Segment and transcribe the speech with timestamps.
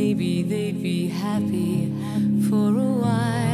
[0.00, 1.92] maybe they'd be happy
[2.48, 3.49] for a while.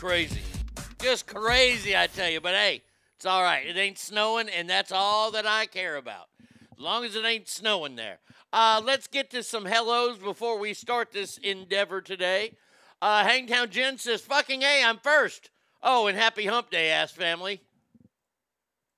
[0.00, 0.40] crazy.
[0.98, 2.40] Just crazy, I tell you.
[2.40, 2.82] But hey,
[3.16, 3.66] it's all right.
[3.66, 6.28] It ain't snowing, and that's all that I care about.
[6.72, 8.18] As long as it ain't snowing there.
[8.50, 12.54] Uh, let's get to some hellos before we start this endeavor today.
[13.02, 15.50] Uh, Hangtown Jen says, fucking A, I'm first.
[15.82, 17.60] Oh, and happy hump day, ass family.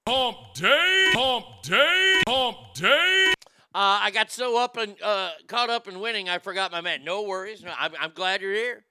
[0.09, 3.33] Hump day, hump day, hump day.
[3.75, 7.03] Uh, I got so up and uh, caught up in winning, I forgot my man.
[7.03, 7.65] No worries.
[7.65, 8.85] No, I'm, I'm glad you're here.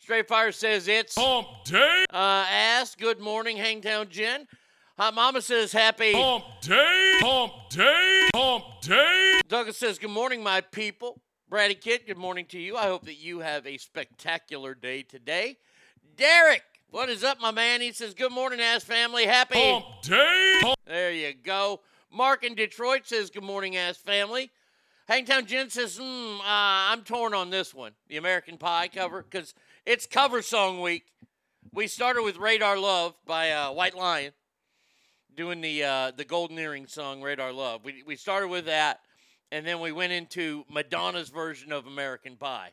[0.00, 2.04] Straight Fire says it's Hump Day.
[2.10, 2.96] Uh, ass.
[2.98, 4.48] Good morning, Hangtown Jen.
[4.96, 7.18] Hot Mama says happy Hump Day.
[7.20, 8.28] Hump Day.
[8.34, 9.40] Hump Day.
[9.46, 11.20] Douglas says good morning, my people.
[11.50, 12.78] Brady Kid, good morning to you.
[12.78, 15.58] I hope that you have a spectacular day today.
[16.16, 17.82] Derek, what is up, my man?
[17.82, 19.26] He says good morning, ass family.
[19.26, 20.74] Happy Hump Day.
[20.86, 21.80] There you go.
[22.10, 24.50] Mark in Detroit says good morning, ass family.
[25.06, 29.54] Hangtown Jen says, mm, uh, I'm torn on this one, the American Pie cover, because
[29.86, 31.04] it's cover song week.
[31.72, 34.32] We started with Radar Love by uh, White Lion
[35.34, 37.82] doing the uh, the golden earring song Radar Love.
[37.82, 39.00] We, we started with that
[39.50, 42.72] and then we went into Madonna's version of American Pie.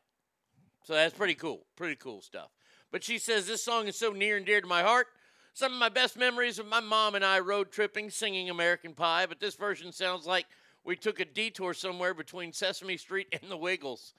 [0.84, 1.66] So that's pretty cool.
[1.78, 2.50] Pretty cool stuff.
[2.92, 5.08] But she says this song is so near and dear to my heart.
[5.54, 9.28] Some of my best memories of my mom and I road tripping singing American Pie,
[9.28, 10.46] but this version sounds like
[10.84, 14.14] we took a detour somewhere between Sesame Street and the Wiggles.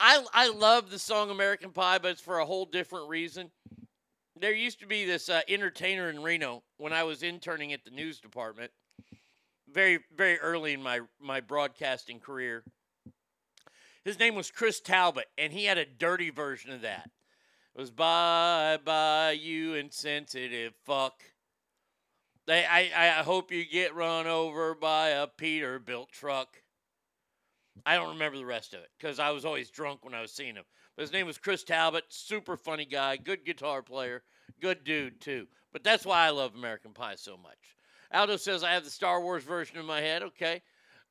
[0.00, 3.50] I I love the song American Pie, but it's for a whole different reason.
[4.40, 7.90] There used to be this uh, entertainer in Reno when I was interning at the
[7.90, 8.72] news department,
[9.70, 12.64] very very early in my my broadcasting career.
[14.02, 17.10] His name was Chris Talbot, and he had a dirty version of that.
[17.74, 21.22] It was bye bye you insensitive fuck.
[22.46, 26.62] They, I, I hope you get run over by a Peterbilt truck.
[27.86, 30.32] I don't remember the rest of it because I was always drunk when I was
[30.32, 30.64] seeing him.
[30.96, 34.22] But his name was Chris Talbot, super funny guy, good guitar player,
[34.60, 35.46] good dude too.
[35.72, 37.58] But that's why I love American Pie so much.
[38.12, 40.22] Aldo says I have the Star Wars version in my head.
[40.22, 40.62] Okay.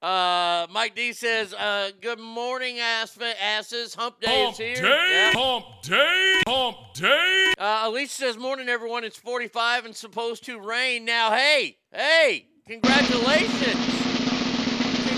[0.02, 3.96] Uh, Mike D says, uh, "Good morning, ass asses.
[3.96, 5.32] Hump day Hump is here." day, Yeah.
[5.34, 7.54] hump day, hump day.
[7.58, 9.04] Uh, Alicia says, "Morning, everyone.
[9.04, 11.32] It's 45 and supposed to rain now.
[11.32, 13.76] Hey, hey, congratulations,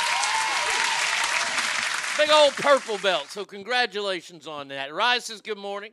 [2.18, 3.28] Big old purple belt.
[3.30, 4.94] So congratulations on that.
[4.94, 5.92] Rise says good morning.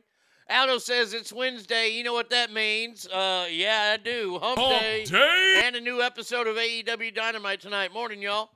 [0.49, 1.89] Aldo says it's Wednesday.
[1.89, 3.07] You know what that means?
[3.07, 4.37] Uh, yeah, I do.
[4.41, 5.05] Hump, Hump day.
[5.05, 5.61] day.
[5.63, 7.93] And a new episode of AEW Dynamite tonight.
[7.93, 8.49] Morning, y'all.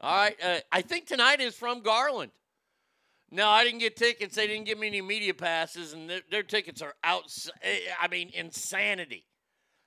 [0.00, 0.36] All right.
[0.42, 2.30] Uh, I think tonight is from Garland.
[3.34, 4.36] No, I didn't get tickets.
[4.36, 7.24] They didn't give me any media passes, and their, their tickets are out.
[7.62, 9.26] Eh, I mean, insanity.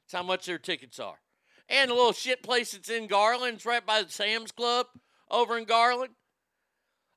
[0.03, 1.21] That's how much their tickets are.
[1.69, 4.87] And the little shit place that's in Garland, it's right by the Sam's Club
[5.31, 6.11] over in Garland.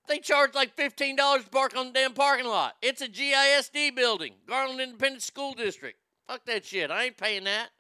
[0.07, 2.75] They charge like $15 to park on the damn parking lot.
[2.81, 5.99] It's a GISD building, Garland Independent School District.
[6.29, 6.93] Fuck that shit.
[6.93, 7.71] I ain't paying that.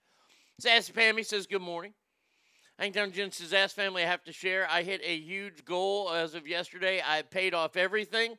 [0.58, 1.94] Sassy Pammy says good morning.
[2.80, 4.66] Hangtown Jen says, Ask family I have to share.
[4.70, 7.02] I hit a huge goal as of yesterday.
[7.06, 8.36] I paid off everything.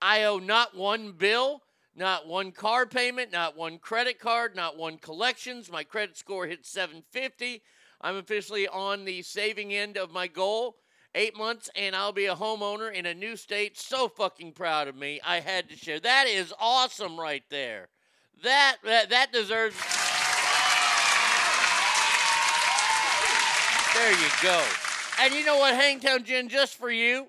[0.00, 1.62] I owe not one bill,
[1.96, 5.72] not one car payment, not one credit card, not one collections.
[5.72, 7.62] My credit score hit 750.
[8.00, 10.76] I'm officially on the saving end of my goal.
[11.16, 13.76] Eight months, and I'll be a homeowner in a new state.
[13.76, 15.20] So fucking proud of me.
[15.26, 15.98] I had to share.
[15.98, 17.88] That is awesome right there.
[18.44, 19.74] That that, that deserves.
[24.00, 24.64] There you go.
[25.20, 27.26] And you know what, Hangtown Jen, just for you,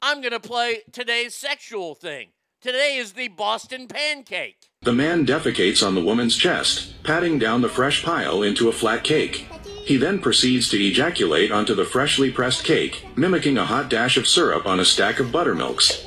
[0.00, 2.28] I'm going to play today's sexual thing.
[2.62, 4.68] Today is the Boston Pancake.
[4.82, 9.02] The man defecates on the woman's chest, patting down the fresh pile into a flat
[9.02, 9.48] cake.
[9.84, 14.28] He then proceeds to ejaculate onto the freshly pressed cake, mimicking a hot dash of
[14.28, 16.06] syrup on a stack of buttermilks.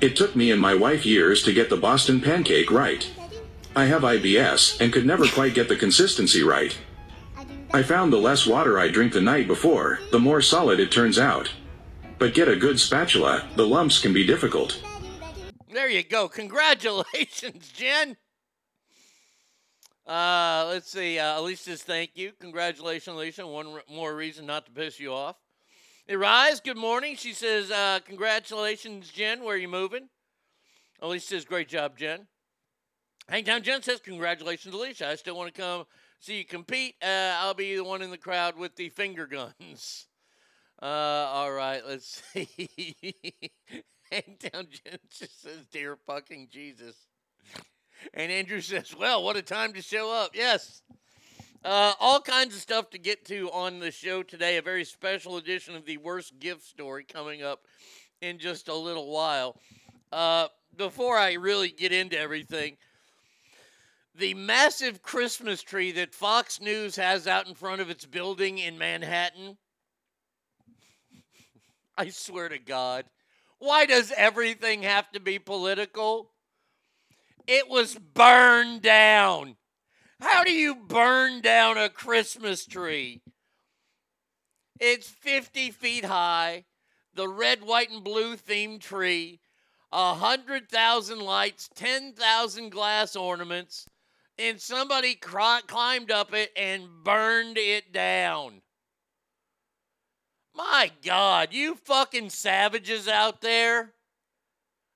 [0.00, 3.06] It took me and my wife years to get the Boston pancake right.
[3.76, 6.78] I have IBS and could never quite get the consistency right.
[7.72, 11.18] I found the less water I drink the night before, the more solid it turns
[11.18, 11.50] out.
[12.18, 14.80] But get a good spatula, the lumps can be difficult.
[15.70, 16.28] There you go.
[16.28, 18.16] Congratulations, Jen.
[20.06, 21.18] Uh, let's see.
[21.18, 22.32] Uh, says thank you.
[22.40, 23.46] Congratulations, Alicia.
[23.46, 25.36] One r- more reason not to piss you off.
[26.06, 27.16] Hey, Rise, good morning.
[27.16, 29.42] She says, uh, congratulations, Jen.
[29.42, 30.08] Where are you moving?
[31.02, 32.28] Alicia says, great job, Jen.
[33.28, 35.08] Hangtown Jen says, congratulations, Alicia.
[35.08, 35.84] I still want to come
[36.20, 36.94] see you compete.
[37.02, 40.06] Uh, I'll be the one in the crowd with the finger guns.
[40.82, 40.84] Uh,
[41.32, 42.46] all right, let's see.
[44.12, 44.66] Hangtown
[45.08, 46.94] just says, dear fucking Jesus.
[48.12, 50.32] And Andrew says, well, what a time to show up.
[50.34, 50.82] Yes.
[51.64, 54.58] Uh, all kinds of stuff to get to on the show today.
[54.58, 57.62] A very special edition of the worst gift story coming up
[58.20, 59.58] in just a little while.
[60.12, 62.76] Uh, before I really get into everything,
[64.18, 68.78] the massive Christmas tree that Fox News has out in front of its building in
[68.78, 69.58] Manhattan.
[71.98, 73.04] I swear to God.
[73.58, 76.30] Why does everything have to be political?
[77.46, 79.56] It was burned down.
[80.20, 83.22] How do you burn down a Christmas tree?
[84.80, 86.64] It's 50 feet high,
[87.14, 89.40] the red, white, and blue themed tree,
[89.92, 93.86] a 100,000 lights, 10,000 glass ornaments,
[94.38, 98.62] and somebody cri- climbed up it and burned it down.
[100.54, 103.92] My God, you fucking savages out there.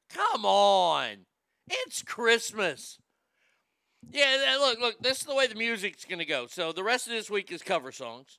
[0.09, 1.26] Come on.
[1.68, 2.98] It's Christmas.
[4.11, 6.46] Yeah, look, look, this is the way the music's going to go.
[6.46, 8.38] So the rest of this week is cover songs.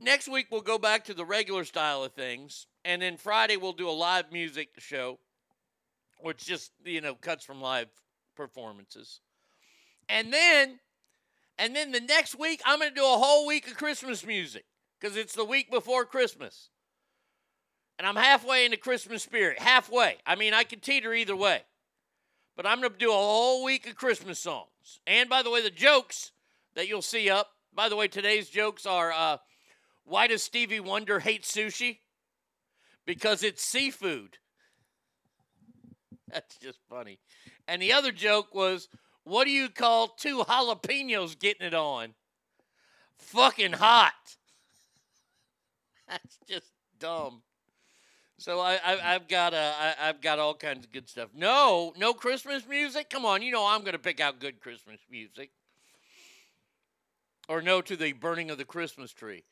[0.00, 3.72] Next week we'll go back to the regular style of things, and then Friday we'll
[3.72, 5.20] do a live music show,
[6.20, 7.88] which just you know cuts from live
[8.34, 9.20] performances,
[10.08, 10.80] and then,
[11.58, 14.64] and then the next week I'm going to do a whole week of Christmas music
[15.00, 16.70] because it's the week before Christmas,
[17.98, 19.58] and I'm halfway into Christmas spirit.
[19.60, 20.16] Halfway.
[20.26, 21.62] I mean, I could teeter either way.
[22.56, 25.00] But I'm going to do a whole week of Christmas songs.
[25.06, 26.32] And by the way, the jokes
[26.74, 29.38] that you'll see up, by the way, today's jokes are uh,
[30.04, 31.98] why does Stevie Wonder hate sushi?
[33.06, 34.38] Because it's seafood.
[36.32, 37.18] That's just funny.
[37.66, 38.88] And the other joke was
[39.24, 42.14] what do you call two jalapenos getting it on?
[43.18, 44.12] Fucking hot.
[46.08, 47.42] That's just dumb.
[48.38, 51.30] So I, I I've got uh, I, I've got all kinds of good stuff.
[51.34, 53.08] No, no Christmas music.
[53.08, 55.50] Come on, you know I'm to pick out good Christmas music.
[57.48, 59.44] Or no to the burning of the Christmas tree.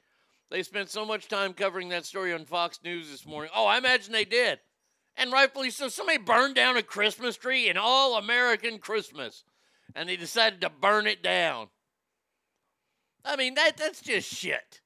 [0.50, 3.50] They spent so much time covering that story on Fox News this morning.
[3.54, 4.58] Oh, I imagine they did,
[5.16, 5.88] and rightfully so.
[5.88, 9.44] Somebody burned down a Christmas tree in all American Christmas,
[9.94, 11.68] and they decided to burn it down.
[13.24, 14.81] I mean that that's just shit.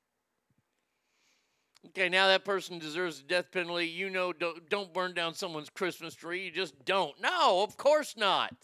[1.88, 3.86] Okay, now that person deserves the death penalty.
[3.86, 6.44] You know, don't, don't burn down someone's Christmas tree.
[6.44, 7.18] You just don't.
[7.22, 8.54] No, of course not.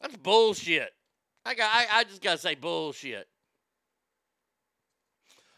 [0.00, 0.90] That's bullshit.
[1.44, 1.70] I got.
[1.72, 3.28] I, I just gotta say bullshit.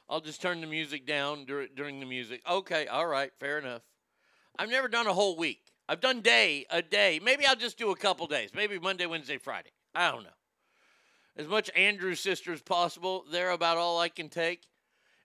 [0.09, 2.43] I'll just turn the music down dur- during the music.
[2.49, 3.83] Okay, all right, fair enough.
[4.59, 5.72] I've never done a whole week.
[5.89, 7.21] I've done day a day.
[7.23, 8.51] Maybe I'll just do a couple days.
[8.55, 9.71] Maybe Monday, Wednesday, Friday.
[9.95, 10.31] I don't know.
[11.37, 13.25] As much Andrews sister as possible.
[13.31, 14.69] They're about all I can take.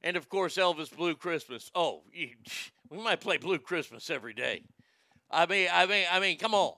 [0.01, 1.71] And of course, Elvis Blue Christmas.
[1.75, 2.29] Oh, you,
[2.89, 4.63] we might play Blue Christmas every day.
[5.29, 6.73] I mean, I mean, I mean, come on.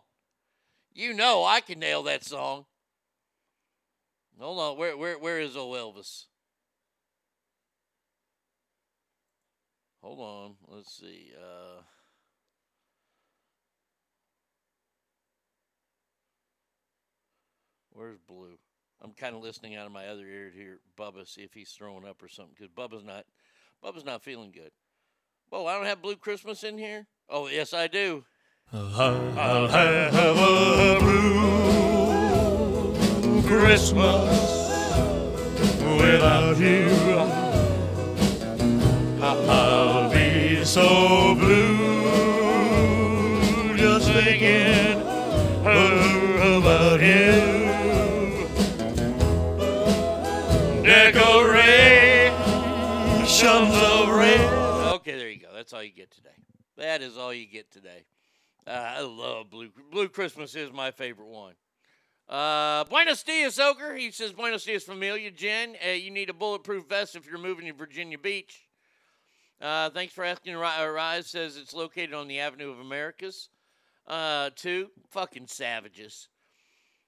[0.94, 2.66] You know I can nail that song.
[4.40, 6.26] Hold on, where, where, where is old Elvis?
[10.02, 11.32] Hold on, let's see.
[11.38, 11.82] Uh,
[18.00, 18.58] where's Blue?
[19.04, 21.72] I'm kind of listening out of my other ear to hear Bubba see if he's
[21.72, 23.26] throwing up or something because Bubba's not,
[23.84, 24.72] Bubba's not feeling good.
[25.50, 27.08] Whoa, I don't have Blue Christmas in here.
[27.30, 28.24] Oh yes, I do.
[28.72, 31.00] I'll have a
[33.22, 34.70] blue Christmas
[36.00, 36.88] without you.
[39.22, 41.69] I'll be so blue
[53.40, 54.54] Decorations of red.
[54.96, 55.48] Okay, there you go.
[55.54, 56.36] That's all you get today.
[56.76, 58.04] That is all you get today.
[58.68, 61.54] Uh, I love Blue Blue Christmas is my favorite one.
[62.28, 63.96] Uh, Buenos dias, Ogre.
[63.96, 65.32] He says, Buenos dias, familia.
[65.32, 68.68] Jen, uh, you need a bulletproof vest if you're moving to Virginia Beach.
[69.62, 70.56] Uh, thanks for asking.
[70.56, 73.48] Uh, Rise says it's located on the Avenue of Americas.
[74.06, 76.28] Uh, two, fucking savages.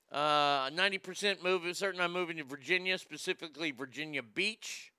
[0.10, 4.91] Uh, 90% moving, certain I'm moving to Virginia, specifically Virginia Beach.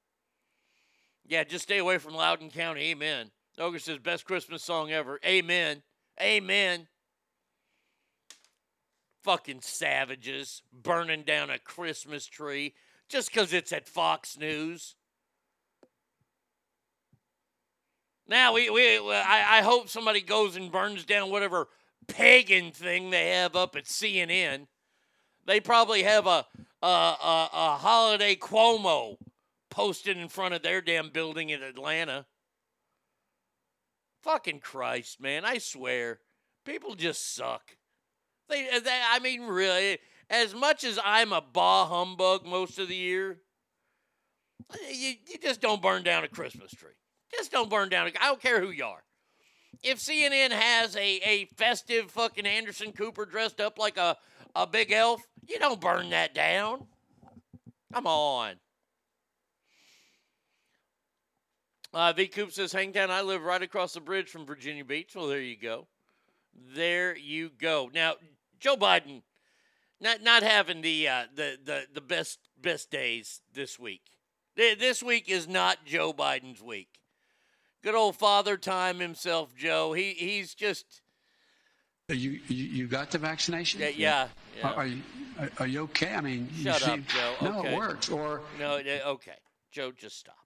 [1.26, 2.90] Yeah, just stay away from Loudoun County.
[2.90, 3.30] Amen.
[3.58, 5.20] Ogre says, best Christmas song ever.
[5.24, 5.82] Amen.
[6.20, 6.88] Amen.
[9.22, 12.74] Fucking savages burning down a Christmas tree
[13.08, 14.96] just because it's at Fox News.
[18.26, 21.68] Now we, we I, I hope somebody goes and burns down whatever
[22.08, 24.66] pagan thing they have up at CNN.
[25.44, 26.46] They probably have a
[26.82, 29.16] a, a, a holiday Cuomo
[29.72, 32.26] posted in front of their damn building in Atlanta.
[34.22, 35.44] Fucking Christ, man!
[35.44, 36.20] I swear,
[36.64, 37.76] people just suck.
[38.48, 39.98] They, uh, they I mean, really,
[40.30, 43.40] as much as I'm a bah humbug most of the year,
[44.92, 46.92] you, you just don't burn down a Christmas tree.
[47.34, 48.06] Just don't burn down.
[48.06, 49.02] A, I don't care who you are.
[49.82, 54.16] If CNN has a, a festive fucking Anderson Cooper dressed up like a,
[54.54, 56.86] a big elf, you don't burn that down.
[57.92, 58.56] Come on.
[61.94, 62.26] Uh, V.
[62.28, 65.14] Coop says, Hangtown, I live right across the bridge from Virginia Beach.
[65.14, 65.86] Well, there you go.
[66.74, 67.90] There you go.
[67.92, 68.14] Now,
[68.60, 69.22] Joe Biden,
[70.00, 74.02] not not having the uh, the, the the best best days this week.
[74.56, 76.88] This week is not Joe Biden's week.
[77.82, 79.92] Good old father time himself, Joe.
[79.94, 81.00] He he's just
[82.08, 83.80] You, you you got the vaccination?
[83.80, 84.28] yeah yeah.
[84.58, 84.68] yeah.
[84.68, 85.02] Are, are you
[85.58, 86.14] are, you okay?
[86.14, 87.34] I mean, Shut up, seem- Joe.
[87.40, 87.72] No, Okay.
[87.72, 88.08] it works.
[88.10, 89.38] Or No, okay.
[89.70, 90.36] Joe, just stop.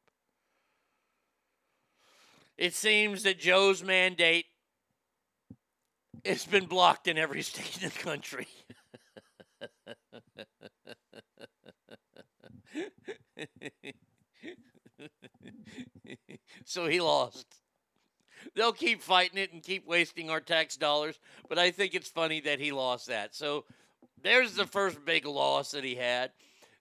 [2.56, 4.46] It seems that Joe's mandate
[6.24, 8.46] has been blocked in every state in the country.
[16.64, 17.46] so he lost.
[18.54, 22.40] They'll keep fighting it and keep wasting our tax dollars, but I think it's funny
[22.40, 23.34] that he lost that.
[23.34, 23.64] So
[24.22, 26.30] there's the first big loss that he had.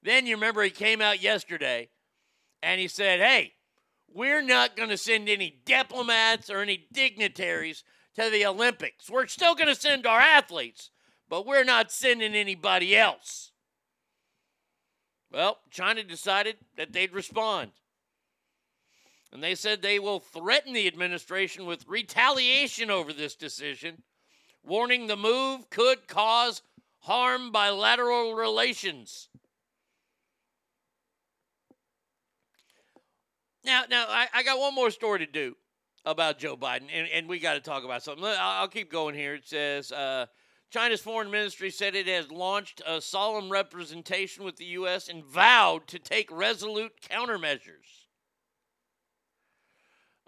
[0.03, 1.89] Then you remember he came out yesterday
[2.61, 3.55] and he said, Hey,
[4.15, 7.84] we're not going to send any diplomats or any dignitaries
[8.15, 9.10] to the Olympics.
[9.10, 10.89] We're still going to send our athletes,
[11.30, 13.51] but we're not sending anybody else.
[15.34, 17.71] Well, China decided that they'd respond.
[19.34, 24.04] And they said they will threaten the administration with retaliation over this decision,
[24.63, 26.62] warning the move could cause
[26.99, 29.28] harm bilateral relations.
[33.65, 35.56] Now, now I, I got one more story to do
[36.06, 38.23] about Joe Biden, and, and we got to talk about something.
[38.23, 39.34] I'll, keep going here.
[39.34, 40.28] It says uh,
[40.69, 45.10] China's foreign ministry said it has launched a solemn representation with the U.S.
[45.10, 48.06] and vowed to take resolute countermeasures.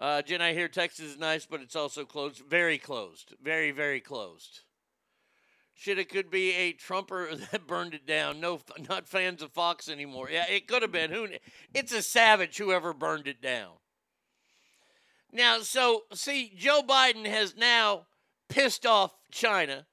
[0.00, 2.42] Uh, Jen, I hear Texas is nice, but it's also closed.
[2.48, 3.34] Very closed.
[3.42, 4.60] Very, very closed.
[5.80, 8.40] Shit, it could be a Trumper that burned it down.
[8.40, 10.28] No, not fans of Fox anymore.
[10.28, 11.12] Yeah, it could have been.
[11.12, 11.28] Who?
[11.72, 13.74] It's a savage whoever burned it down.
[15.32, 18.06] Now, so see, Joe Biden has now
[18.48, 19.86] pissed off China,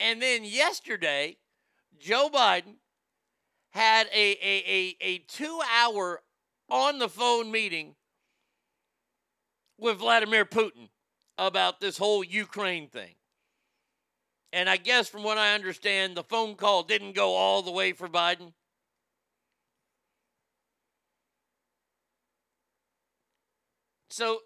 [0.00, 1.36] and then yesterday,
[1.98, 2.76] Joe Biden
[3.72, 6.22] had a a a, a two hour
[6.70, 7.96] on the phone meeting
[9.76, 10.88] with Vladimir Putin
[11.36, 13.16] about this whole Ukraine thing.
[14.54, 17.92] And I guess from what I understand, the phone call didn't go all the way
[17.92, 18.52] for Biden.
[24.08, 24.38] So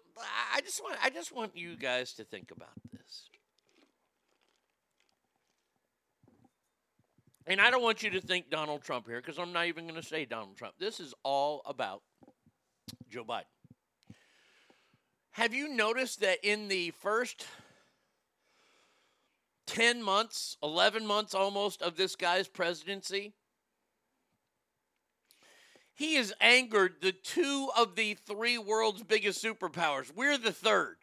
[0.51, 3.29] I just want I just want you guys to think about this.
[7.45, 10.01] And I don't want you to think Donald Trump here because I'm not even going
[10.01, 10.73] to say Donald Trump.
[10.79, 12.01] This is all about
[13.11, 13.43] Joe Biden.
[15.31, 17.45] Have you noticed that in the first
[19.69, 23.33] 10 months, 11 months almost of this guy's presidency,
[25.93, 30.11] he has angered the two of the three world's biggest superpowers.
[30.15, 30.97] We're the third.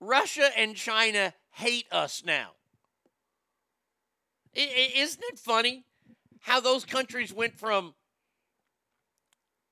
[0.00, 2.56] Russia and China hate us now.
[4.56, 5.84] I- I- isn't it funny
[6.40, 7.94] how those countries went from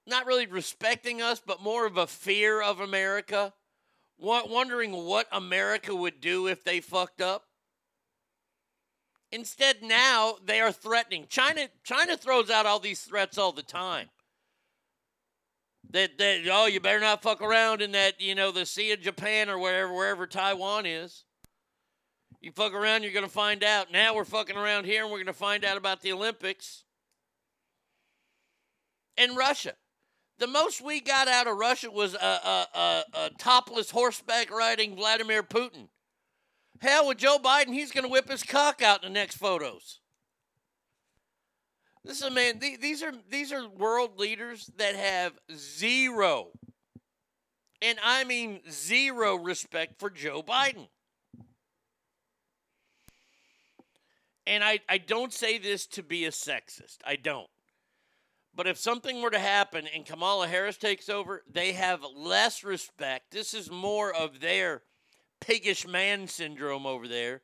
[0.07, 3.55] not really respecting us, but more of a fear of America,
[4.19, 7.45] wondering what America would do if they fucked up.
[9.33, 11.27] Instead, now they are threatening.
[11.29, 14.09] China, China throws out all these threats all the time.
[15.91, 19.01] That, that oh, you better not fuck around in that, you know, the Sea of
[19.01, 21.25] Japan or wherever, wherever Taiwan is.
[22.41, 23.91] You fuck around, you're to find out.
[23.91, 26.85] Now we're fucking around here and we're to find out about the Olympics.
[29.17, 29.75] And Russia.
[30.39, 34.97] The most we got out of Russia was a, a, a, a topless horseback riding
[34.97, 35.89] Vladimir Putin.
[36.81, 40.01] Hell, with Joe Biden, he's going to whip his cock out in the next photos.
[42.05, 42.59] This is a man.
[42.59, 46.49] th- These are these are world leaders that have zero,
[47.81, 50.89] and I mean zero respect for Joe Biden.
[54.47, 56.99] And I, I don't say this to be a sexist.
[57.07, 57.49] I don't.
[58.57, 63.33] But if something were to happen and Kamala Harris takes over, they have less respect.
[63.33, 64.83] This is more of their
[65.41, 67.43] piggish man syndrome over there.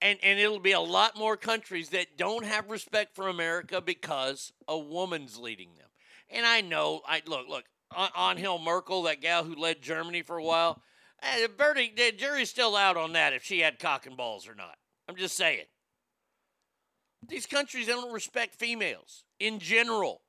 [0.00, 4.52] And, and it'll be a lot more countries that don't have respect for America because
[4.66, 5.88] a woman's leading them.
[6.28, 7.64] And I know, I look, look,
[8.16, 10.82] Angela Merkel, that gal who led Germany for a while,
[11.22, 14.56] eh, Bertie, the jury's still out on that if she had cock and balls or
[14.56, 14.76] not.
[15.08, 15.66] I'm just saying.
[17.28, 20.22] These countries don't respect females in general.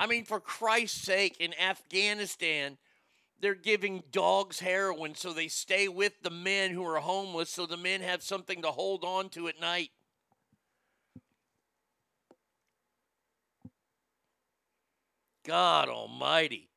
[0.00, 2.78] I mean, for Christ's sake, in Afghanistan,
[3.38, 7.76] they're giving dogs heroin so they stay with the men who are homeless so the
[7.76, 9.90] men have something to hold on to at night.
[15.44, 16.70] God almighty.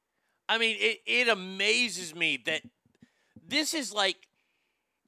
[0.49, 2.63] I mean, it, it amazes me that
[3.47, 4.17] this is like,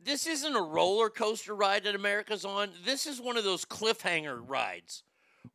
[0.02, 2.70] this isn't a roller coaster ride that America's on.
[2.86, 5.04] This is one of those cliffhanger rides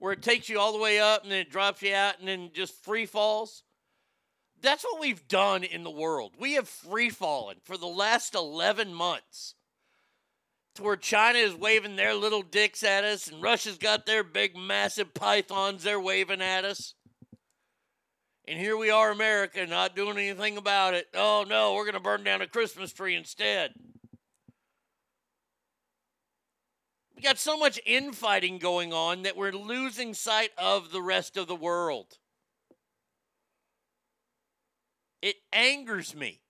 [0.01, 2.27] where it takes you all the way up and then it drops you out and
[2.27, 3.63] then just free falls.
[4.63, 6.33] That's what we've done in the world.
[6.39, 9.55] We have free fallen for the last 11 months
[10.75, 14.57] to where China is waving their little dicks at us and Russia's got their big,
[14.57, 16.95] massive pythons they're waving at us.
[18.49, 21.09] And here we are, America, not doing anything about it.
[21.15, 23.75] Oh no, we're going to burn down a Christmas tree instead.
[27.21, 31.49] We got so much infighting going on that we're losing sight of the rest of
[31.49, 32.17] the world.
[35.21, 36.41] It angers me.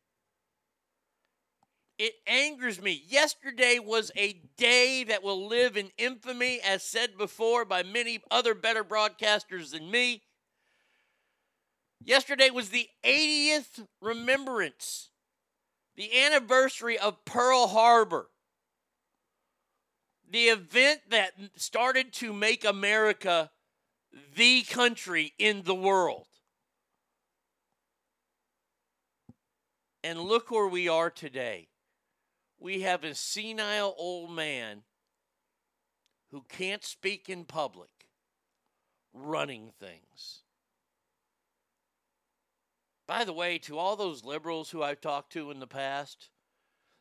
[1.98, 3.02] It angers me.
[3.08, 8.54] Yesterday was a day that will live in infamy, as said before by many other
[8.54, 10.22] better broadcasters than me.
[12.00, 15.10] Yesterday was the 80th remembrance,
[15.96, 18.28] the anniversary of Pearl Harbor,
[20.30, 23.50] the event that started to make America
[24.36, 26.26] the country in the world.
[30.02, 31.68] And look where we are today.
[32.58, 34.82] We have a senile old man
[36.30, 37.90] who can't speak in public
[39.12, 40.42] running things.
[43.06, 46.30] By the way, to all those liberals who I've talked to in the past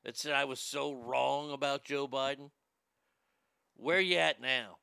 [0.04, 2.50] that said I was so wrong about Joe Biden,
[3.80, 4.78] where you at now?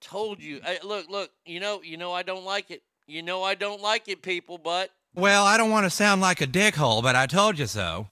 [0.00, 0.60] Told you.
[0.62, 1.30] Hey, look, look.
[1.46, 2.82] You know, you know I don't like it.
[3.06, 4.58] You know I don't like it, people.
[4.58, 8.08] But Well, I don't want to sound like a dickhole, but I told you so.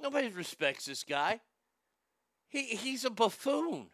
[0.00, 1.40] nobody respects this guy.
[2.48, 3.88] He he's a buffoon.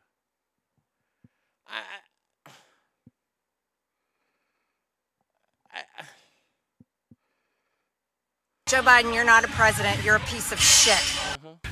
[1.66, 1.80] I.
[5.74, 6.04] I, I, I
[8.72, 10.02] Joe Biden, you're not a president.
[10.02, 10.98] You're a piece of shit.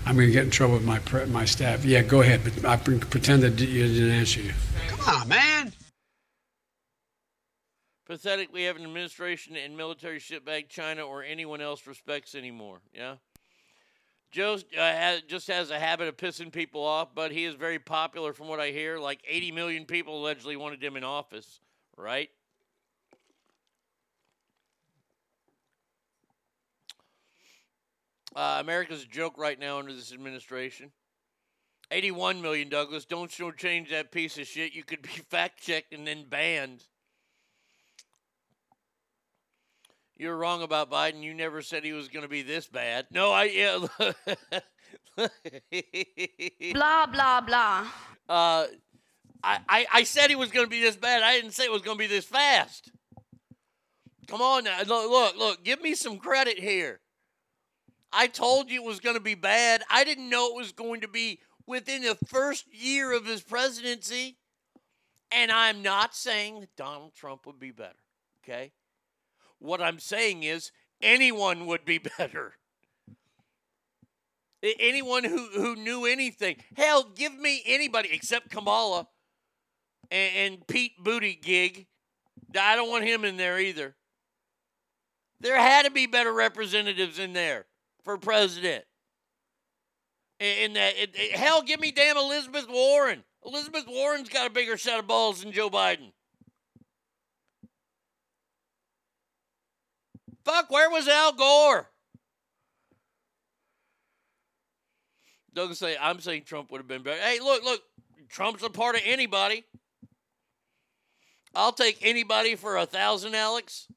[0.04, 1.82] I'm going to get in trouble with my pre- my staff.
[1.82, 4.52] Yeah, go ahead, but I pre- pretend that you didn't answer you.
[4.88, 5.72] Come on, man.
[8.04, 12.82] Pathetic we have an administration and military shitbag China or anyone else respects anymore.
[12.92, 13.14] Yeah.
[14.30, 17.78] Joe uh, has, just has a habit of pissing people off, but he is very
[17.78, 18.98] popular from what I hear.
[18.98, 21.60] Like 80 million people allegedly wanted him in office,
[21.96, 22.28] right?
[28.34, 30.92] Uh, America's a joke right now under this administration.
[31.90, 33.04] 81 million, Douglas.
[33.04, 34.72] Don't change that piece of shit.
[34.72, 36.84] You could be fact checked and then banned.
[40.16, 41.22] You're wrong about Biden.
[41.22, 43.06] You never said he was going to be this bad.
[43.10, 43.86] No, I yeah.
[46.72, 47.86] Blah, blah, blah.
[48.28, 48.66] uh,
[49.42, 51.22] I, I I said he was going to be this bad.
[51.22, 52.92] I didn't say it was going to be this fast.
[54.26, 54.78] Come on now.
[54.82, 55.64] Look, look, look.
[55.64, 57.00] Give me some credit here.
[58.12, 59.82] I told you it was going to be bad.
[59.88, 64.36] I didn't know it was going to be within the first year of his presidency.
[65.32, 67.94] And I'm not saying that Donald Trump would be better.
[68.42, 68.72] Okay.
[69.58, 72.54] What I'm saying is anyone would be better.
[74.62, 76.56] Anyone who, who knew anything.
[76.76, 79.06] Hell, give me anybody except Kamala
[80.10, 81.86] and, and Pete Buttigieg.
[82.60, 83.94] I don't want him in there either.
[85.40, 87.66] There had to be better representatives in there
[88.04, 88.84] for president.
[90.38, 93.24] And that, it, it- hell, give me damn Elizabeth Warren.
[93.44, 96.12] Elizabeth Warren's got a bigger set of balls than Joe Biden.
[100.44, 101.88] Fuck, where was Al Gore?
[105.52, 107.20] Doug say, I'm saying Trump would have been better.
[107.20, 107.82] Hey, look, look,
[108.28, 109.64] Trump's a part of anybody.
[111.54, 113.88] I'll take anybody for a thousand, Alex.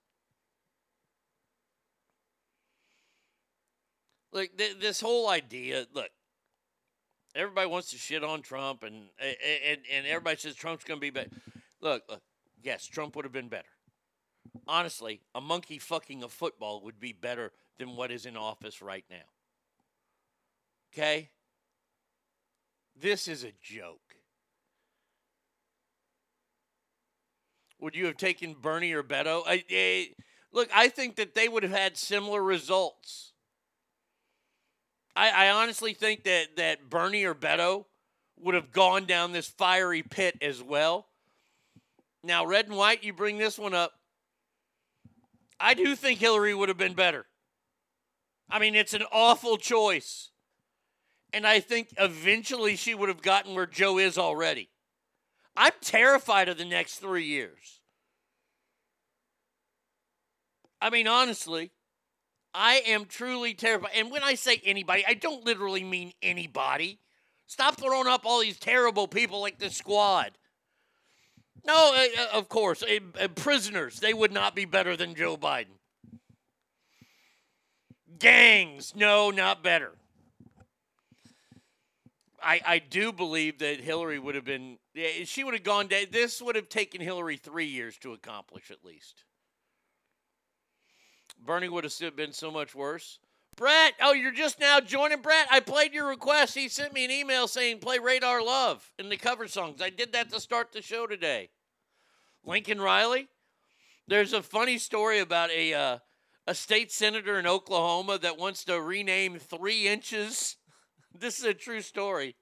[4.33, 6.09] Look, th- this whole idea, look,
[7.35, 11.11] everybody wants to shit on Trump and and, and everybody says Trump's going to be
[11.11, 11.29] better.
[11.81, 12.21] Look, look,
[12.61, 13.67] yes, Trump would have been better.
[14.67, 19.05] Honestly, a monkey fucking a football would be better than what is in office right
[19.09, 19.17] now.
[20.91, 21.29] Okay?
[22.99, 23.99] This is a joke.
[27.79, 29.43] Would you have taken Bernie or Beto?
[29.45, 30.05] I, eh,
[30.51, 33.32] look, I think that they would have had similar results.
[35.15, 37.85] I, I honestly think that, that Bernie or Beto
[38.39, 41.07] would have gone down this fiery pit as well.
[42.23, 43.93] Now, red and white, you bring this one up.
[45.59, 47.25] I do think Hillary would have been better.
[48.49, 50.29] I mean, it's an awful choice.
[51.31, 54.69] And I think eventually she would have gotten where Joe is already.
[55.55, 57.81] I'm terrified of the next three years.
[60.81, 61.71] I mean, honestly,
[62.53, 63.91] I am truly terrified.
[63.95, 66.99] And when I say anybody, I don't literally mean anybody.
[67.47, 70.31] Stop throwing up all these terrible people like the squad.
[71.65, 75.37] No, uh, uh, of course, uh, uh, prisoners, they would not be better than Joe
[75.37, 75.77] Biden.
[78.19, 79.91] Gangs, no, not better.
[82.41, 84.77] I, I do believe that Hillary would have been,
[85.23, 85.87] she would have gone.
[86.11, 89.23] This would have taken Hillary three years to accomplish at least.
[91.45, 93.19] Bernie would have been so much worse.
[93.55, 95.47] Brett, oh, you're just now joining Brett.
[95.51, 96.55] I played your request.
[96.55, 99.81] He sent me an email saying play Radar Love in the cover songs.
[99.81, 101.49] I did that to start the show today.
[102.43, 103.27] Lincoln Riley.
[104.07, 105.97] There's a funny story about a uh,
[106.45, 110.57] a state senator in Oklahoma that wants to rename three inches.
[111.15, 112.35] This is a true story.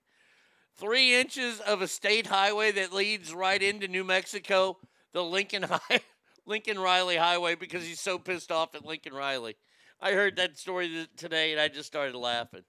[0.77, 4.77] Three inches of a state highway that leads right into New Mexico,
[5.11, 5.99] the Lincoln High,
[6.45, 9.56] Lincoln Riley Highway, because he's so pissed off at Lincoln Riley.
[10.01, 12.63] I heard that story today and I just started laughing.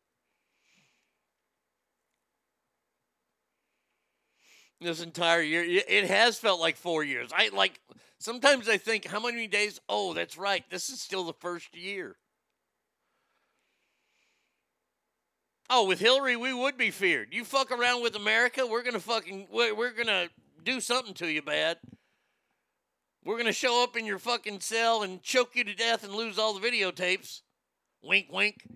[4.80, 7.30] This entire year, it has felt like four years.
[7.32, 7.80] I like
[8.18, 9.80] sometimes I think, how many days?
[9.88, 10.64] Oh, that's right.
[10.70, 12.16] This is still the first year.
[15.70, 17.32] Oh, with Hillary, we would be feared.
[17.32, 20.28] You fuck around with America, we're gonna fucking we're, we're gonna
[20.64, 21.78] do something to you bad.
[23.24, 26.38] We're gonna show up in your fucking cell and choke you to death and lose
[26.38, 27.42] all the videotapes.
[28.02, 28.66] Wink, wink.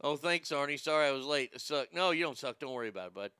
[0.00, 0.78] Oh, thanks, Arnie.
[0.78, 1.50] Sorry I was late.
[1.52, 1.92] It sucked.
[1.92, 2.58] No, you don't suck.
[2.58, 3.30] Don't worry about it, bud.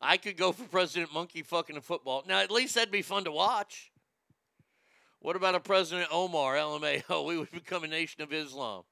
[0.00, 2.24] I could go for President Monkey fucking a football.
[2.26, 3.92] Now, at least that'd be fun to watch.
[5.20, 7.24] What about a President Omar, LMAO?
[7.26, 8.84] We would become a nation of Islam.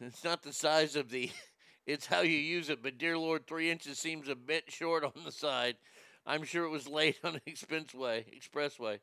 [0.00, 1.30] It's not the size of the,
[1.86, 2.82] it's how you use it.
[2.82, 5.76] But dear Lord, three inches seems a bit short on the side.
[6.26, 8.24] I'm sure it was late on an expressway.
[8.34, 8.98] Expressway.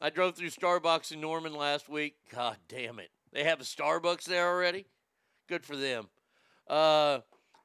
[0.00, 2.14] I drove through Starbucks in Norman last week.
[2.32, 3.10] God damn it!
[3.32, 4.86] They have a Starbucks there already.
[5.46, 6.08] Good for them.
[6.66, 7.18] Uh,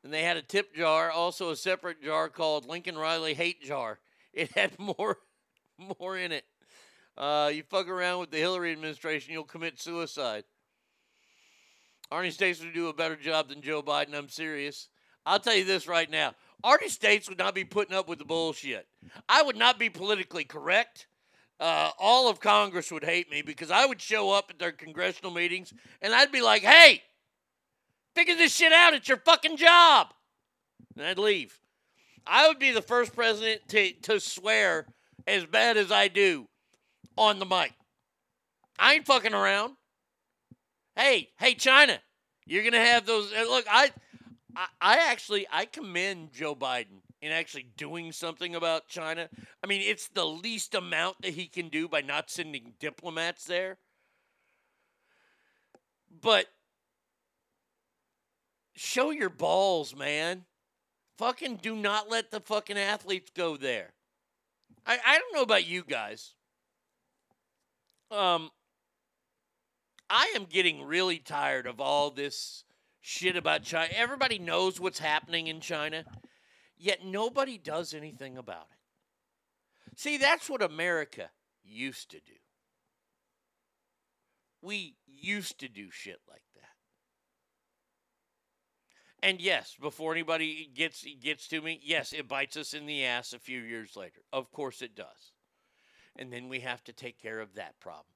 [0.04, 4.00] and they had a tip jar, also a separate jar called Lincoln Riley Hate Jar.
[4.34, 5.20] It had more,
[5.98, 6.44] more in it.
[7.18, 10.44] Uh, you fuck around with the Hillary administration, you'll commit suicide.
[12.12, 14.14] Arnie States would do a better job than Joe Biden.
[14.14, 14.90] I'm serious.
[15.26, 16.34] I'll tell you this right now.
[16.64, 18.88] Arnie States would not be putting up with the bullshit.
[19.28, 21.08] I would not be politically correct.
[21.60, 25.32] Uh, all of Congress would hate me because I would show up at their congressional
[25.32, 27.02] meetings and I'd be like, hey,
[28.14, 28.94] figure this shit out.
[28.94, 30.08] It's your fucking job.
[30.98, 31.60] And I'd leave.
[32.28, 34.88] I would be the first president to, to swear
[35.28, 36.48] as bad as I do
[37.18, 37.74] on the mic.
[38.78, 39.76] I ain't fucking around.
[40.96, 42.00] Hey, hey, China,
[42.46, 43.32] you're gonna have those.
[43.34, 43.92] uh, Look, I,
[44.56, 49.30] I, I actually I commend Joe Biden in actually doing something about China.
[49.64, 53.78] I mean, it's the least amount that he can do by not sending diplomats there.
[56.22, 56.46] But
[58.76, 60.46] show your balls, man.
[61.18, 63.94] Fucking do not let the fucking athletes go there.
[64.86, 66.36] I, I don't know about you guys.
[68.12, 68.50] Um,
[70.10, 72.64] I am getting really tired of all this
[73.02, 73.92] shit about China.
[73.96, 76.04] Everybody knows what's happening in China,
[76.78, 80.00] yet nobody does anything about it.
[80.00, 81.30] See, that's what America
[81.64, 82.34] used to do.
[84.62, 86.62] We used to do shit like that.
[89.28, 93.34] And yes, before anybody gets gets to me, yes, it bites us in the ass
[93.34, 94.22] a few years later.
[94.34, 95.34] Of course it does.
[96.16, 98.15] And then we have to take care of that problem.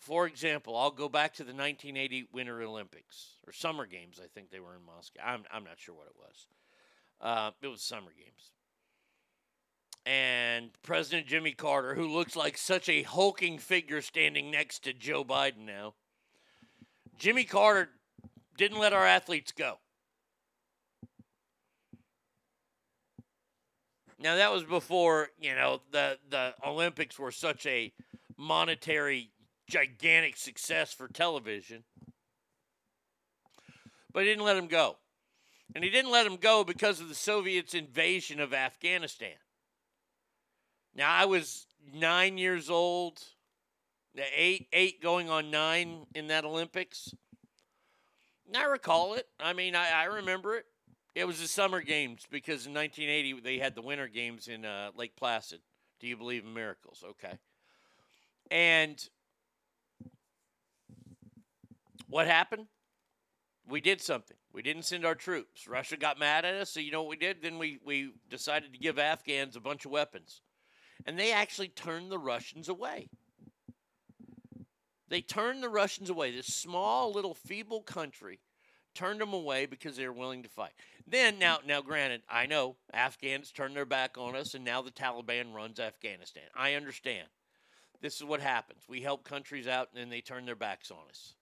[0.00, 4.18] For example, I'll go back to the 1980 Winter Olympics or Summer Games.
[4.22, 5.20] I think they were in Moscow.
[5.22, 6.46] I'm, I'm not sure what it was.
[7.20, 8.52] Uh, it was Summer Games.
[10.06, 15.22] And President Jimmy Carter, who looks like such a hulking figure standing next to Joe
[15.22, 15.92] Biden now,
[17.18, 17.90] Jimmy Carter
[18.56, 19.80] didn't let our athletes go.
[24.18, 27.92] Now that was before, you know, the the Olympics were such a
[28.38, 29.30] monetary
[29.70, 31.84] gigantic success for television.
[34.12, 34.96] But he didn't let him go.
[35.74, 39.36] And he didn't let him go because of the Soviets' invasion of Afghanistan.
[40.94, 43.22] Now I was nine years old,
[44.36, 47.14] eight, eight going on nine in that Olympics.
[48.48, 49.28] And I recall it.
[49.38, 50.64] I mean, I, I remember it.
[51.14, 54.90] It was the summer games because in 1980 they had the winter games in uh,
[54.96, 55.60] Lake Placid.
[56.00, 57.04] Do you believe in miracles?
[57.10, 57.38] Okay.
[58.50, 59.08] And
[62.10, 62.66] what happened?
[63.68, 64.36] We did something.
[64.52, 65.68] We didn't send our troops.
[65.68, 67.40] Russia got mad at us, so you know what we did?
[67.40, 70.40] Then we, we decided to give Afghans a bunch of weapons.
[71.06, 73.08] And they actually turned the Russians away.
[75.08, 76.30] They turned the Russians away.
[76.30, 78.40] This small, little, feeble country
[78.94, 80.72] turned them away because they were willing to fight.
[81.06, 84.90] Then, now, now, granted, I know Afghans turned their back on us, and now the
[84.90, 86.44] Taliban runs Afghanistan.
[86.54, 87.28] I understand.
[88.00, 88.82] This is what happens.
[88.88, 91.34] We help countries out, and then they turn their backs on us.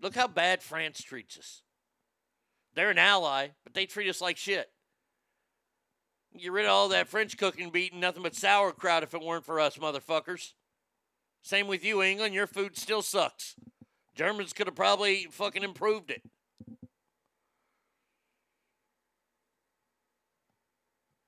[0.00, 1.62] Look how bad France treats us.
[2.74, 4.70] They're an ally, but they treat us like shit.
[6.36, 9.60] Get rid of all that French cooking, eating nothing but sauerkraut if it weren't for
[9.60, 10.54] us, motherfuckers.
[11.42, 12.34] Same with you, England.
[12.34, 13.54] Your food still sucks.
[14.14, 16.22] Germans could have probably fucking improved it.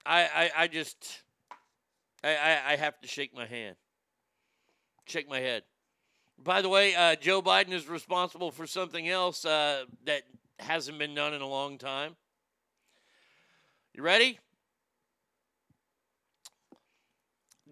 [0.05, 1.23] I, I, I just,
[2.23, 3.77] I, I, I have to shake my hand,
[5.07, 5.65] shake my head.
[6.43, 10.23] By the way, uh, Joe Biden is responsible for something else uh, that
[10.59, 12.17] hasn't been done in a long time.
[13.95, 14.39] You ready?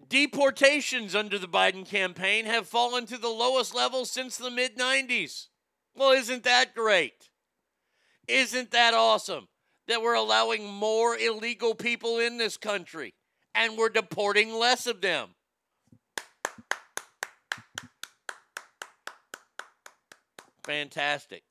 [0.09, 5.47] Deportations under the Biden campaign have fallen to the lowest level since the mid 90s.
[5.95, 7.29] Well, isn't that great?
[8.27, 9.47] Isn't that awesome
[9.87, 13.13] that we're allowing more illegal people in this country
[13.53, 15.29] and we're deporting less of them?
[20.65, 21.43] Fantastic.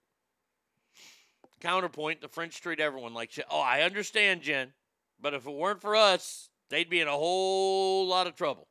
[1.61, 3.47] Counterpoint the French treat everyone like shit.
[3.51, 4.73] Oh, I understand, Jen.
[5.21, 8.69] But if it weren't for us, they'd be in a whole lot of trouble.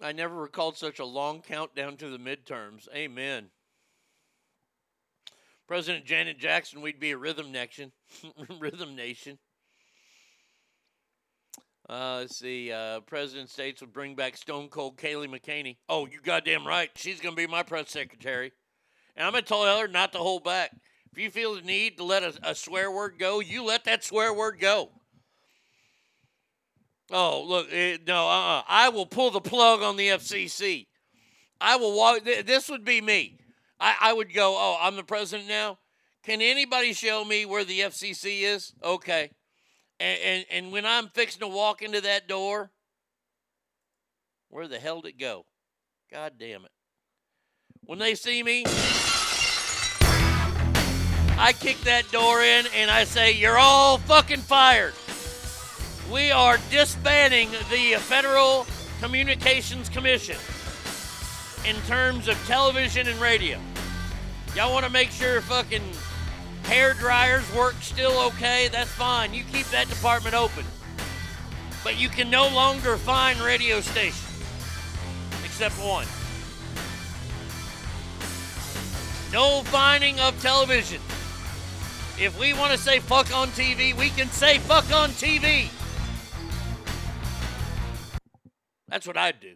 [0.00, 2.88] I never recalled such a long countdown to the midterms.
[2.92, 3.50] Amen.
[5.68, 7.92] President Janet Jackson, we'd be a rhythm nation.
[8.58, 9.38] rhythm nation.
[11.92, 12.72] Uh, let's see.
[12.72, 15.76] Uh, President States would bring back Stone Cold Kayleigh McEnany.
[15.90, 16.90] Oh, you goddamn right.
[16.94, 18.52] She's going to be my press secretary.
[19.14, 20.70] And I'm going to tell her not to hold back.
[21.12, 24.04] If you feel the need to let a, a swear word go, you let that
[24.04, 24.88] swear word go.
[27.10, 28.62] Oh, look, eh, no, uh-uh.
[28.66, 30.86] I will pull the plug on the FCC.
[31.60, 32.24] I will walk.
[32.24, 33.36] th- This would be me.
[33.78, 35.78] I, I would go, oh, I'm the president now.
[36.22, 38.72] Can anybody show me where the FCC is?
[38.82, 39.32] Okay.
[40.02, 42.72] And, and, and when I'm fixing to walk into that door,
[44.48, 45.46] where the hell did it go?
[46.10, 46.72] God damn it.
[47.84, 48.64] When they see me,
[51.38, 54.94] I kick that door in and I say, You're all fucking fired.
[56.12, 58.66] We are disbanding the Federal
[59.00, 60.36] Communications Commission
[61.64, 63.60] in terms of television and radio.
[64.56, 65.82] Y'all want to make sure fucking
[66.64, 68.68] hair dryers work still okay?
[68.70, 69.34] That's fine.
[69.34, 70.64] You keep that department open.
[71.84, 74.28] But you can no longer find radio stations
[75.44, 76.06] except one.
[79.32, 81.00] No finding of television.
[82.18, 85.68] If we want to say fuck on TV, we can say fuck on TV.
[88.88, 89.54] That's what I'd do.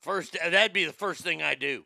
[0.00, 1.84] First, that'd be the first thing I do.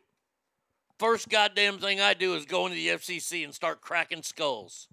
[1.03, 4.87] First goddamn thing I do is go into the FCC and start cracking skulls.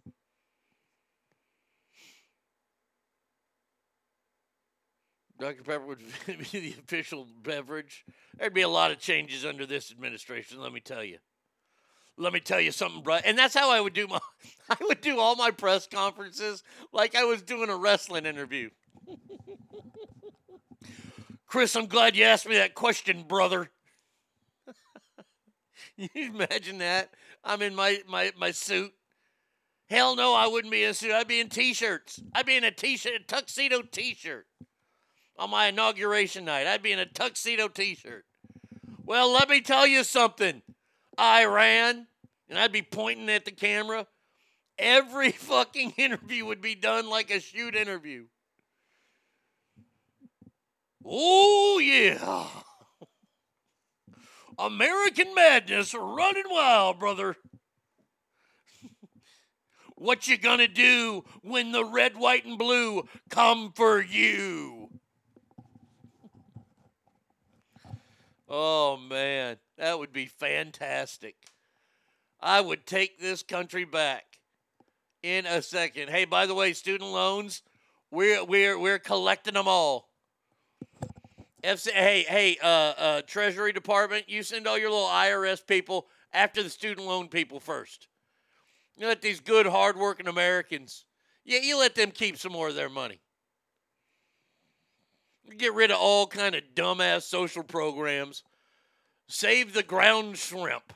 [5.38, 5.62] Dr.
[5.62, 8.04] Pepper would be the official beverage.
[8.36, 11.18] There'd be a lot of changes under this administration, let me tell you.
[12.16, 13.18] Let me tell you something, bro.
[13.24, 14.18] And that's how I would do my
[14.68, 18.70] I would do all my press conferences like I was doing a wrestling interview.
[21.46, 23.70] Chris, I'm glad you asked me that question, brother.
[26.14, 27.10] you imagine that?
[27.44, 28.92] I'm in my, my, my suit.
[29.88, 31.12] Hell no, I wouldn't be in a suit.
[31.12, 32.20] I'd be in t-shirts.
[32.34, 34.46] I'd be in a t-shirt, a tuxedo t-shirt.
[35.36, 38.24] On my inauguration night, I'd be in a tuxedo t-shirt.
[39.04, 40.62] Well, let me tell you something.
[41.18, 42.06] Iran,
[42.48, 44.06] and I'd be pointing at the camera.
[44.78, 48.26] Every fucking interview would be done like a shoot interview.
[51.04, 52.46] Oh, yeah.
[54.60, 57.36] American madness running wild, brother.
[59.96, 64.88] what you gonna do when the red, white, and blue come for you?
[68.52, 69.58] Oh, man.
[69.78, 71.36] That would be fantastic.
[72.40, 74.24] I would take this country back
[75.22, 76.10] in a second.
[76.10, 77.62] Hey, by the way, student loans,
[78.10, 80.09] we're we're we're collecting them all.
[81.62, 86.62] FC, hey, hey, uh, uh, Treasury Department, you send all your little IRS people after
[86.62, 88.08] the student loan people first.
[88.96, 91.04] You let these good, hardworking Americans,
[91.44, 93.20] yeah, you let them keep some more of their money.
[95.56, 98.42] Get rid of all kind of dumbass social programs.
[99.26, 100.92] Save the ground shrimp.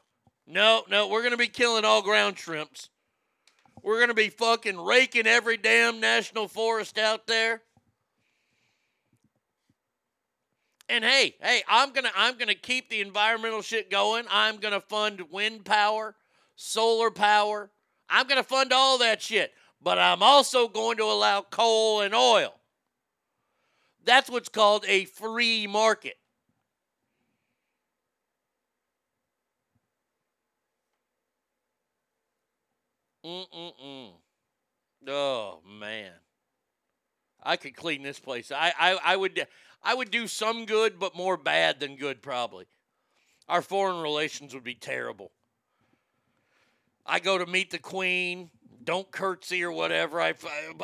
[0.46, 2.88] No, no, we're to be killing all ground shrimps.
[3.82, 7.62] We're to be fucking raking every damn national forest out there.
[10.88, 14.26] And hey, hey, I'm gonna I'm gonna keep the environmental shit going.
[14.30, 16.14] I'm gonna fund wind power,
[16.56, 17.70] solar power.
[18.08, 19.52] I'm gonna fund all that shit.
[19.82, 22.54] But I'm also going to allow coal and oil.
[24.04, 26.16] That's what's called a free market.
[33.24, 34.12] Mm-mm-mm.
[35.08, 36.12] Oh man.
[37.42, 38.50] I could clean this place.
[38.50, 39.46] I, I I would
[39.84, 42.66] I would do some good, but more bad than good probably.
[43.48, 45.30] Our foreign relations would be terrible.
[47.04, 48.50] I go to meet the queen,
[48.82, 50.20] don't curtsy or whatever.
[50.20, 50.34] I,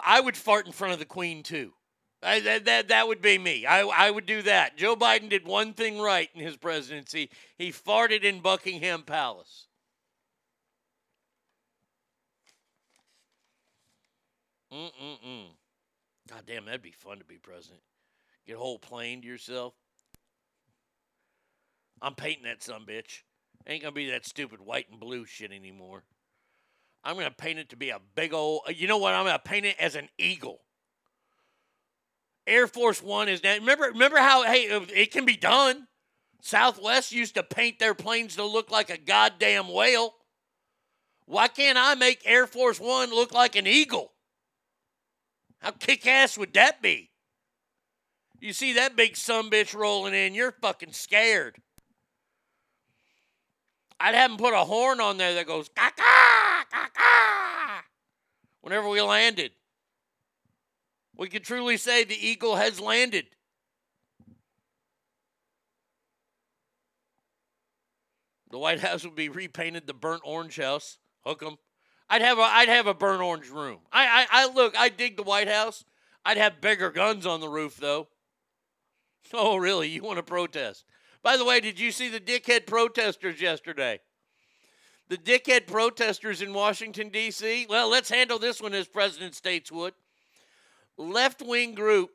[0.05, 1.72] I would fart in front of the queen too.
[2.22, 3.64] I, that, that, that would be me.
[3.64, 4.76] I, I would do that.
[4.76, 7.30] Joe Biden did one thing right in his presidency.
[7.57, 9.68] He farted in Buckingham Palace.
[14.70, 15.46] Mm-mm-mm.
[16.28, 17.80] God damn, that'd be fun to be president.
[18.59, 19.74] Whole plane to yourself.
[22.03, 23.22] I'm painting that some bitch.
[23.66, 26.05] Ain't gonna be that stupid white and blue shit anymore.
[27.05, 28.62] I'm gonna paint it to be a big old.
[28.68, 29.14] Uh, you know what?
[29.14, 30.61] I'm gonna paint it as an eagle.
[32.46, 33.55] Air Force One is now.
[33.55, 35.86] Remember, remember how hey it can be done.
[36.42, 40.14] Southwest used to paint their planes to look like a goddamn whale.
[41.26, 44.12] Why can't I make Air Force One look like an eagle?
[45.61, 47.10] How kick ass would that be?
[48.41, 51.57] You see that big sun bitch rolling in, you're fucking scared.
[54.01, 57.84] I'd have them put a horn on there that goes ka ka
[58.62, 59.53] whenever we landed.
[61.16, 63.26] We could truly say the eagle has landed.
[68.51, 70.99] The White House would be repainted the burnt orange house.
[71.24, 71.57] Hook 'em.
[72.09, 73.80] I'd have a I'd have a burnt orange room.
[73.93, 74.76] I I, I look.
[74.76, 75.84] I dig the White House.
[76.24, 78.09] I'd have bigger guns on the roof though.
[79.33, 79.89] Oh really?
[79.89, 80.85] You want to protest?
[81.23, 84.01] By the way, did you see the dickhead protesters yesterday?
[85.09, 87.66] The dickhead protesters in Washington D.C.
[87.68, 89.93] Well, let's handle this one as President States would.
[90.97, 92.11] Left wing group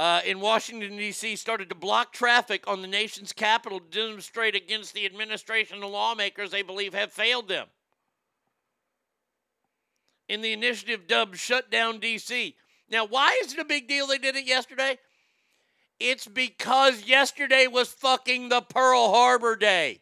[0.00, 4.94] uh, in Washington, D.C., started to block traffic on the nation's capital to demonstrate against
[4.94, 7.66] the administration and lawmakers they believe have failed them.
[10.28, 12.54] In the initiative dubbed Shut Down D.C.
[12.90, 14.98] Now, why is it a big deal they did it yesterday?
[16.00, 20.00] It's because yesterday was fucking the Pearl Harbor Day.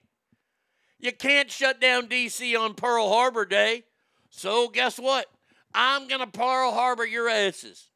[1.01, 2.55] You can't shut down D.C.
[2.55, 3.85] on Pearl Harbor Day.
[4.31, 5.27] So, guess what?
[5.75, 7.91] I'm going to Pearl Harbor your asses.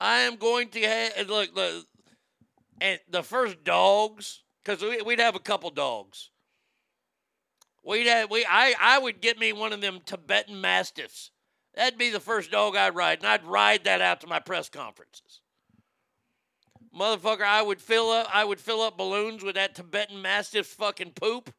[0.00, 1.84] I am going to have, look, the,
[2.80, 6.30] and the first dogs, because we'd have a couple dogs.
[7.84, 11.30] We'd have, we, I, I would get me one of them Tibetan Mastiffs.
[11.74, 14.68] That'd be the first dog I'd ride, and I'd ride that out to my press
[14.68, 15.40] conferences.
[16.96, 21.12] Motherfucker, I would fill up, I would fill up balloons with that Tibetan Mastiff's fucking
[21.12, 21.52] poop.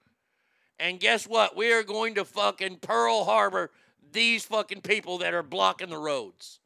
[0.80, 1.56] And guess what?
[1.56, 3.72] We are going to fucking Pearl Harbor
[4.12, 6.60] these fucking people that are blocking the roads.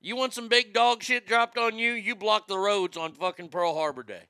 [0.00, 1.92] You want some big dog shit dropped on you?
[1.92, 4.28] You block the roads on fucking Pearl Harbor Day.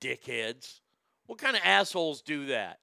[0.00, 0.80] Dickheads.
[1.26, 2.80] What kind of assholes do that?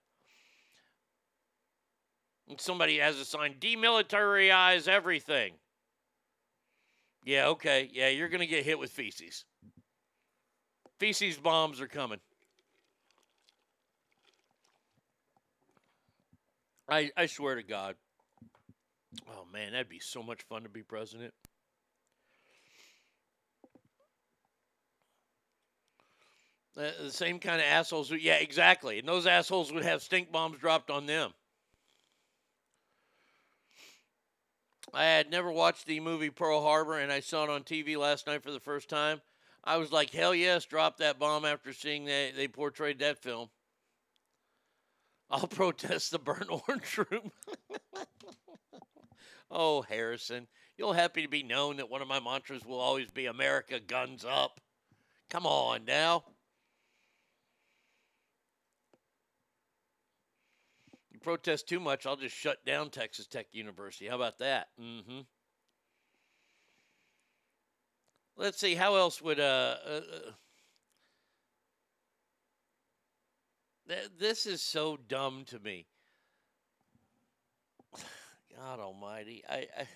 [2.48, 5.54] And somebody has a sign demilitarize everything.
[7.24, 7.90] Yeah, okay.
[7.94, 9.46] Yeah, you're going to get hit with feces.
[11.00, 12.20] Feces bombs are coming.
[16.90, 17.96] I, I swear to God.
[19.30, 21.34] Oh man, that'd be so much fun to be president.
[26.78, 28.12] Uh, the same kind of assholes.
[28.12, 29.00] Yeah, exactly.
[29.00, 31.32] And those assholes would have stink bombs dropped on them.
[34.94, 38.28] I had never watched the movie Pearl Harbor, and I saw it on TV last
[38.28, 39.22] night for the first time.
[39.64, 43.50] I was like, hell yes, drop that bomb after seeing that they portrayed that film.
[45.30, 47.32] I'll protest the burnt orange room.
[49.52, 53.28] oh, Harrison, you'll happy to be known that one of my mantras will always be
[53.28, 54.60] America guns up.
[55.30, 56.26] Come on now.
[61.22, 64.08] Protest too much, I'll just shut down Texas Tech University.
[64.08, 64.68] How about that?
[64.80, 65.22] Mm-hmm.
[68.38, 70.32] Let's see, how else would uh, uh, uh
[74.18, 75.86] this is so dumb to me.
[78.56, 79.88] God Almighty, I, I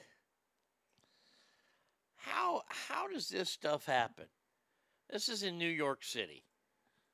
[2.17, 4.25] how how does this stuff happen?
[5.09, 6.43] This is in New York City.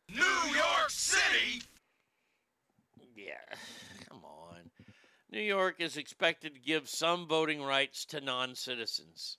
[0.09, 1.61] New York City.
[3.15, 3.55] Yeah,
[4.11, 4.69] come on.
[5.31, 9.37] New York is expected to give some voting rights to non-citizens.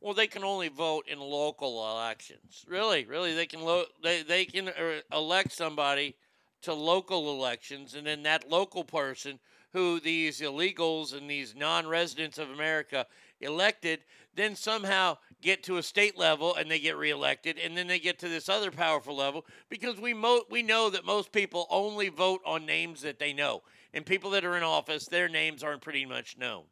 [0.00, 2.64] Well, they can only vote in local elections.
[2.68, 6.14] Really, really, they can lo- they they can uh, elect somebody
[6.62, 9.40] to local elections, and then that local person
[9.72, 13.06] who these illegals and these non-residents of America
[13.44, 14.00] elected
[14.36, 18.18] then somehow get to a state level and they get reelected and then they get
[18.18, 22.40] to this other powerful level because we mo- we know that most people only vote
[22.46, 26.06] on names that they know and people that are in office their names aren't pretty
[26.06, 26.64] much known.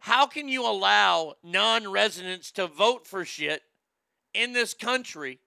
[0.00, 3.62] How can you allow non-residents to vote for shit
[4.34, 5.38] in this country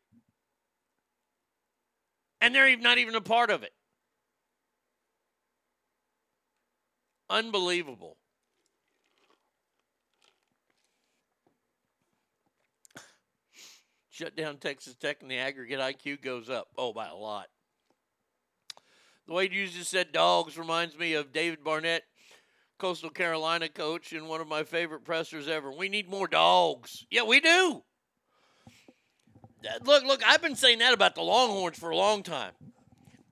[2.41, 3.73] and they're not even a part of it?
[7.29, 8.17] Unbelievable
[14.15, 16.69] shut down Texas Tech and the aggregate IQ goes up.
[16.77, 17.47] Oh, by a lot.
[19.27, 22.03] The way you just said dogs reminds me of David Barnett,
[22.77, 25.69] Coastal Carolina coach, and one of my favorite pressers ever.
[25.69, 27.05] We need more dogs.
[27.09, 27.83] Yeah, we do.
[29.67, 32.53] Uh, look, look, I've been saying that about the Longhorns for a long time.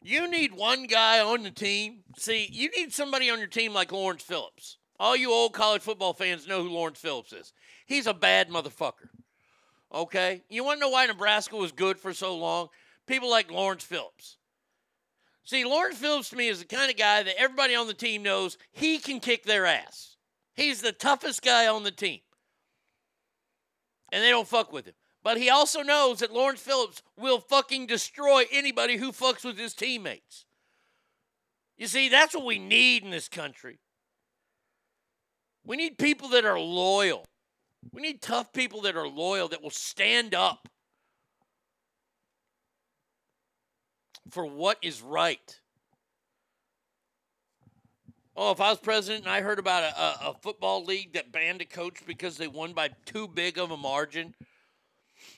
[0.01, 1.99] You need one guy on the team.
[2.17, 4.79] See, you need somebody on your team like Lawrence Phillips.
[4.99, 7.53] All you old college football fans know who Lawrence Phillips is.
[7.85, 9.09] He's a bad motherfucker.
[9.93, 10.43] Okay?
[10.49, 12.69] You want to know why Nebraska was good for so long?
[13.05, 14.37] People like Lawrence Phillips.
[15.43, 18.23] See, Lawrence Phillips to me is the kind of guy that everybody on the team
[18.23, 20.15] knows he can kick their ass.
[20.55, 22.21] He's the toughest guy on the team.
[24.11, 24.93] And they don't fuck with him.
[25.21, 29.73] But he also knows that Lawrence Phillips will fucking destroy anybody who fucks with his
[29.73, 30.45] teammates.
[31.77, 33.79] You see, that's what we need in this country.
[35.65, 37.25] We need people that are loyal.
[37.91, 40.67] We need tough people that are loyal, that will stand up
[44.29, 45.59] for what is right.
[48.35, 51.31] Oh, if I was president and I heard about a, a, a football league that
[51.31, 54.33] banned a coach because they won by too big of a margin,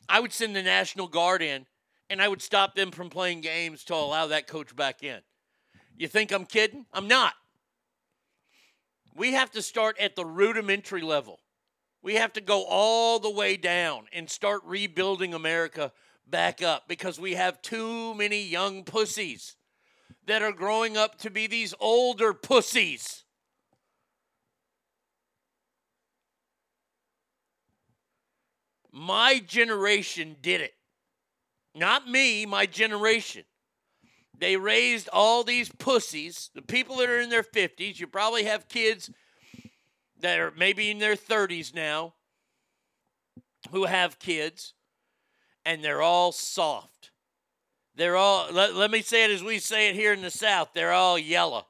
[0.08, 1.66] I would send the National Guard in
[2.10, 5.20] and I would stop them from playing games to allow that coach back in.
[5.98, 6.86] You think I'm kidding?
[6.93, 7.34] I'm not.
[9.14, 11.39] We have to start at the rudimentary level.
[12.06, 15.91] We have to go all the way down and start rebuilding America
[16.28, 19.56] back up because we have too many young pussies
[20.28, 23.24] that are growing up to be these older pussies.
[28.91, 30.76] My generation did it.
[31.74, 33.45] Not me, my generation.
[34.38, 37.99] They raised all these pussies, the people that are in their 50s.
[37.99, 39.10] You probably have kids
[40.26, 42.15] that are maybe in their 30s now
[43.69, 44.73] who have kids,
[45.63, 47.11] and they're all soft.
[47.93, 50.69] They're all, let, let me say it as we say it here in the South,
[50.73, 51.67] they're all yellow.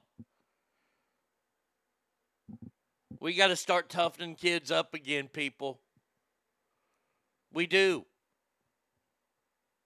[3.19, 5.81] We got to start toughening kids up again, people.
[7.51, 8.05] We do.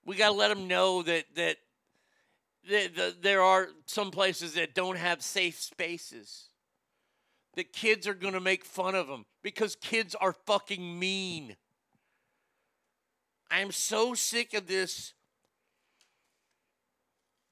[0.06, 1.58] We got to let them know that that,
[2.70, 6.49] that, that there are some places that don't have safe spaces.
[7.60, 11.58] That kids are going to make fun of them because kids are fucking mean.
[13.52, 15.14] I am so sick of this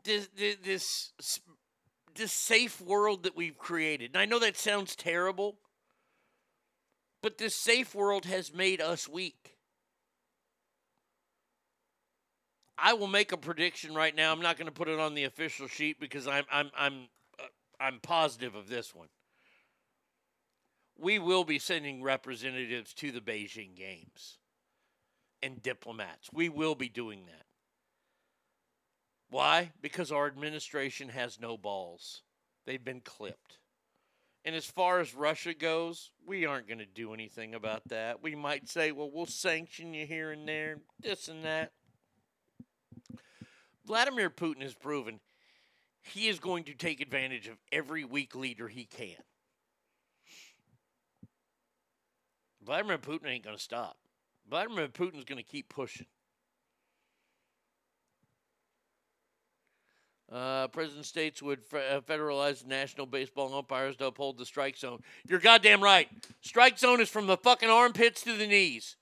[0.06, 0.30] this
[0.64, 1.12] this
[2.16, 4.12] this safe world that we've created.
[4.12, 5.58] And I know that sounds terrible,
[7.22, 9.58] but this safe world has made us weak.
[12.78, 14.32] I will make a prediction right now.
[14.32, 17.44] I'm not going to put it on the official sheet because I'm I'm I'm uh,
[17.78, 19.10] I'm positive of this one.
[21.00, 24.40] We will be sending representatives to the Beijing Games
[25.44, 26.30] and diplomats.
[26.34, 27.46] We will be doing that.
[29.30, 29.72] Why?
[29.82, 32.24] Because our administration has no balls.
[32.66, 33.60] They've been clipped.
[34.46, 38.24] And as far as Russia goes, we aren't going to do anything about that.
[38.24, 41.74] We might say, well, we'll sanction you here and there, this and that.
[43.86, 45.20] Vladimir Putin has proven
[46.02, 49.18] he is going to take advantage of every weak leader he can.
[52.68, 53.98] Vladimir Putin ain't going to stop.
[54.50, 56.06] Vladimir Putin's going to keep pushing.
[60.30, 65.02] Uh, President states would fe- uh, federalize national baseball umpires to uphold the strike zone.
[65.26, 66.10] You're goddamn right.
[66.42, 68.98] Strike zone is from the fucking armpits to the knees.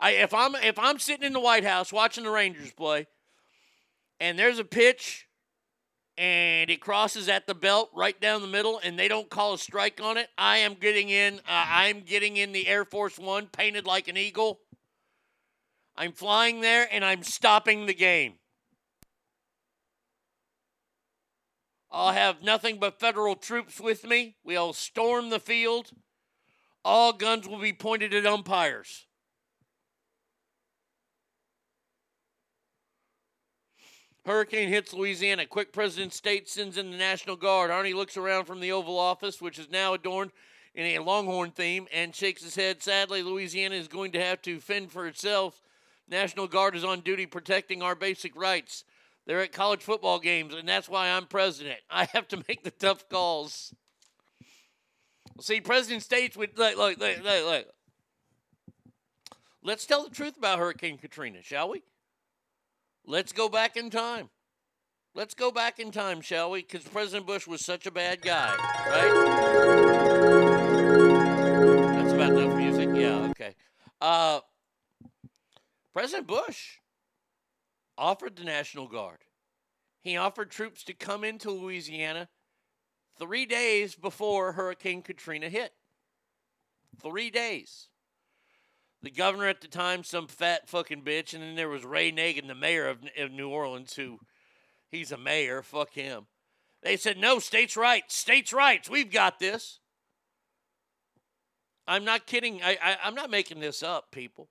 [0.00, 3.06] I, if I'm if I'm sitting in the White House watching the Rangers play,
[4.18, 5.25] and there's a pitch,
[6.18, 9.58] and it crosses at the belt right down the middle, and they don't call a
[9.58, 11.34] strike on it, I am getting in.
[11.40, 14.60] Uh, I'm getting in the Air Force One, painted like an eagle.
[15.96, 18.34] I'm flying there, and I'm stopping the game.
[21.90, 24.36] I'll have nothing but federal troops with me.
[24.44, 25.90] We'll storm the field.
[26.84, 29.06] All guns will be pointed at umpires.
[34.26, 35.46] Hurricane hits Louisiana.
[35.46, 37.70] Quick President State sends in the National Guard.
[37.70, 40.32] Arnie looks around from the Oval Office, which is now adorned
[40.74, 42.82] in a Longhorn theme, and shakes his head.
[42.82, 45.62] Sadly, Louisiana is going to have to fend for itself.
[46.08, 48.82] National Guard is on duty protecting our basic rights.
[49.26, 51.78] They're at college football games, and that's why I'm president.
[51.90, 53.72] I have to make the tough calls.
[55.38, 57.66] See, President States would like, look, look, look, look.
[59.62, 61.82] Let's tell the truth about Hurricane Katrina, shall we?
[63.08, 64.30] Let's go back in time.
[65.14, 66.62] Let's go back in time, shall we?
[66.62, 68.54] Because President Bush was such a bad guy,
[68.90, 69.12] right?
[71.94, 72.88] That's about enough music.
[72.94, 73.54] Yeah, okay.
[74.00, 74.40] Uh,
[75.94, 76.78] President Bush
[77.96, 79.20] offered the National Guard.
[80.02, 82.28] He offered troops to come into Louisiana
[83.18, 85.72] three days before Hurricane Katrina hit.
[87.00, 87.88] Three days.
[89.06, 92.48] The governor at the time, some fat fucking bitch, and then there was Ray Nagin,
[92.48, 94.18] the mayor of, of New Orleans, who
[94.90, 95.62] he's a mayor.
[95.62, 96.26] Fuck him.
[96.82, 98.90] They said, no, states' rights, states' rights.
[98.90, 99.78] We've got this.
[101.86, 102.64] I'm not kidding.
[102.64, 104.48] I, I, I'm not making this up, people.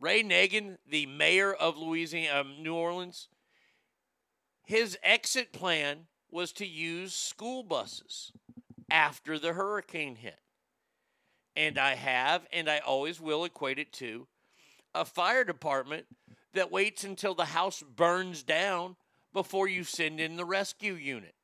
[0.00, 3.28] Ray Nagin, the mayor of Louisiana, um, New Orleans,
[4.64, 8.32] his exit plan was to use school buses
[8.90, 10.40] after the hurricane hit.
[11.54, 14.26] And I have, and I always will equate it to
[14.94, 16.06] a fire department
[16.54, 18.96] that waits until the house burns down
[19.32, 21.34] before you send in the rescue unit.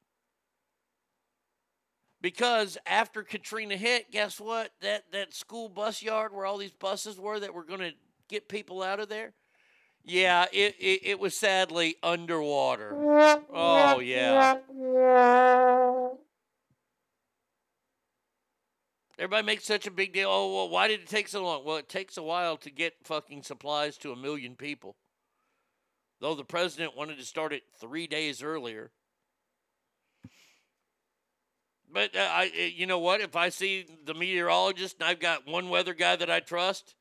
[2.21, 4.73] Because after Katrina hit, guess what?
[4.81, 7.93] That that school bus yard where all these buses were that were going to
[8.29, 9.35] get people out of there,
[10.05, 12.93] yeah, it, it, it was sadly underwater.
[13.53, 14.57] Oh, yeah.
[19.19, 20.29] Everybody makes such a big deal.
[20.31, 21.65] Oh, well, why did it take so long?
[21.65, 24.95] Well, it takes a while to get fucking supplies to a million people.
[26.21, 28.93] Though the president wanted to start it three days earlier.
[31.93, 33.21] But uh, I, uh, you know what?
[33.21, 36.95] If I see the meteorologist and I've got one weather guy that I trust,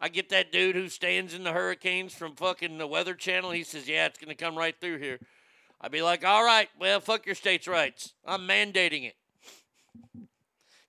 [0.00, 3.50] I get that dude who stands in the hurricanes from fucking the Weather Channel.
[3.50, 5.20] He says, "Yeah, it's gonna come right through here."
[5.80, 8.14] I'd be like, "All right, well, fuck your states' rights.
[8.24, 9.16] I'm mandating it.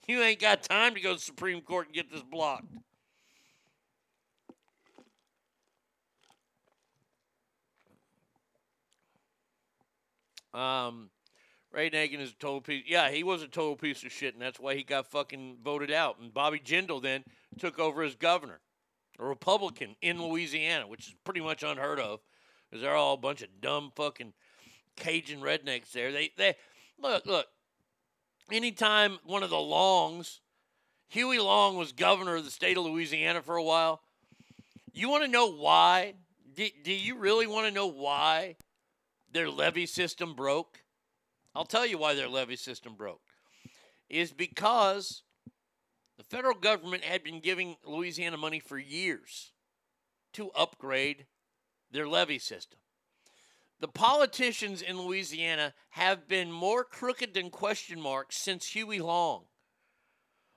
[0.07, 2.73] You ain't got time to go to the Supreme Court and get this blocked."
[10.53, 11.11] Um,
[11.71, 12.83] Ray Nagin is a total piece.
[12.87, 15.91] Yeah, he was a total piece of shit, and that's why he got fucking voted
[15.91, 16.19] out.
[16.19, 17.23] And Bobby Jindal then
[17.59, 18.61] took over as governor,
[19.19, 22.21] a Republican in Louisiana, which is pretty much unheard of,
[22.69, 24.33] because they're all a bunch of dumb fucking
[24.95, 26.11] Cajun rednecks there.
[26.11, 26.55] They they
[26.97, 27.47] look look.
[28.51, 30.39] Anytime one of the Longs,
[31.09, 34.01] Huey Long was governor of the state of Louisiana for a while.
[34.93, 36.13] You want to know why?
[36.55, 38.55] Do, do you really want to know why
[39.31, 40.81] their levee system broke?
[41.53, 43.21] I'll tell you why their levee system broke.
[44.09, 45.23] Is because
[46.17, 49.51] the federal government had been giving Louisiana money for years
[50.33, 51.25] to upgrade
[51.91, 52.79] their levee system.
[53.79, 59.45] The politicians in Louisiana have been more crooked than question marks since Huey Long.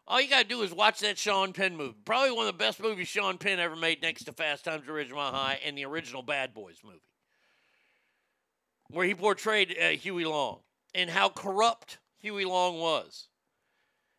[0.07, 1.97] All you got to do is watch that Sean Penn movie.
[2.05, 4.89] Probably one of the best movies Sean Penn ever made next to Fast Times at
[4.89, 6.99] Ridgemont High and the original Bad Boys movie,
[8.89, 10.61] where he portrayed uh, Huey Long
[10.95, 13.29] and how corrupt Huey Long was.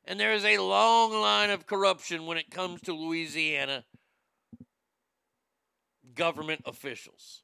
[0.05, 3.83] And there is a long line of corruption when it comes to Louisiana
[6.15, 7.43] government officials.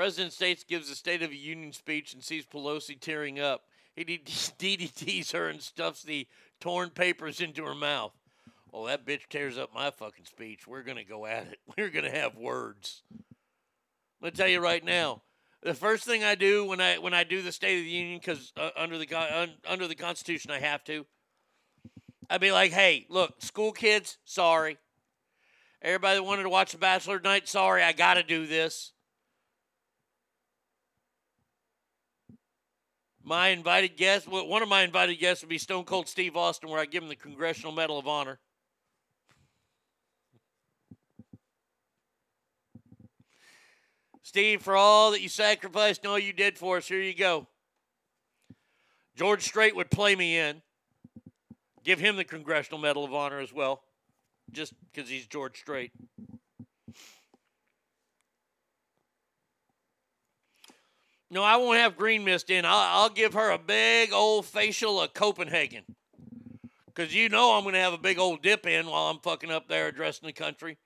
[0.00, 3.64] President States gives a State of the Union speech and sees Pelosi tearing up.
[3.94, 6.26] He DDTs her and stuffs the
[6.58, 8.12] torn papers into her mouth.
[8.72, 10.66] Well, that bitch tears up my fucking speech.
[10.66, 11.58] We're going to go at it.
[11.76, 13.02] We're going to have words.
[14.22, 15.20] Let me tell you right now.
[15.62, 18.20] The first thing I do when I when I do the State of the Union,
[18.24, 21.04] because uh, under the un, under the Constitution I have to,
[22.30, 24.78] I'd be like, "Hey, look, school kids, sorry.
[25.82, 28.92] Everybody that wanted to watch The Bachelor Night, sorry, I got to do this.
[33.22, 36.70] My invited guest, well, one of my invited guests would be Stone Cold Steve Austin,
[36.70, 38.38] where I give him the Congressional Medal of Honor.
[44.22, 47.48] Steve, for all that you sacrificed and all you did for us, here you go.
[49.16, 50.62] George Strait would play me in.
[51.82, 53.82] Give him the Congressional Medal of Honor as well,
[54.50, 55.92] just because he's George Strait.
[61.30, 62.64] No, I won't have green mist in.
[62.64, 65.84] I'll, I'll give her a big old facial of Copenhagen.
[66.86, 69.50] Because you know I'm going to have a big old dip in while I'm fucking
[69.50, 70.76] up there addressing the country.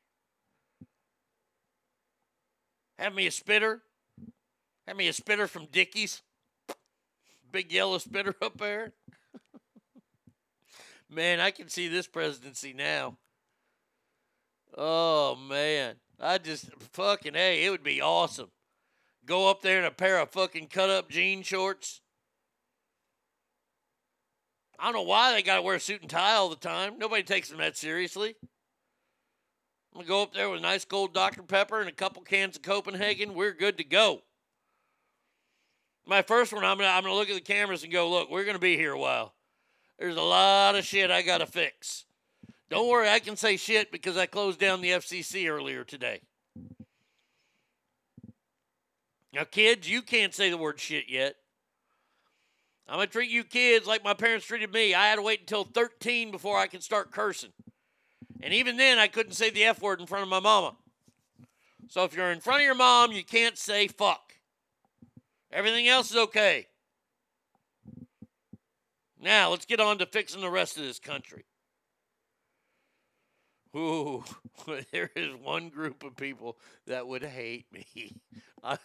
[2.98, 3.82] Have me a spitter.
[4.86, 6.22] Have me a spitter from Dickies.
[7.50, 8.92] Big yellow spitter up there.
[11.10, 13.16] man, I can see this presidency now.
[14.76, 15.96] Oh man.
[16.20, 18.50] I just fucking hey, it would be awesome.
[19.26, 22.00] Go up there in a pair of fucking cut up jean shorts.
[24.78, 26.98] I don't know why they got to wear a suit and tie all the time.
[26.98, 28.34] Nobody takes them that seriously.
[29.92, 31.42] I'm going to go up there with a nice cold Dr.
[31.42, 33.34] Pepper and a couple cans of Copenhagen.
[33.34, 34.22] We're good to go.
[36.06, 38.30] My first one, I'm going to I'm gonna look at the cameras and go, look,
[38.30, 39.32] we're going to be here a while.
[39.98, 42.04] There's a lot of shit I got to fix.
[42.68, 46.22] Don't worry, I can say shit because I closed down the FCC earlier today.
[49.34, 51.34] Now, kids, you can't say the word shit yet.
[52.88, 54.94] I'm going to treat you kids like my parents treated me.
[54.94, 57.52] I had to wait until 13 before I could start cursing.
[58.42, 60.76] And even then, I couldn't say the F word in front of my mama.
[61.88, 64.34] So if you're in front of your mom, you can't say fuck.
[65.50, 66.68] Everything else is okay.
[69.20, 71.44] Now, let's get on to fixing the rest of this country.
[73.76, 74.24] Ooh,
[74.92, 76.56] there is one group of people
[76.86, 78.16] that would hate me.
[78.64, 78.78] I,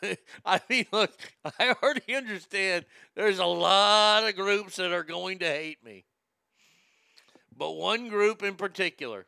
[0.46, 1.14] I mean, look,
[1.60, 2.86] I already understand
[3.16, 6.06] there's a lot of groups that are going to hate me.
[7.56, 9.28] But one group in particular,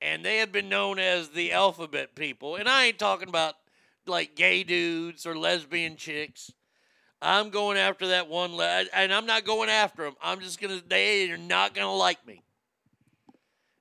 [0.00, 3.54] and they have been known as the alphabet people, and I ain't talking about
[4.06, 6.52] like gay dudes or lesbian chicks.
[7.22, 10.16] I'm going after that one, le- and I'm not going after them.
[10.22, 12.43] I'm just gonna, they are not gonna like me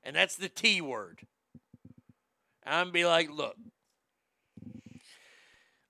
[0.04, 1.22] and that's the T word.
[2.66, 3.56] I'm be like, look,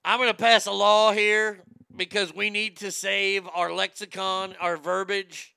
[0.05, 1.61] I'm gonna pass a law here
[1.95, 5.55] because we need to save our lexicon, our verbiage.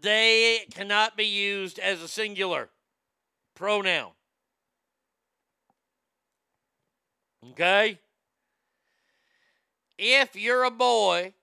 [0.00, 2.68] They cannot be used as a singular
[3.54, 4.12] pronoun.
[7.50, 7.98] Okay?
[9.98, 11.34] If you're a boy,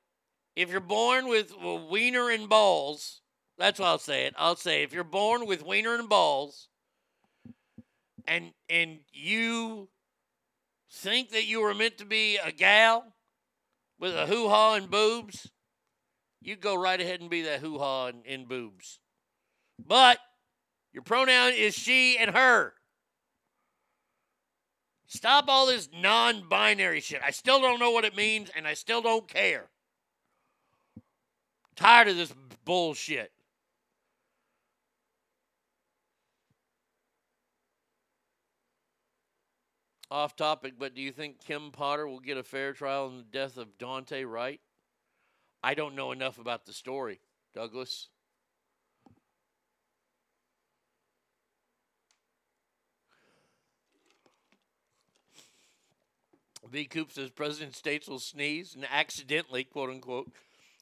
[0.56, 3.22] if you're born with a wiener and balls,
[3.58, 4.34] that's what I'll say it.
[4.38, 6.68] I'll say if you're born with wiener and balls
[8.28, 9.90] and and you
[10.92, 13.14] think that you were meant to be a gal
[14.00, 15.50] with a hoo-ha and boobs,
[16.42, 19.00] you go right ahead and be that hoo-ha and, and boobs.
[19.84, 20.20] But
[20.94, 22.74] your pronoun is she and her.
[25.08, 27.22] Stop all this non binary shit.
[27.26, 29.68] I still don't know what it means and I still don't care.
[31.76, 32.34] Tired of this
[32.64, 33.32] bullshit.
[40.12, 43.24] Off topic, but do you think Kim Potter will get a fair trial in the
[43.24, 44.62] death of Daunte Wright?
[45.64, 47.20] I don't know enough about the story,
[47.56, 48.10] Douglas.
[56.72, 56.86] V.
[56.86, 60.32] Coop says President States will sneeze and accidentally, quote unquote,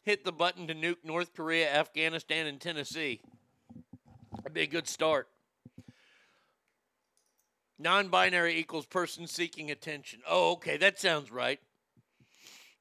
[0.04, 3.22] hit the button to nuke North Korea, Afghanistan, and Tennessee.
[4.38, 5.30] That'd be a good start.
[7.84, 10.22] Non binary equals person seeking attention.
[10.26, 11.60] Oh, okay, that sounds right.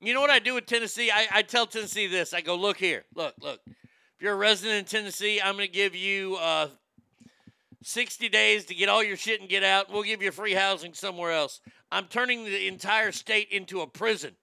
[0.00, 1.10] You know what I do with Tennessee?
[1.10, 3.58] I, I tell Tennessee this I go, look here, look, look.
[3.66, 6.68] If you're a resident in Tennessee, I'm going to give you uh,
[7.82, 9.92] 60 days to get all your shit and get out.
[9.92, 11.60] We'll give you free housing somewhere else.
[11.90, 14.36] I'm turning the entire state into a prison.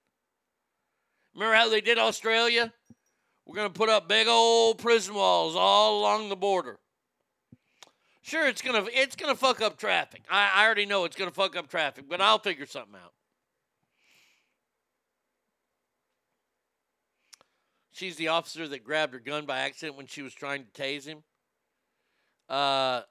[1.35, 2.73] Remember how they did Australia?
[3.45, 6.79] We're going to put up big old prison walls all along the border.
[8.21, 10.23] Sure, it's gonna it's gonna fuck up traffic.
[10.29, 13.13] I, I already know it's gonna fuck up traffic, but I'll figure something out.
[17.91, 21.05] She's the officer that grabbed her gun by accident when she was trying to tase
[21.05, 21.23] him.
[22.47, 23.01] Uh,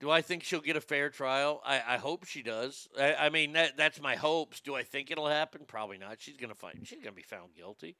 [0.00, 1.60] do I think she'll get a fair trial?
[1.66, 2.88] I, I hope she does.
[2.98, 4.60] I, I mean, that, that's my hopes.
[4.60, 5.62] Do I think it'll happen?
[5.66, 6.16] Probably not.
[6.18, 6.78] She's gonna find.
[6.82, 7.96] She's gonna be found guilty.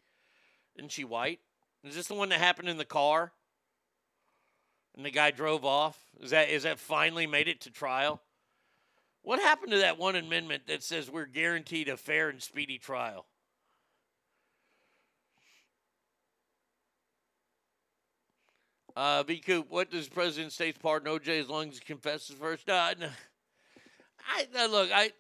[0.77, 1.41] Isn't she white?
[1.85, 3.33] Is this the one that happened in the car?
[4.97, 5.99] And the guy drove off?
[6.21, 8.21] Is that is that finally made it to trial?
[9.23, 13.27] What happened to that one amendment that says we're guaranteed a fair and speedy trial?
[18.97, 19.39] Uh, V.
[19.39, 22.67] Coop, what does President States pardon OJ as long as he confesses first?
[22.67, 23.09] No, no.
[24.57, 24.91] I look.
[24.93, 25.13] I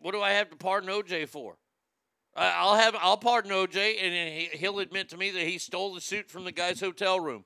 [0.00, 1.56] what do I have to pardon OJ for?
[2.36, 6.00] I'll have I'll pardon OJ, and he, he'll admit to me that he stole the
[6.00, 7.44] suit from the guy's hotel room.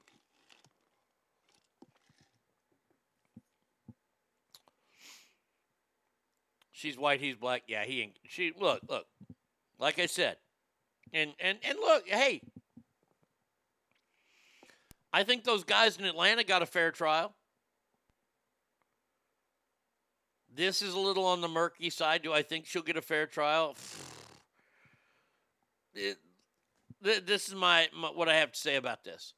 [6.70, 7.62] She's white, he's black.
[7.66, 8.18] Yeah, he ain't.
[8.28, 9.06] She look, look.
[9.78, 10.36] Like I said,
[11.12, 12.42] and and and look, hey,
[15.12, 17.34] I think those guys in Atlanta got a fair trial.
[20.54, 22.22] This is a little on the murky side.
[22.22, 23.76] Do I think she'll get a fair trial?
[25.94, 26.18] It-
[27.02, 29.34] th- this is my, my what I have to say about this.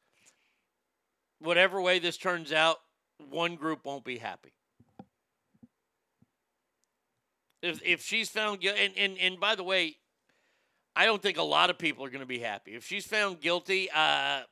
[1.38, 2.78] Whatever way this turns out,
[3.18, 4.52] one group won't be happy.
[7.62, 9.96] If if she's found guilty, and, and and by the way,
[10.94, 12.74] I don't think a lot of people are going to be happy.
[12.74, 14.42] If she's found guilty, uh,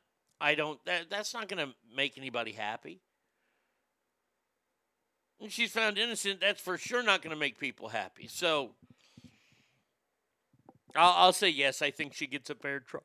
[0.40, 0.84] I don't.
[0.84, 3.00] That, that's not going to make anybody happy.
[5.40, 6.40] And she's found innocent.
[6.40, 8.26] That's for sure not going to make people happy.
[8.26, 8.70] So,
[10.95, 11.82] I'll, I'll say yes.
[11.82, 13.03] I think she gets a fair trial.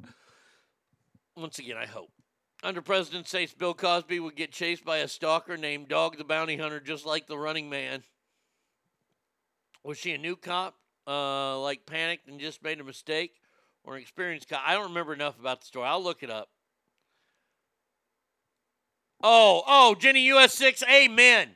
[1.36, 2.12] Once again, I hope.
[2.62, 6.58] Under President States, Bill Cosby would get chased by a stalker named Dog the Bounty
[6.58, 8.04] Hunter, just like the Running Man.
[9.84, 10.76] Was she a new cop,
[11.08, 13.32] uh, like panicked and just made a mistake,
[13.86, 14.62] or an experienced cop?
[14.66, 15.88] I don't remember enough about the story.
[15.88, 16.50] I'll look it up.
[19.22, 21.56] Oh, oh, Jenny US six, amen.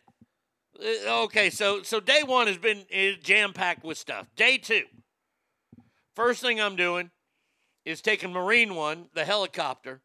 [0.80, 2.86] Uh, Okay, so so day one has been
[3.22, 4.28] jam packed with stuff.
[4.36, 4.84] Day two,
[6.16, 7.12] first thing I'm doing
[7.86, 10.02] is taking Marine One, the helicopter,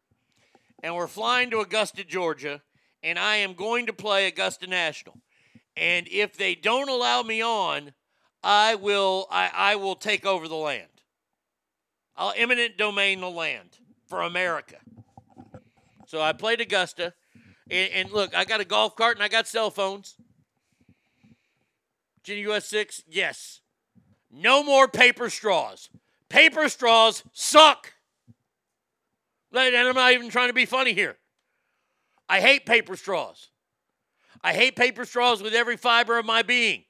[0.83, 2.61] and we're flying to Augusta, Georgia,
[3.03, 5.15] and I am going to play Augusta National.
[5.75, 7.93] And if they don't allow me on,
[8.43, 10.87] I will I, I will take over the land.
[12.15, 14.77] I'll eminent domain the land for America.
[16.05, 17.13] So I played Augusta,
[17.69, 20.15] and, and look, I got a golf cart and I got cell phones.
[22.23, 23.61] Jenny US six, yes.
[24.31, 25.89] No more paper straws.
[26.29, 27.93] Paper straws suck.
[29.51, 31.17] And I'm not even trying to be funny here.
[32.27, 33.49] I hate paper straws.
[34.43, 36.85] I hate paper straws with every fiber of my being.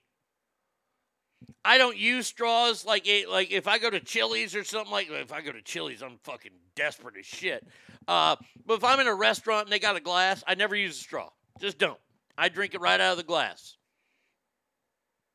[1.64, 5.32] I don't use straws like like if I go to Chili's or something like if
[5.32, 7.66] I go to Chili's, I'm fucking desperate as shit.
[8.08, 8.36] Uh,
[8.66, 11.02] but if I'm in a restaurant and they got a glass, I never use a
[11.02, 11.30] straw.
[11.60, 12.00] Just don't.
[12.38, 13.78] I drink it right out of the glass.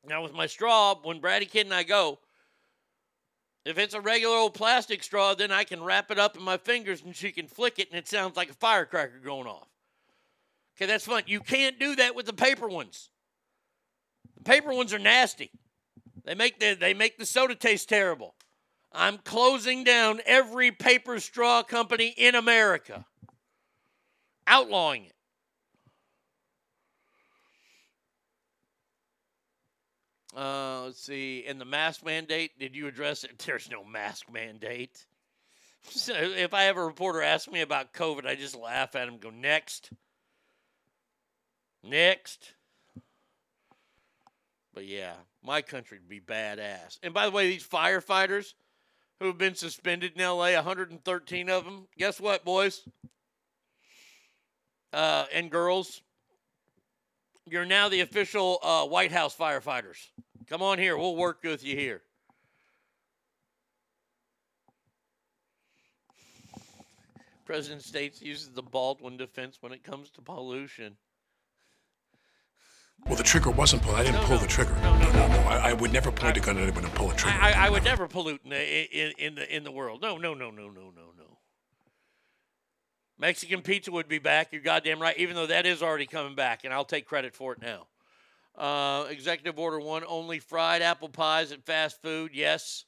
[0.07, 2.19] Now with my straw, when Brady Kid and I go,
[3.65, 6.57] if it's a regular old plastic straw, then I can wrap it up in my
[6.57, 9.67] fingers and she can flick it and it sounds like a firecracker going off.
[10.77, 11.23] Okay, that's fun.
[11.25, 13.09] You can't do that with the paper ones.
[14.37, 15.51] The paper ones are nasty.
[16.25, 18.35] They make the they make the soda taste terrible.
[18.91, 23.05] I'm closing down every paper straw company in America.
[24.47, 25.14] Outlawing it.
[30.35, 31.45] Uh, let's see.
[31.47, 33.39] And the mask mandate, did you address it?
[33.45, 35.05] There's no mask mandate.
[35.89, 39.17] So if I have a reporter ask me about COVID, I just laugh at him
[39.17, 39.91] go, next.
[41.83, 42.53] Next.
[44.73, 45.13] But yeah,
[45.43, 46.99] my country would be badass.
[47.01, 48.53] And by the way, these firefighters
[49.19, 52.81] who have been suspended in LA, 113 of them, guess what, boys?
[54.91, 56.01] Uh, and girls,
[57.47, 60.09] you're now the official uh, White House firefighters.
[60.47, 60.97] Come on here.
[60.97, 62.01] We'll work with you here.
[67.45, 70.97] President States uses the Baldwin defense when it comes to pollution.
[73.05, 73.95] Well, the trigger wasn't pulled.
[73.95, 74.75] I didn't pull the trigger.
[74.81, 75.23] No, no, no.
[75.47, 77.37] I, I would never point a gun at anyone and pull a trigger.
[77.39, 80.01] I, I, I would never pollute in the, in, in the in the world.
[80.01, 81.24] No, no, no, no, no, no, no.
[83.17, 84.49] Mexican pizza would be back.
[84.51, 85.17] You're goddamn right.
[85.17, 87.87] Even though that is already coming back, and I'll take credit for it now.
[88.57, 92.31] Uh, executive order one: only fried apple pies at fast food.
[92.33, 92.85] Yes.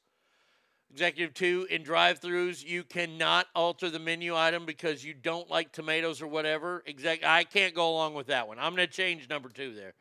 [0.91, 6.21] Executive two: in drive-throughs, you cannot alter the menu item because you don't like tomatoes
[6.21, 6.83] or whatever.
[6.87, 8.57] Exec- I can't go along with that one.
[8.57, 9.93] I'm going to change number two there.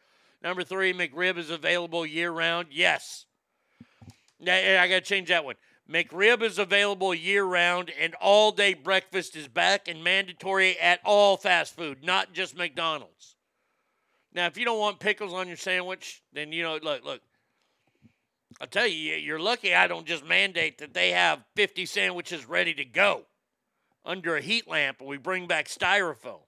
[0.42, 2.68] Number three: McRib is available year-round.
[2.70, 3.26] Yes.
[4.38, 5.56] Yeah, I got to change that one.
[5.90, 11.36] McRib is available year round, and all day breakfast is back and mandatory at all
[11.36, 13.36] fast food, not just McDonald's.
[14.34, 17.20] Now, if you don't want pickles on your sandwich, then you know, look, look.
[18.60, 22.74] I'll tell you, you're lucky I don't just mandate that they have 50 sandwiches ready
[22.74, 23.22] to go
[24.04, 26.40] under a heat lamp and we bring back styrofoam.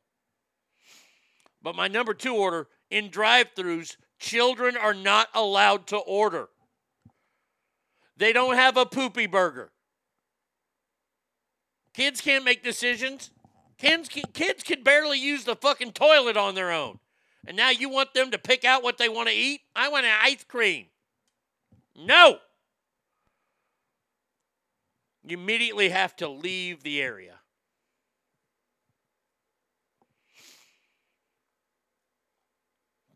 [1.62, 6.48] But my number two order in drive throughs, children are not allowed to order.
[8.18, 9.70] They don't have a poopy burger.
[11.94, 13.30] Kids can't make decisions.
[13.78, 16.98] Kids can, kids can barely use the fucking toilet on their own.
[17.46, 19.60] And now you want them to pick out what they want to eat?
[19.74, 20.86] I want an ice cream.
[21.96, 22.38] No.
[25.24, 27.34] You immediately have to leave the area.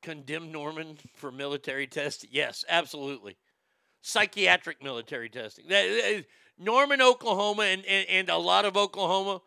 [0.00, 2.30] Condemn Norman for military testing?
[2.32, 3.36] Yes, absolutely
[4.02, 5.64] psychiatric military testing.
[6.58, 9.40] Norman, Oklahoma, and, and, and a lot of Oklahoma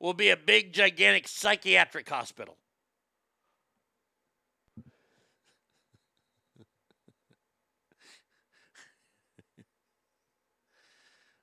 [0.00, 2.56] will be a big, gigantic psychiatric hospital.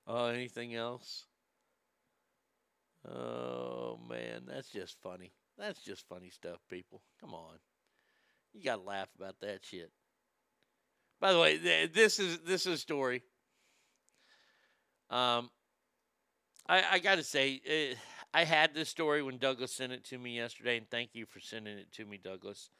[0.07, 1.25] Oh, uh, anything else?
[3.07, 5.33] Oh man, that's just funny.
[5.57, 7.01] That's just funny stuff, people.
[7.19, 7.57] Come on.
[8.53, 9.91] You got to laugh about that shit.
[11.23, 13.23] By the way, this is this is a story.
[15.09, 15.49] Um,
[16.67, 17.93] I I gotta say, eh,
[18.33, 21.39] I had this story when Douglas sent it to me yesterday, and thank you for
[21.39, 22.71] sending it to me, Douglas.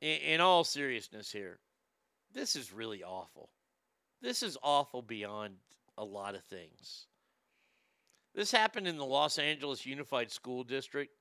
[0.00, 1.58] In, in all seriousness, here,
[2.32, 3.50] this is really awful.
[4.22, 5.56] This is awful beyond
[5.98, 7.04] a lot of things.
[8.34, 11.12] This happened in the Los Angeles Unified School District.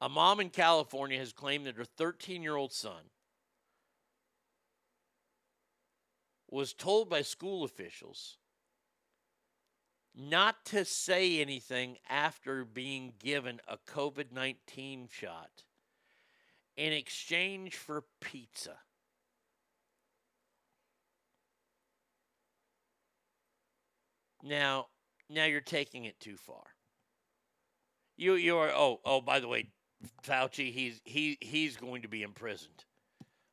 [0.00, 3.10] A mom in California has claimed that her 13 year old son
[6.48, 8.38] was told by school officials
[10.14, 15.64] not to say anything after being given a COVID 19 shot
[16.76, 18.78] in exchange for pizza.
[24.42, 24.86] Now,
[25.28, 26.64] now you're taking it too far.
[28.16, 29.68] You you are oh oh by the way,
[30.24, 32.84] Fauci he's he he's going to be imprisoned.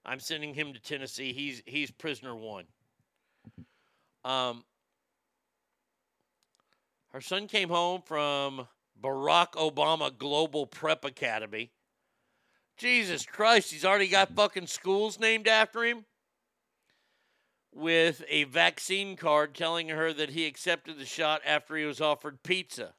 [0.05, 1.33] I'm sending him to Tennessee.
[1.33, 2.65] He's he's prisoner one.
[4.23, 4.63] Um,
[7.11, 8.67] her son came home from
[9.01, 11.71] Barack Obama Global Prep Academy.
[12.77, 16.05] Jesus Christ, he's already got fucking schools named after him
[17.73, 22.43] with a vaccine card telling her that he accepted the shot after he was offered
[22.43, 22.93] pizza.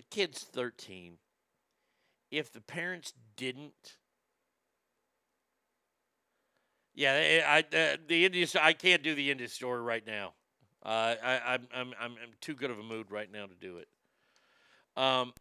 [0.00, 1.18] The kid's 13.
[2.30, 3.98] If the parents didn't,
[6.94, 10.32] yeah, I, I the Indian I can't do the Indian story right now.
[10.82, 13.88] Uh, I, I'm, I'm I'm too good of a mood right now to do it.
[14.96, 15.34] Um,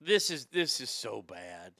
[0.00, 1.72] this is this is so bad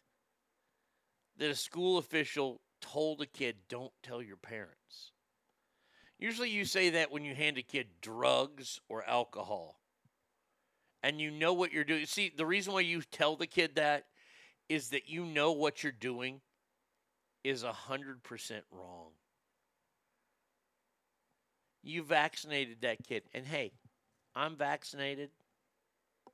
[1.36, 5.12] that a school official told a kid, "Don't tell your parents."
[6.18, 9.78] Usually, you say that when you hand a kid drugs or alcohol,
[11.02, 12.06] and you know what you're doing.
[12.06, 14.06] See, the reason why you tell the kid that
[14.68, 16.40] is that you know what you're doing
[17.44, 19.10] is a hundred percent wrong.
[21.82, 23.72] You vaccinated that kid, and hey,
[24.34, 25.30] I'm vaccinated.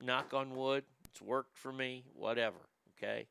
[0.01, 0.85] Knock on wood.
[1.11, 2.05] It's worked for me.
[2.15, 2.57] Whatever.
[2.97, 3.27] Okay.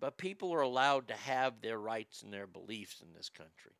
[0.00, 3.72] But people are allowed to have their rights and their beliefs in this country.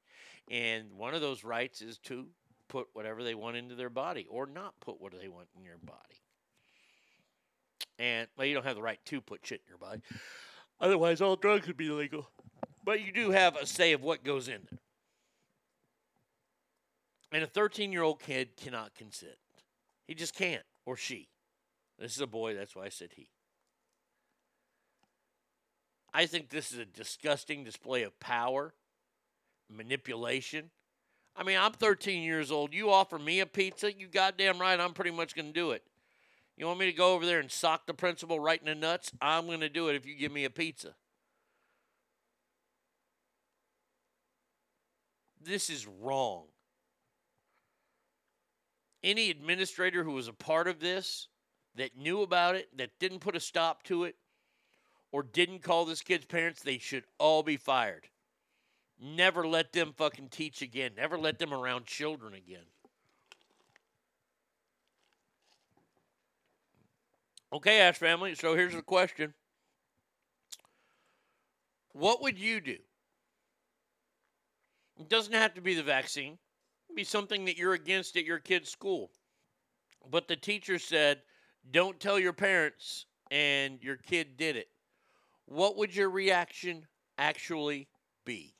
[0.51, 2.27] And one of those rights is to
[2.69, 5.79] put whatever they want into their body or not put what they want in your
[5.79, 5.99] body.
[7.99, 10.03] And, well, you don't have the right to put shit in your body.
[10.81, 12.29] Otherwise, all drugs would be illegal.
[12.85, 14.81] But you do have a say of what goes in there.
[17.33, 19.37] And a 13 year old kid cannot consent.
[20.07, 21.29] He just can't, or she.
[21.99, 23.29] This is a boy, that's why I said he.
[26.12, 28.75] I think this is a disgusting display of power,
[29.70, 30.70] manipulation.
[31.36, 32.73] I mean, I'm 13 years old.
[32.73, 35.82] You offer me a pizza, you goddamn right, I'm pretty much going to do it.
[36.57, 39.11] You want me to go over there and sock the principal right in the nuts?
[39.20, 40.95] I'm going to do it if you give me a pizza.
[45.43, 46.45] This is wrong.
[49.03, 51.28] Any administrator who was a part of this,
[51.77, 54.16] that knew about it, that didn't put a stop to it,
[55.12, 58.09] or didn't call this kid's parents, they should all be fired.
[59.01, 60.93] Never let them fucking teach again.
[60.97, 62.65] Never let them around children again.
[67.53, 69.33] Okay, Ash family, so here's the question
[71.93, 72.77] What would you do?
[74.99, 78.25] It doesn't have to be the vaccine, it can be something that you're against at
[78.25, 79.11] your kid's school.
[80.11, 81.23] But the teacher said,
[81.71, 84.69] don't tell your parents, and your kid did it.
[85.47, 86.87] What would your reaction
[87.19, 87.89] actually
[88.25, 88.55] be?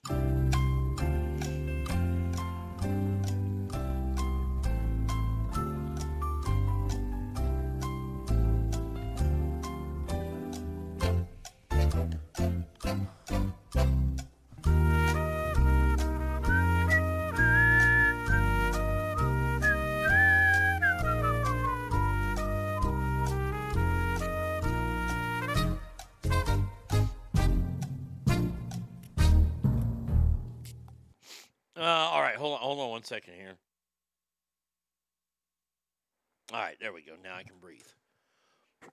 [36.85, 37.13] There we go.
[37.25, 37.81] Now I can breathe.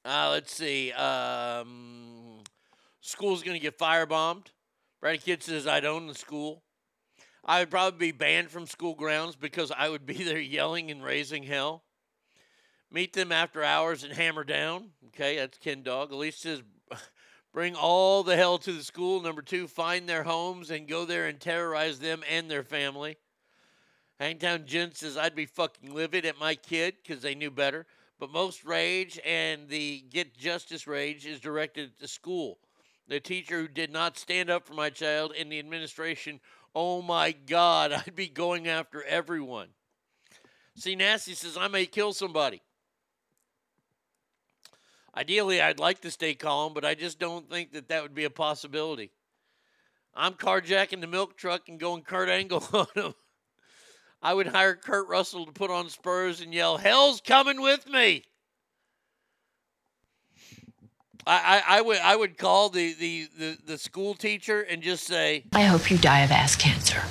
[0.06, 0.94] Uh, let's see.
[0.94, 2.40] Um,
[3.02, 4.46] school's going to get firebombed.
[5.02, 6.64] Brady Kid says, I'd own the school.
[7.44, 11.04] I would probably be banned from school grounds because I would be there yelling and
[11.04, 11.84] raising hell.
[12.90, 14.92] Meet them after hours and hammer down.
[15.08, 16.14] Okay, that's Ken Dog.
[16.14, 16.64] Elise says,
[17.54, 19.22] Bring all the hell to the school.
[19.22, 23.18] Number two, find their homes and go there and terrorize them and their family.
[24.22, 27.88] Hangtown Jen says, I'd be fucking livid at my kid because they knew better.
[28.20, 32.60] But most rage and the get justice rage is directed at the school.
[33.08, 36.40] The teacher who did not stand up for my child and the administration,
[36.76, 39.70] oh my God, I'd be going after everyone.
[40.76, 42.62] See, Nasty says, I may kill somebody.
[45.18, 48.26] Ideally, I'd like to stay calm, but I just don't think that that would be
[48.26, 49.10] a possibility.
[50.14, 53.14] I'm carjacking the milk truck and going Kurt Angle on him.
[54.22, 58.24] I would hire Kurt Russell to put on spurs and yell, Hell's coming with me.
[61.26, 65.06] I, I, I would I would call the, the, the, the school teacher and just
[65.06, 67.02] say, I hope you die of ass cancer.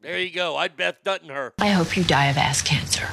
[0.00, 0.56] There you go.
[0.56, 1.52] I'd Beth Dutton her.
[1.60, 3.08] I hope you die of ass cancer.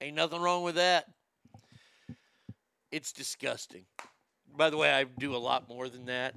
[0.00, 1.06] Ain't nothing wrong with that.
[2.92, 3.84] It's disgusting.
[4.54, 6.34] By the way, I do a lot more than that.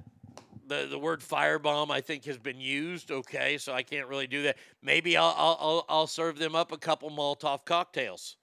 [0.70, 3.10] The the word firebomb I think has been used.
[3.10, 4.56] Okay, so I can't really do that.
[4.80, 8.36] Maybe I'll I'll I'll, serve them up a couple Molotov cocktails.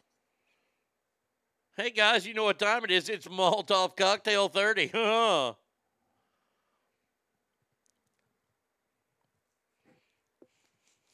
[1.78, 3.08] Hey guys, you know what time it is?
[3.08, 4.92] It's Molotov cocktail thirty.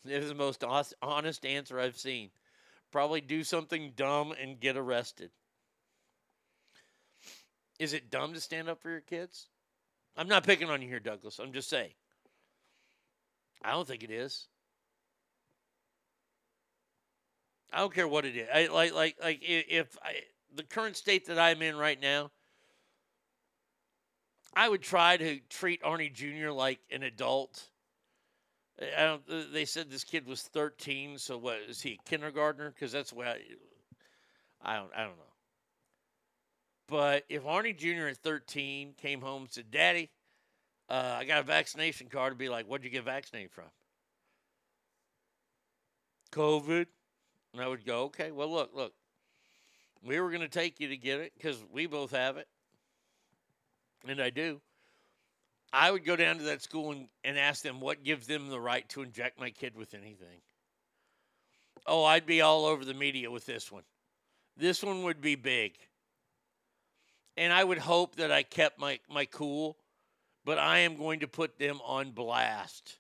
[0.06, 0.66] It is the most
[1.02, 2.32] honest answer I've seen.
[2.92, 5.32] Probably do something dumb and get arrested.
[7.80, 9.48] Is it dumb to stand up for your kids?
[10.16, 11.40] I'm not picking on you here, Douglas.
[11.40, 11.94] I'm just saying.
[13.64, 14.48] I don't think it is.
[17.72, 18.48] I don't care what it is.
[18.54, 20.14] I like like like if I,
[20.56, 22.30] the current state that I'm in right now,
[24.56, 26.52] I would try to treat Arnie Jr.
[26.52, 27.70] like an adult.
[28.80, 29.54] I don't.
[29.54, 32.70] They said this kid was 13, so what is he a kindergartner?
[32.70, 33.40] Because that's what I,
[34.62, 34.92] I don't.
[34.96, 35.33] I don't know.
[36.88, 38.08] But if Arnie Jr.
[38.08, 40.10] at 13 came home and said, "Daddy,
[40.90, 43.72] uh, I got a vaccination card," I'd be like, "What'd you get vaccinated from?"
[46.32, 46.88] COVID.
[47.54, 48.94] And I would go, "Okay, well, look, look.
[50.02, 52.48] We were going to take you to get it because we both have it,
[54.08, 54.62] and I do."
[55.74, 58.60] I would go down to that school and, and ask them what gives them the
[58.60, 60.42] right to inject my kid with anything.
[61.88, 63.84] Oh, I'd be all over the media with this one.
[64.56, 65.74] This one would be big.
[67.36, 69.78] And I would hope that I kept my, my cool,
[70.46, 73.00] but I am going to put them on blast.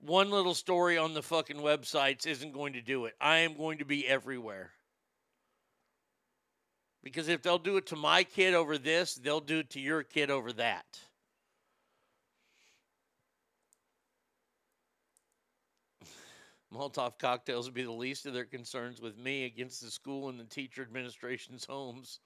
[0.00, 3.14] One little story on the fucking websites isn't going to do it.
[3.20, 4.70] I am going to be everywhere.
[7.02, 10.02] Because if they'll do it to my kid over this, they'll do it to your
[10.02, 10.98] kid over that.
[16.72, 20.38] Molotov cocktails would be the least of their concerns with me against the school and
[20.38, 22.20] the teacher administration's homes.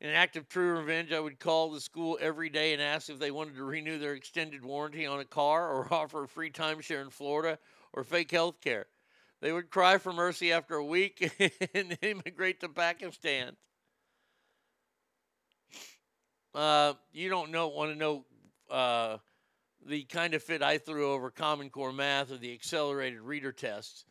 [0.00, 3.08] In an act of true revenge, I would call the school every day and ask
[3.08, 6.50] if they wanted to renew their extended warranty on a car or offer a free
[6.50, 7.58] timeshare in Florida
[7.92, 8.86] or fake health care.
[9.40, 11.32] They would cry for mercy after a week
[11.74, 13.56] and immigrate to Pakistan.
[16.54, 18.24] Uh, you don't know want to know
[18.70, 19.18] uh,
[19.86, 24.04] the kind of fit I threw over Common Core math or the accelerated reader tests.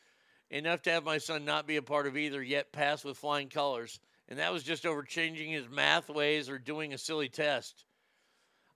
[0.50, 3.50] Enough to have my son not be a part of either, yet pass with flying
[3.50, 4.00] colors.
[4.30, 7.86] And that was just over changing his math ways or doing a silly test.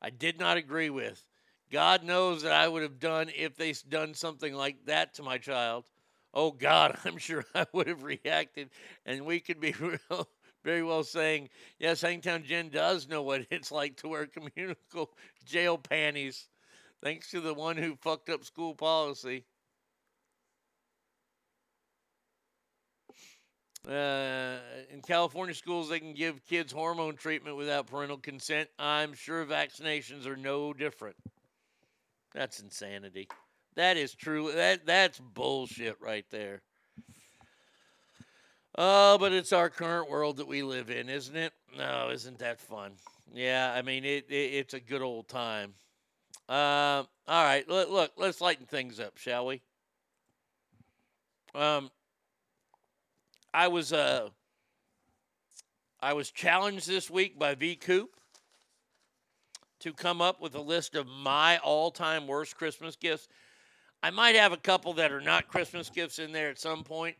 [0.01, 1.25] I did not agree with.
[1.71, 5.37] God knows that I would have done if they done something like that to my
[5.37, 5.85] child.
[6.33, 8.69] Oh God, I'm sure I would have reacted,
[9.05, 10.29] and we could be real,
[10.63, 11.49] very well saying,
[11.79, 15.09] yes, Hangtown Jen does know what it's like to wear communal
[15.45, 16.47] jail panties,
[17.03, 19.45] thanks to the one who fucked up school policy.
[23.87, 24.57] Uh,
[24.91, 28.67] in California schools, they can give kids hormone treatment without parental consent.
[28.77, 31.15] I'm sure vaccinations are no different.
[32.33, 33.29] That's insanity.
[33.75, 34.51] That is true.
[34.51, 36.61] That that's bullshit right there.
[38.77, 41.53] Oh, but it's our current world that we live in, isn't it?
[41.77, 42.91] No, isn't that fun?
[43.33, 44.25] Yeah, I mean it.
[44.29, 45.73] it it's a good old time.
[46.49, 49.61] Um, all right, look, look, let's lighten things up, shall we?
[51.55, 51.89] Um,
[53.53, 54.29] I was uh,
[55.99, 58.11] I was challenged this week by V Coop
[59.79, 63.27] to come up with a list of my all-time worst Christmas gifts.
[64.01, 67.15] I might have a couple that are not Christmas gifts in there at some point,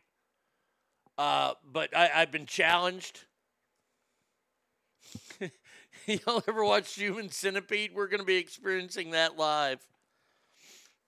[1.16, 3.24] uh, but I, I've been challenged.
[6.06, 7.92] Y'all ever watch Human Centipede?
[7.94, 9.80] We're going to be experiencing that live.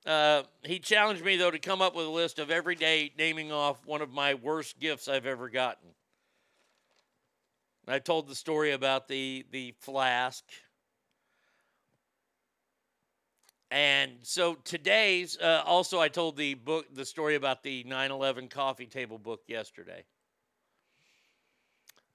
[0.07, 3.53] Uh, he challenged me though to come up with a list of every day naming
[3.53, 5.91] off one of my worst gifts I've ever gotten.
[7.87, 10.45] I told the story about the the flask
[13.71, 18.87] And so today's uh, also I told the book the story about the 9/11 coffee
[18.87, 20.05] table book yesterday.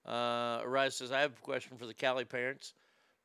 [0.05, 2.73] Uh, Arise says I have a question for the Cali parents.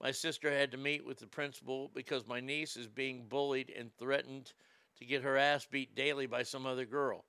[0.01, 3.91] My sister had to meet with the principal because my niece is being bullied and
[3.99, 4.53] threatened
[4.99, 7.25] to get her ass beat daily by some other girl.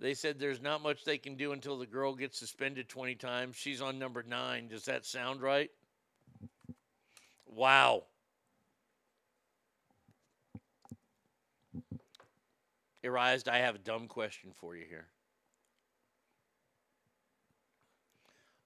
[0.00, 3.56] They said there's not much they can do until the girl gets suspended 20 times.
[3.56, 4.68] She's on number nine.
[4.68, 5.70] Does that sound right?
[7.46, 8.04] Wow.
[13.04, 15.06] Arise, I have a dumb question for you here.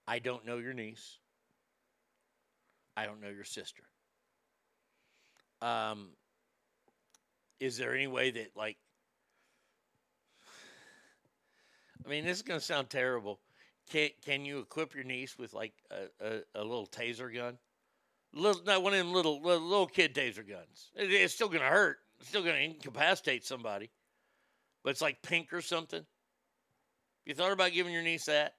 [0.07, 1.19] I don't know your niece.
[2.97, 3.82] I don't know your sister.
[5.60, 6.09] Um,
[7.60, 8.77] is there any way that, like,
[12.05, 13.40] I mean, this is going to sound terrible.
[13.90, 17.59] Can can you equip your niece with like a, a, a little taser gun?
[18.32, 20.90] Little, not one of them little little, kid taser guns.
[20.94, 21.98] It- it's still going to hurt.
[22.20, 23.90] It's still going to incapacitate somebody.
[24.82, 26.05] But it's like pink or something.
[27.24, 28.55] You thought about giving your niece that?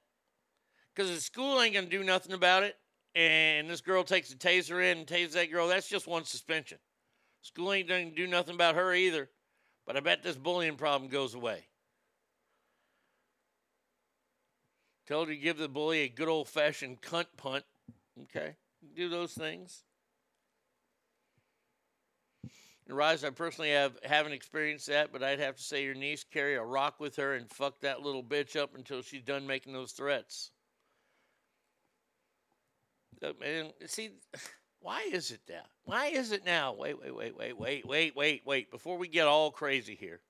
[0.94, 2.76] Because the school ain't going to do nothing about it.
[3.18, 5.68] And this girl takes a taser in and tases that girl.
[5.68, 6.78] That's just one suspension.
[7.42, 9.28] School ain't going to do nothing about her either.
[9.88, 11.66] But I bet this bullying problem goes away.
[15.08, 17.64] Tell her to give the bully a good old fashioned cunt punt.
[18.24, 18.56] Okay.
[18.96, 19.84] Do those things.
[22.88, 26.24] And Rise, I personally have haven't experienced that, but I'd have to say your niece
[26.24, 29.74] carry a rock with her and fuck that little bitch up until she's done making
[29.74, 30.52] those threats.
[33.22, 34.12] Uh, Look, man, see,
[34.80, 35.68] why is it that?
[35.84, 36.74] Why is it now?
[36.74, 38.72] Wait, wait, wait, wait, wait, wait, wait, wait.
[38.72, 40.22] Before we get all crazy here.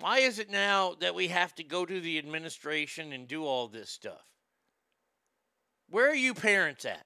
[0.00, 3.66] Why is it now that we have to go to the administration and do all
[3.66, 4.24] this stuff?
[5.90, 7.04] Where are you parents at?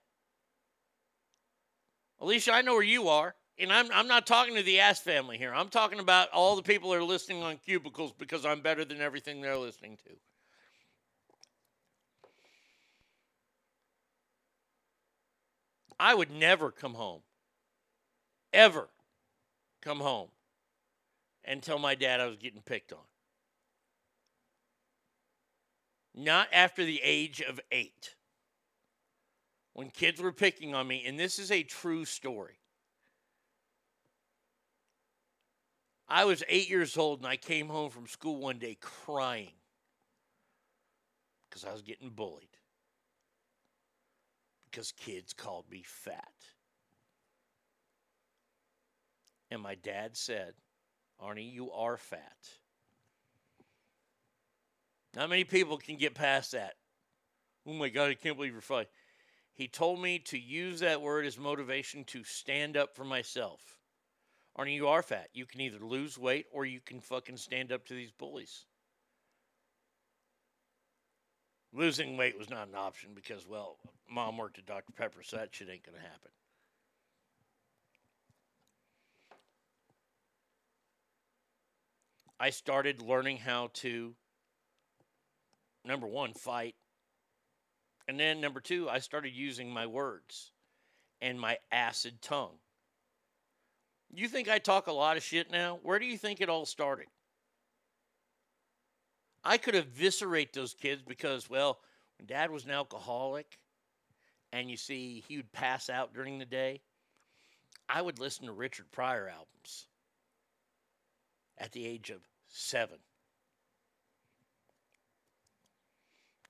[2.20, 3.34] Alicia, I know where you are.
[3.58, 5.54] And I'm, I'm not talking to the ass family here.
[5.54, 9.00] I'm talking about all the people that are listening on cubicles because I'm better than
[9.00, 10.10] everything they're listening to.
[16.02, 17.20] I would never come home,
[18.52, 18.88] ever
[19.80, 20.30] come home
[21.44, 22.98] and tell my dad I was getting picked on.
[26.12, 28.16] Not after the age of eight.
[29.74, 32.58] When kids were picking on me, and this is a true story.
[36.08, 39.52] I was eight years old and I came home from school one day crying
[41.48, 42.51] because I was getting bullied.
[44.72, 46.32] Because kids called me fat.
[49.50, 50.54] And my dad said,
[51.22, 52.38] Arnie, you are fat.
[55.14, 56.72] Not many people can get past that.
[57.66, 58.88] Oh my God, I can't believe you're fat.
[59.52, 63.60] He told me to use that word as motivation to stand up for myself.
[64.58, 65.28] Arnie, you are fat.
[65.34, 68.64] You can either lose weight or you can fucking stand up to these bullies.
[71.72, 73.78] Losing weight was not an option because, well,
[74.10, 74.92] mom worked at Dr.
[74.92, 76.30] Pepper, so that shit ain't going to happen.
[82.38, 84.14] I started learning how to,
[85.84, 86.74] number one, fight.
[88.08, 90.50] And then number two, I started using my words
[91.20, 92.56] and my acid tongue.
[94.12, 95.78] You think I talk a lot of shit now?
[95.82, 97.06] Where do you think it all started?
[99.44, 101.78] I could eviscerate those kids because, well,
[102.18, 103.58] when dad was an alcoholic
[104.52, 106.80] and you see he would pass out during the day,
[107.88, 109.86] I would listen to Richard Pryor albums
[111.58, 112.98] at the age of seven.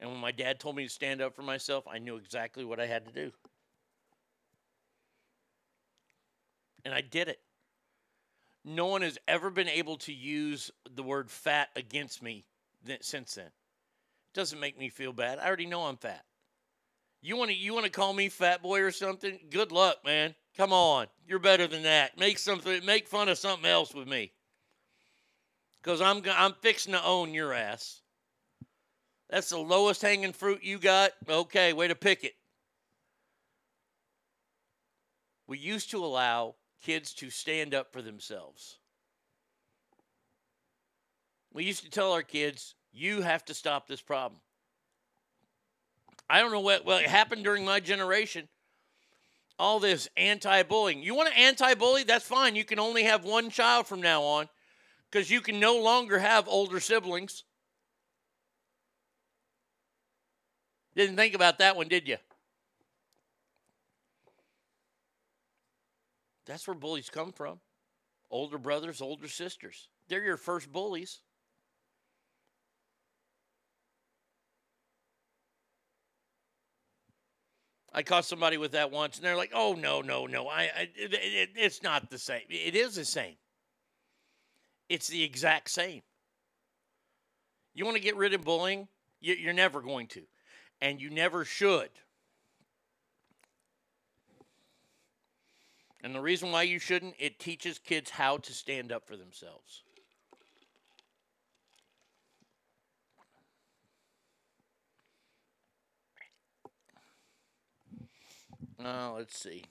[0.01, 2.81] And when my dad told me to stand up for myself, I knew exactly what
[2.81, 3.33] I had to do.
[6.85, 7.39] And I did it.
[8.65, 12.45] No one has ever been able to use the word fat against me
[13.01, 13.47] since then.
[13.47, 15.39] It Doesn't make me feel bad.
[15.39, 16.25] I already know I'm fat.
[17.21, 19.39] You want to you want to call me fat boy or something?
[19.51, 20.35] Good luck, man.
[20.57, 21.07] Come on.
[21.27, 22.19] You're better than that.
[22.19, 24.33] Make something make fun of something else with me.
[25.83, 28.03] Cuz I'm I'm fixing to own your ass.
[29.31, 31.13] That's the lowest hanging fruit you got.
[31.29, 32.35] Okay, way to pick it.
[35.47, 38.79] We used to allow kids to stand up for themselves.
[41.53, 44.41] We used to tell our kids, you have to stop this problem.
[46.29, 48.49] I don't know what well it happened during my generation.
[49.59, 51.03] All this anti-bullying.
[51.03, 52.05] You want to anti-bully?
[52.05, 52.57] That's fine.
[52.57, 54.49] You can only have one child from now on
[55.11, 57.45] because you can no longer have older siblings.
[60.97, 62.17] Didn't think about that one, did you?
[66.47, 67.61] That's where bullies come from.
[68.31, 69.89] Older brothers, older sisters.
[70.09, 71.21] They're your first bullies.
[77.95, 80.49] I caught somebody with that once, and they're like, "Oh no, no, no!
[80.49, 82.43] I, I it, it, it's not the same.
[82.49, 83.37] It is the same.
[84.89, 86.03] It's the exact same.
[87.75, 88.89] You want to get rid of bullying?
[89.21, 90.23] You, you're never going to,
[90.81, 91.91] and you never should.
[96.03, 99.83] And the reason why you shouldn't, it teaches kids how to stand up for themselves.
[108.85, 109.65] Uh, let's see.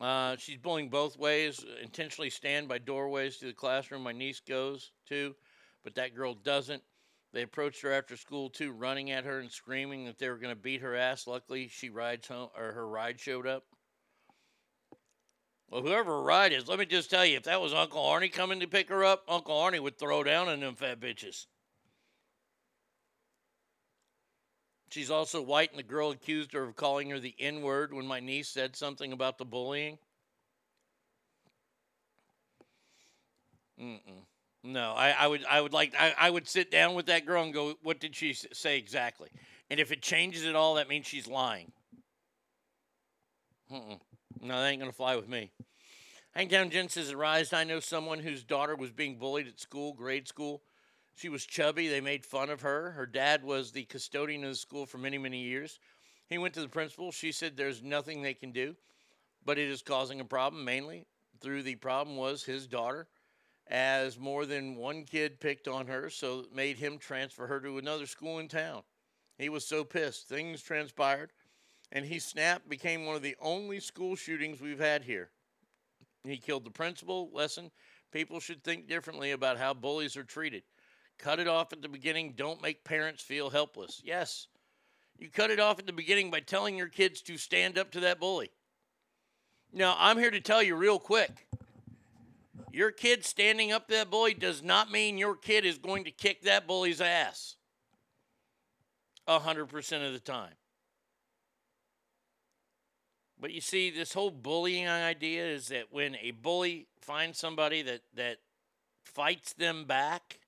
[0.00, 1.64] Uh, she's bullying both ways.
[1.82, 5.34] Intentionally stand by doorways to the classroom my niece goes to,
[5.82, 6.82] but that girl doesn't.
[7.32, 10.54] They approached her after school too, running at her and screaming that they were going
[10.54, 11.26] to beat her ass.
[11.26, 13.64] Luckily, she rides home, or her ride showed up.
[15.68, 18.32] Well, whoever her ride is, let me just tell you, if that was Uncle Arnie
[18.32, 21.46] coming to pick her up, Uncle Arnie would throw down on them fat bitches.
[24.90, 28.06] She's also white, and the girl accused her of calling her the N word when
[28.06, 29.98] my niece said something about the bullying.
[33.80, 34.00] Mm-mm.
[34.62, 37.42] No, I, I would, I would like, I, I would sit down with that girl
[37.42, 39.28] and go, "What did she say exactly?"
[39.70, 41.72] And if it changes at all, that means she's lying.
[43.70, 44.00] Mm-mm.
[44.40, 45.50] No, that ain't gonna fly with me.
[46.34, 47.52] Hangtown Jen says, "Arise!
[47.52, 50.62] I know someone whose daughter was being bullied at school, grade school.
[51.16, 51.88] She was chubby.
[51.88, 52.90] They made fun of her.
[52.90, 55.80] Her dad was the custodian of the school for many, many years.
[56.28, 57.10] He went to the principal.
[57.10, 58.76] She said there's nothing they can do,
[59.44, 60.64] but it is causing a problem.
[60.64, 61.06] Mainly
[61.40, 63.08] through the problem was his daughter,
[63.66, 67.78] as more than one kid picked on her, so it made him transfer her to
[67.78, 68.82] another school in town.
[69.38, 70.28] He was so pissed.
[70.28, 71.32] Things transpired,
[71.92, 72.68] and he snapped.
[72.68, 75.30] Became one of the only school shootings we've had here.
[76.24, 77.30] He killed the principal.
[77.32, 77.70] Lesson:
[78.12, 80.62] People should think differently about how bullies are treated.
[81.18, 82.34] Cut it off at the beginning.
[82.36, 84.00] Don't make parents feel helpless.
[84.04, 84.48] Yes,
[85.18, 88.00] you cut it off at the beginning by telling your kids to stand up to
[88.00, 88.50] that bully.
[89.72, 91.46] Now, I'm here to tell you real quick
[92.76, 96.10] your kid standing up to that bully does not mean your kid is going to
[96.10, 97.56] kick that bully's ass
[99.26, 100.52] 100% of the time.
[103.40, 108.02] But you see, this whole bullying idea is that when a bully finds somebody that,
[108.14, 108.38] that
[109.04, 110.38] fights them back,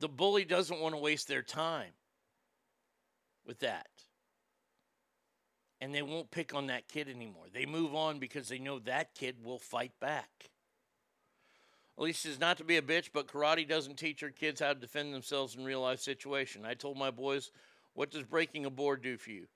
[0.00, 1.92] the bully doesn't want to waste their time
[3.46, 3.88] with that.
[5.80, 7.46] And they won't pick on that kid anymore.
[7.52, 10.50] They move on because they know that kid will fight back.
[11.96, 14.78] Alicia says not to be a bitch, but karate doesn't teach our kids how to
[14.78, 16.64] defend themselves in real life situation.
[16.64, 17.50] I told my boys,
[17.94, 19.46] what does breaking a board do for you?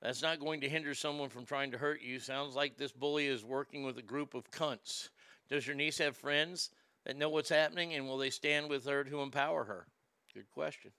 [0.00, 2.18] That's not going to hinder someone from trying to hurt you.
[2.18, 5.10] Sounds like this bully is working with a group of cunts.
[5.48, 6.70] Does your niece have friends
[7.04, 9.86] that know what's happening and will they stand with her to empower her?
[10.34, 10.92] Good question.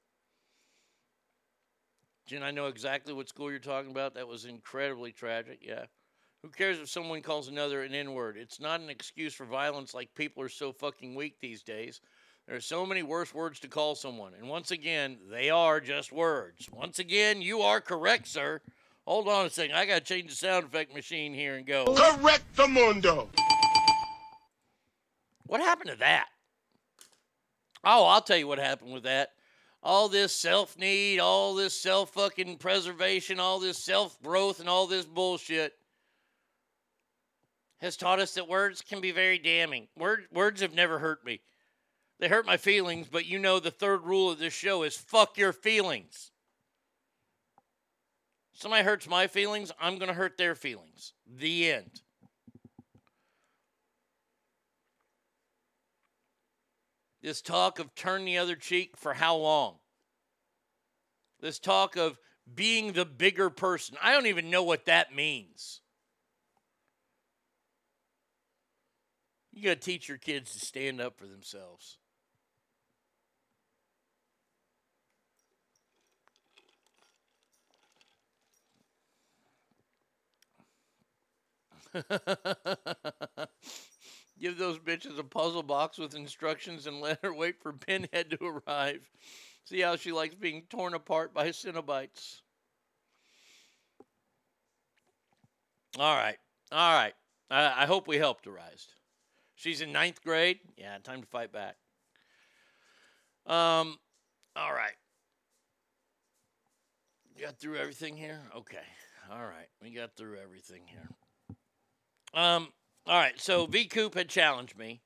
[2.25, 4.15] Jen, I know exactly what school you're talking about.
[4.15, 5.59] That was incredibly tragic.
[5.61, 5.85] Yeah.
[6.41, 8.37] Who cares if someone calls another an N word?
[8.37, 12.01] It's not an excuse for violence like people are so fucking weak these days.
[12.47, 14.33] There are so many worse words to call someone.
[14.37, 16.69] And once again, they are just words.
[16.69, 18.61] Once again, you are correct, sir.
[19.05, 19.75] Hold on a second.
[19.75, 21.85] I got to change the sound effect machine here and go.
[21.85, 23.29] Correct the mundo.
[25.45, 26.27] What happened to that?
[27.83, 29.29] Oh, I'll tell you what happened with that.
[29.81, 34.87] All this self need, all this self fucking preservation, all this self growth, and all
[34.87, 35.73] this bullshit
[37.79, 39.89] has taught us that words can be very damning.
[39.97, 41.41] Word, words have never hurt me.
[42.19, 45.37] They hurt my feelings, but you know the third rule of this show is fuck
[45.37, 46.31] your feelings.
[48.53, 51.11] Somebody hurts my feelings, I'm going to hurt their feelings.
[51.27, 52.02] The end.
[57.23, 59.75] This talk of turn the other cheek for how long?
[61.39, 62.19] This talk of
[62.53, 63.97] being the bigger person.
[64.01, 65.79] I don't even know what that means.
[69.53, 71.97] You got to teach your kids to stand up for themselves.
[84.43, 88.61] Give those bitches a puzzle box with instructions and let her wait for Pinhead to
[88.67, 89.09] arrive.
[89.63, 92.41] See how she likes being torn apart by Cenobites.
[95.97, 96.35] All right.
[96.73, 97.13] All right.
[97.49, 98.87] I, I hope we helped Arise.
[99.55, 100.59] She's in ninth grade.
[100.75, 101.77] Yeah, time to fight back.
[103.45, 103.97] Um,
[104.57, 104.97] all right.
[107.39, 108.41] Got through everything here?
[108.53, 108.83] Okay.
[109.31, 109.69] All right.
[109.81, 111.07] We got through everything here.
[112.33, 112.67] Um,
[113.05, 113.39] all right.
[113.39, 115.01] So V Coop had challenged me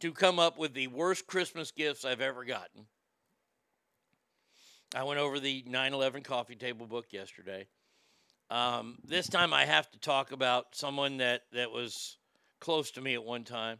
[0.00, 2.86] to come up with the worst Christmas gifts I've ever gotten.
[4.94, 7.68] I went over the 9 11 coffee table book yesterday.
[8.50, 12.18] Um, this time I have to talk about someone that, that was
[12.58, 13.78] close to me at one time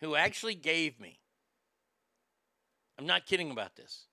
[0.00, 1.20] who actually gave me,
[2.98, 4.06] I'm not kidding about this,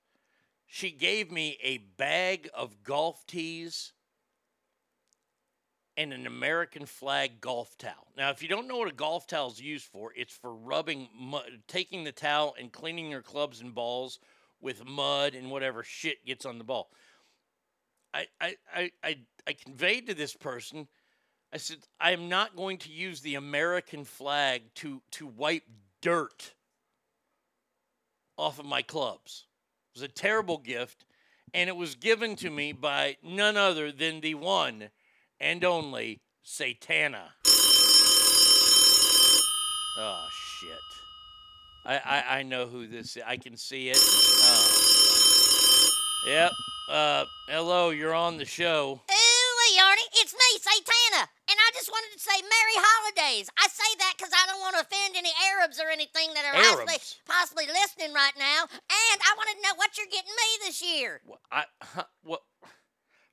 [0.66, 3.94] she gave me a bag of golf tees
[5.98, 8.08] and an American flag golf towel.
[8.16, 11.10] Now, if you don't know what a golf towel is used for, it's for rubbing,
[11.20, 14.20] mud, taking the towel and cleaning your clubs and balls
[14.62, 16.92] with mud and whatever shit gets on the ball.
[18.14, 19.18] I, I, I, I,
[19.48, 20.88] I conveyed to this person,
[21.52, 25.64] I said, I am not going to use the American flag to, to wipe
[26.02, 26.54] dirt
[28.38, 29.46] off of my clubs.
[29.96, 31.06] It was a terrible gift,
[31.54, 34.90] and it was given to me by none other than the one
[35.40, 37.32] and only Satana.
[40.00, 40.78] Oh, shit.
[41.86, 43.24] I, I, I know who this is.
[43.26, 43.98] I can see it.
[44.00, 44.84] Oh.
[46.28, 46.52] Yep.
[46.90, 49.02] Uh, hello, you're on the show.
[49.12, 53.50] Ooh, Yarny, it's me, Satana, and I just wanted to say Merry Holidays.
[53.60, 56.56] I say that because I don't want to offend any Arabs or anything that are
[56.56, 56.96] possibly,
[57.28, 61.20] possibly listening right now, and I wanted to know what you're getting me this year.
[61.52, 62.42] I huh, what?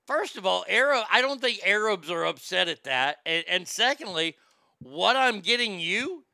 [0.06, 1.04] First of all, Arab.
[1.10, 3.18] I don't think Arabs are upset at that.
[3.24, 4.36] And, and secondly,
[4.80, 6.24] what I'm getting you,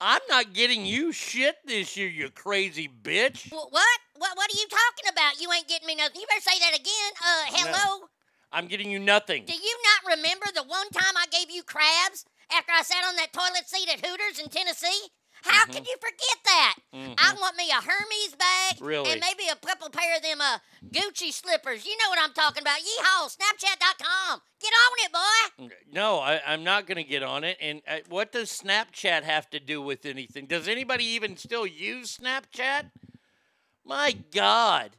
[0.00, 2.08] I'm not getting you shit this year.
[2.08, 3.50] You crazy bitch.
[3.50, 3.70] What?
[3.70, 4.36] What?
[4.36, 5.40] What are you talking about?
[5.40, 6.20] You ain't getting me nothing.
[6.20, 7.12] You better say that again.
[7.20, 8.06] Uh, hello.
[8.52, 9.44] I'm getting you nothing.
[9.44, 13.16] Do you not remember the one time I gave you crabs after I sat on
[13.16, 15.10] that toilet seat at Hooters in Tennessee?
[15.46, 15.72] How Mhm.
[15.72, 16.74] could you forget that?
[16.92, 17.14] Mhm.
[17.18, 19.10] I want me a Hermes bag Really?
[19.12, 20.58] and maybe a couple pair of them uh,
[20.90, 21.84] Gucci slippers.
[21.86, 22.78] You know what I'm talking about.
[22.80, 24.42] Yeehaw, Snapchat.com.
[24.60, 25.74] Get on it, boy.
[25.92, 27.56] No, I, I'm not going to get on it.
[27.60, 30.46] And uh, what does Snapchat have to do with anything?
[30.46, 32.90] Does anybody even still use Snapchat?
[33.84, 34.96] My God.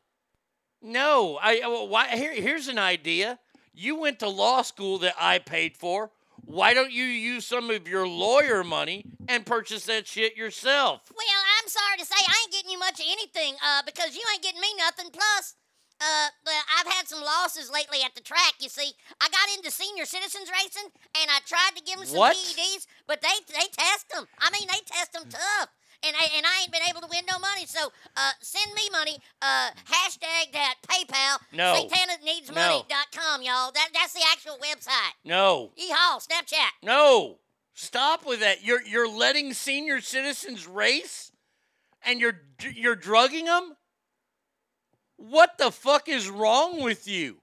[0.81, 1.37] No.
[1.41, 3.39] I uh, why here, here's an idea.
[3.73, 6.11] You went to law school that I paid for.
[6.47, 11.01] Why don't you use some of your lawyer money and purchase that shit yourself?
[11.11, 14.23] Well, I'm sorry to say I ain't getting you much of anything uh, because you
[14.31, 15.11] ain't getting me nothing.
[15.11, 15.55] Plus,
[15.99, 16.29] uh,
[16.79, 18.55] I've had some losses lately at the track.
[18.61, 20.87] You see, I got into senior citizens racing
[21.19, 22.37] and I tried to give them some What?
[22.37, 24.25] PEDs, but they they test them.
[24.39, 25.67] I mean, they test them tough.
[26.03, 27.65] And I, and I ain't been able to win no money.
[27.65, 29.17] So uh, send me money.
[29.41, 31.39] Uh, hashtag that PayPal.
[31.53, 31.73] No.
[31.73, 33.71] SatanaNeedsMoney.com, y'all.
[33.71, 35.13] That, that's the actual website.
[35.25, 35.71] No.
[35.77, 36.83] Yeehaw, Snapchat.
[36.83, 37.39] No.
[37.73, 38.65] Stop with that.
[38.65, 41.31] You're you're letting senior citizens race
[42.03, 42.41] and you're
[42.73, 43.75] you're drugging them?
[45.17, 47.37] What the fuck is wrong with you?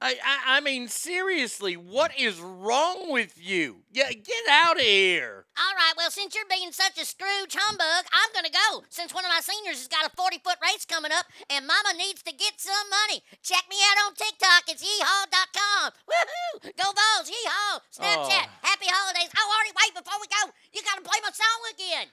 [0.00, 3.80] I, I I mean seriously, what is wrong with you?
[3.90, 5.46] Yeah, get out of here.
[5.56, 8.84] All right, well, since you're being such a Scrooge humbug, I'm going to go.
[8.92, 11.96] Since one of my seniors has got a 40 foot race coming up and Mama
[11.96, 13.24] needs to get some money.
[13.40, 14.68] Check me out on TikTok.
[14.68, 15.96] It's yeehaw.com.
[16.04, 16.76] Woohoo!
[16.76, 17.80] Go Balls, yeehaw!
[17.88, 18.52] Snapchat.
[18.52, 18.68] Oh.
[18.68, 19.32] Happy holidays.
[19.32, 22.12] Oh, Artie, wait, before we go, you got to play my song again.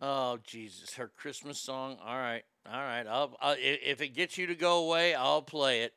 [0.00, 1.98] Oh Jesus, her Christmas song.
[2.00, 3.04] All right, all right.
[3.04, 5.92] I'll, I'll if it gets you to go away, I'll play it.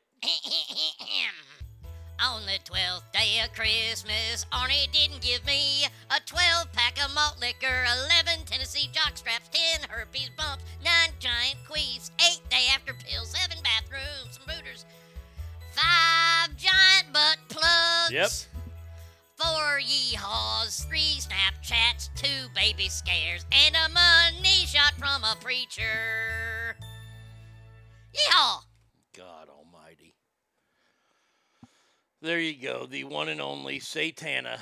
[2.24, 7.36] On the 12th day of Christmas, Arnie didn't give me a 12 pack of malt
[7.40, 7.84] liquor,
[8.24, 14.36] 11 Tennessee jockstraps, 10 herpes bumps, 9 giant queefs, 8 day after pills, 7 bathrooms,
[14.36, 14.84] some booters,
[15.72, 18.12] 5 giant butt plugs.
[18.12, 18.30] Yep.
[19.36, 26.76] Four yeehaws, three Snapchats, two baby scares, and a money shot from a preacher.
[28.14, 28.60] Yeehaw!
[29.14, 29.51] God.
[32.22, 34.58] There you go, the one and only Satana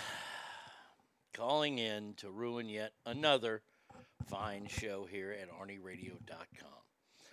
[1.35, 3.61] calling in to ruin yet another
[4.28, 6.70] fine show here at ArnieRadio.com.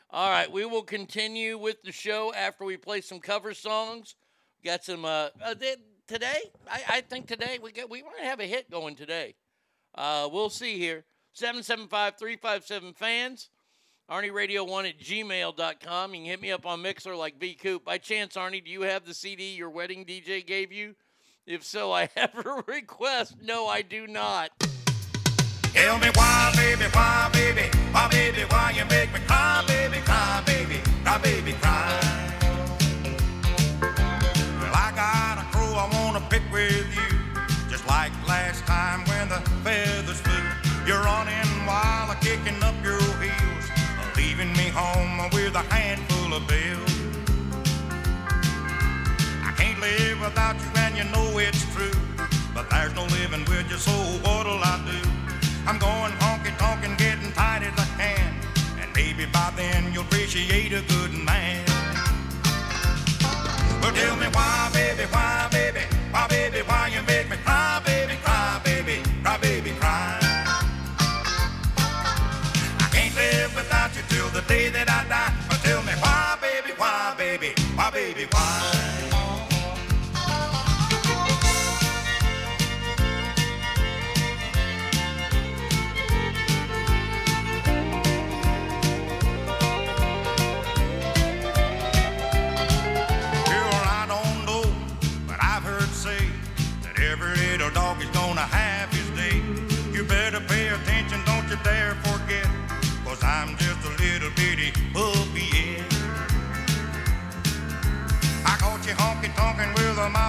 [0.09, 4.15] All right, we will continue with the show after we play some cover songs.
[4.65, 5.55] Got some uh, uh
[6.09, 6.41] today.
[6.69, 9.35] I, I think today we get we might have a hit going today.
[9.95, 11.05] Uh, we'll see here.
[11.39, 13.49] 775-357 fans.
[14.09, 16.13] ArnieRadio1 at gmail.com.
[16.13, 17.83] You can hit me up on Mixer like V Coop.
[17.83, 20.95] By chance, Arnie, do you have the CD your wedding DJ gave you?
[21.45, 23.35] If so, I have a request.
[23.41, 24.51] No, I do not.
[25.73, 30.41] Tell me why, baby, why, baby, why, baby, why you make me cry, baby, cry,
[30.45, 32.33] baby, cry, baby, cry.
[33.81, 39.29] Well, I got a crew I wanna pick with you, just like last time when
[39.29, 40.87] the feathers flew.
[40.87, 41.05] You're
[41.67, 42.76] while I'm kicking up
[44.77, 46.93] home with a handful of bills.
[49.41, 51.99] I can't live without you, and you know it's true.
[52.53, 55.01] But there's no living with you, so what'll I do?
[55.65, 58.29] I'm going honky tonk and getting tight as I can.
[58.79, 61.65] And maybe by then you'll appreciate a good man.
[63.81, 67.86] Well, tell me why, baby, why, baby, why, baby, why you make me cry?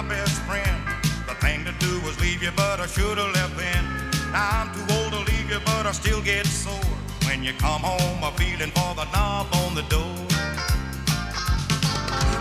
[0.01, 0.81] My best friend.
[1.27, 3.83] The thing to do was leave you, but I should've left then.
[4.31, 6.73] Now I'm too old to leave you, but I still get sore.
[7.27, 10.19] When you come home, I'm feeling for the knob on the door.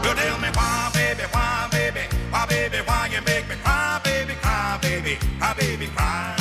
[0.05, 4.35] You tell me why, baby, why, baby, why, baby, why you make me cry, baby,
[4.41, 6.37] cry, baby, cry, baby, cry.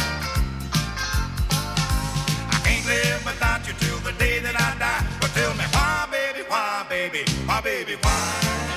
[2.56, 5.04] I can't live without you till the day that I die.
[5.20, 8.77] But tell me why, baby, why, baby, why, baby, why?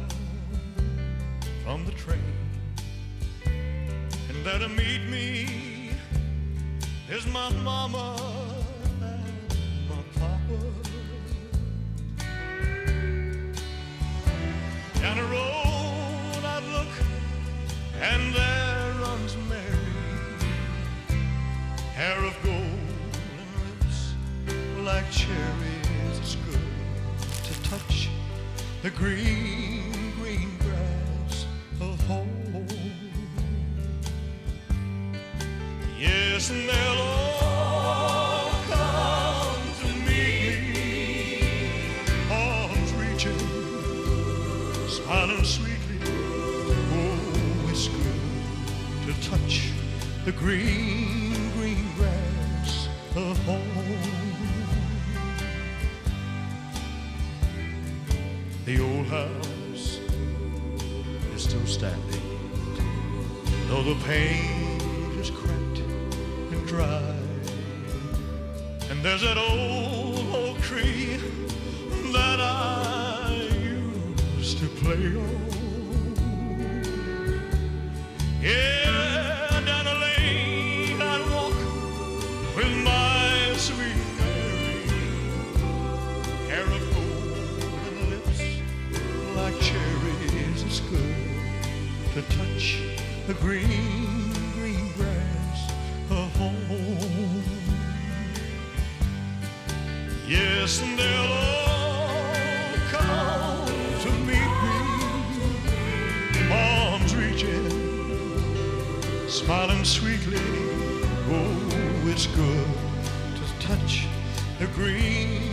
[1.71, 2.19] from the train.
[4.27, 5.47] And there to meet me
[7.09, 8.17] is my mama
[9.01, 9.23] and
[9.87, 10.59] my papa.
[14.99, 16.93] Down the road I look,
[18.01, 19.95] and there runs Mary,
[21.93, 24.13] hair of gold and lips
[24.83, 26.19] like cherries.
[26.19, 26.67] It's good
[27.45, 28.09] to touch
[28.83, 29.90] the green
[36.01, 37.01] Yes, and they'll
[37.43, 41.43] all come to me,
[42.31, 43.37] arms reaching,
[44.89, 45.99] smiling sweetly.
[46.03, 49.69] Oh, it's good to touch
[50.25, 53.61] the green, green grass of home.
[58.65, 59.99] The old house
[61.35, 62.39] is still standing,
[63.67, 64.81] though the paint
[65.19, 65.70] is cracked
[66.71, 67.13] dry.
[68.89, 71.17] And there's that old oak tree
[72.13, 73.49] that I
[74.37, 75.41] used to play on.
[78.41, 81.57] Yeah, down the lane I'd walk
[82.55, 84.87] with my sweet Mary,
[86.51, 88.41] hair of gold and lips
[89.35, 90.63] like cherries.
[90.63, 91.15] It's good
[92.13, 92.79] to touch
[93.27, 94.00] the green
[100.31, 102.15] Yes, and they'll all
[102.89, 103.67] come
[103.99, 104.79] to meet me,
[106.49, 107.67] arms reaching,
[109.27, 110.39] smiling sweetly.
[111.31, 112.67] Oh, it's good
[113.35, 114.07] to touch
[114.57, 115.50] the green, green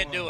[0.00, 0.29] can't do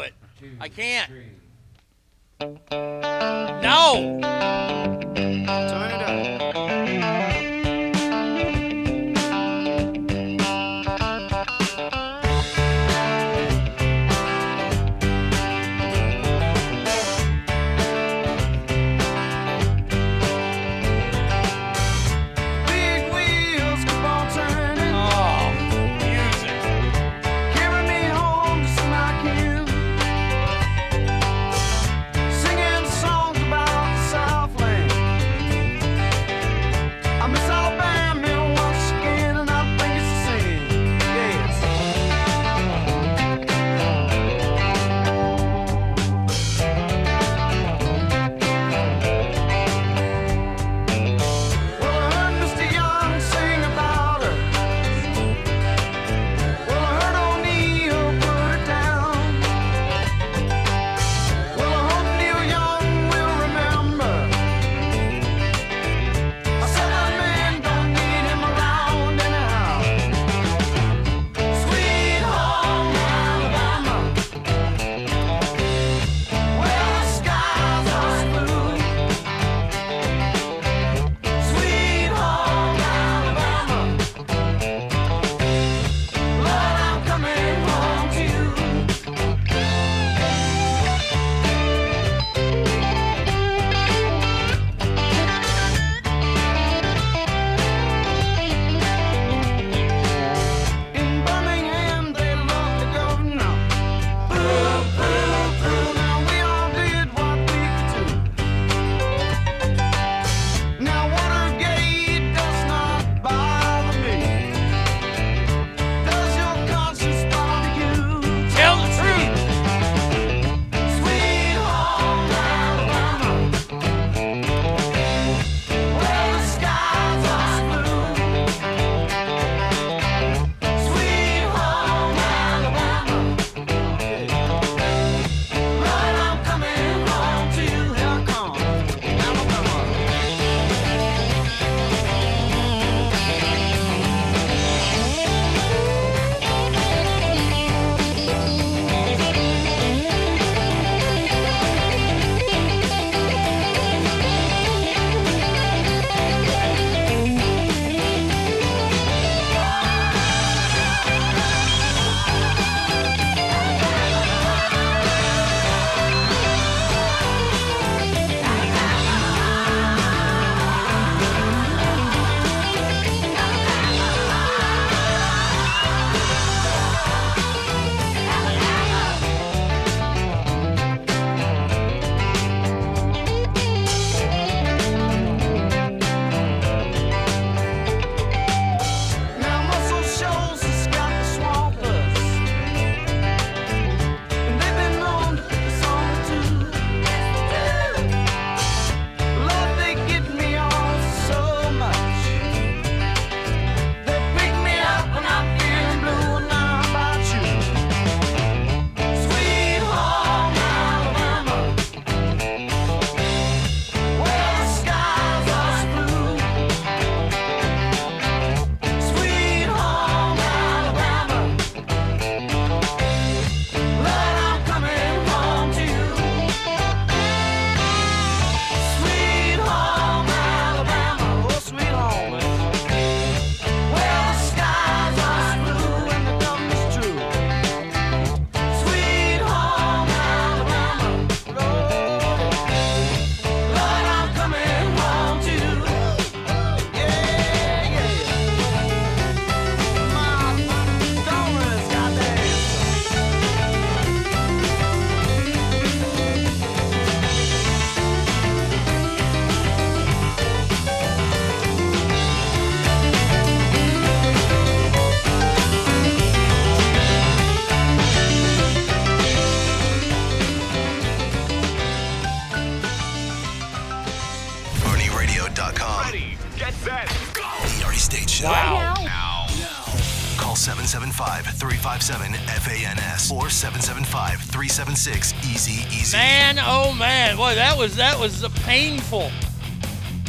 [287.51, 289.29] Boy, that was that was painful.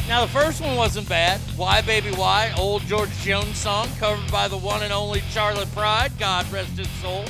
[0.09, 1.39] Now the first one wasn't bad.
[1.55, 6.11] Why Baby Why, old George Jones song, covered by the one and only Charley Pride.
[6.19, 7.23] God rest his soul.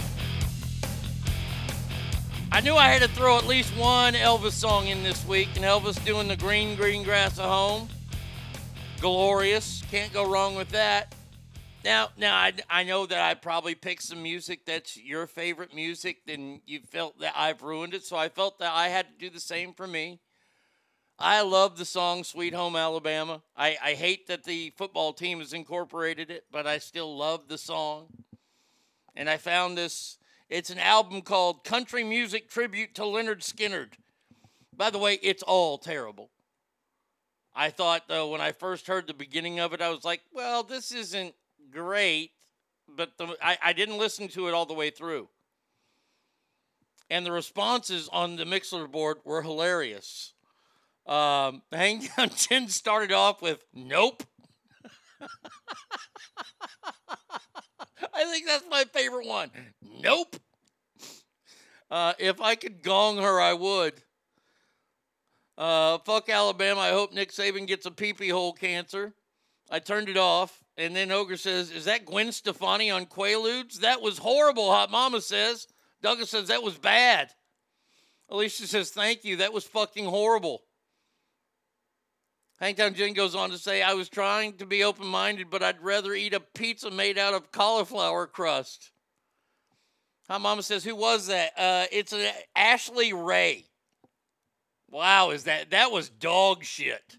[2.51, 5.63] I knew I had to throw at least one Elvis song in this week, and
[5.63, 7.87] Elvis doing the green, green grass of home.
[8.99, 9.83] Glorious.
[9.91, 11.12] Can't go wrong with that.
[11.83, 16.19] Now, now I, I know that I probably picked some music that's your favorite music,
[16.27, 19.29] and you felt that I've ruined it, so I felt that I had to do
[19.29, 20.19] the same for me.
[21.19, 23.41] I love the song Sweet Home Alabama.
[23.55, 27.57] I, I hate that the football team has incorporated it, but I still love the
[27.57, 28.07] song.
[29.15, 30.17] And I found this,
[30.49, 33.93] it's an album called Country Music Tribute to Lynyrd Skynyrd.
[34.75, 36.29] By the way, it's all terrible.
[37.53, 40.63] I thought, though, when I first heard the beginning of it, I was like, well,
[40.63, 41.35] this isn't
[41.73, 42.31] great,
[42.87, 45.29] but the, I, I didn't listen to it all the way through.
[47.09, 50.33] And the responses on the Mixlr board were hilarious.
[51.05, 54.23] Um, Hangtown Jen started off with, nope.
[58.13, 59.49] I think that's my favorite one.
[59.81, 60.35] Nope.
[61.89, 63.93] Uh, if I could gong her, I would.
[65.57, 66.79] Uh, fuck Alabama.
[66.79, 69.13] I hope Nick Saban gets a pee-pee hole cancer.
[69.69, 70.62] I turned it off.
[70.77, 73.79] And then Ogre says, Is that Gwen Stefani on Quaaludes?
[73.79, 75.67] That was horrible, Hot Mama says.
[76.01, 77.29] Douglas says, That was bad.
[78.29, 79.37] Alicia says, Thank you.
[79.37, 80.63] That was fucking horrible.
[82.59, 85.81] Hangtown Jen goes on to say, I was trying to be open minded, but I'd
[85.81, 88.91] rather eat a pizza made out of cauliflower crust.
[90.29, 91.51] Hot Mama says, Who was that?
[91.57, 93.65] Uh, it's an Ashley Ray.
[94.89, 97.17] Wow, is that that was dog shit.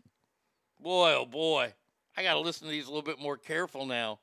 [0.80, 1.74] Boy, oh boy.
[2.16, 4.20] I got to listen to these a little bit more careful now.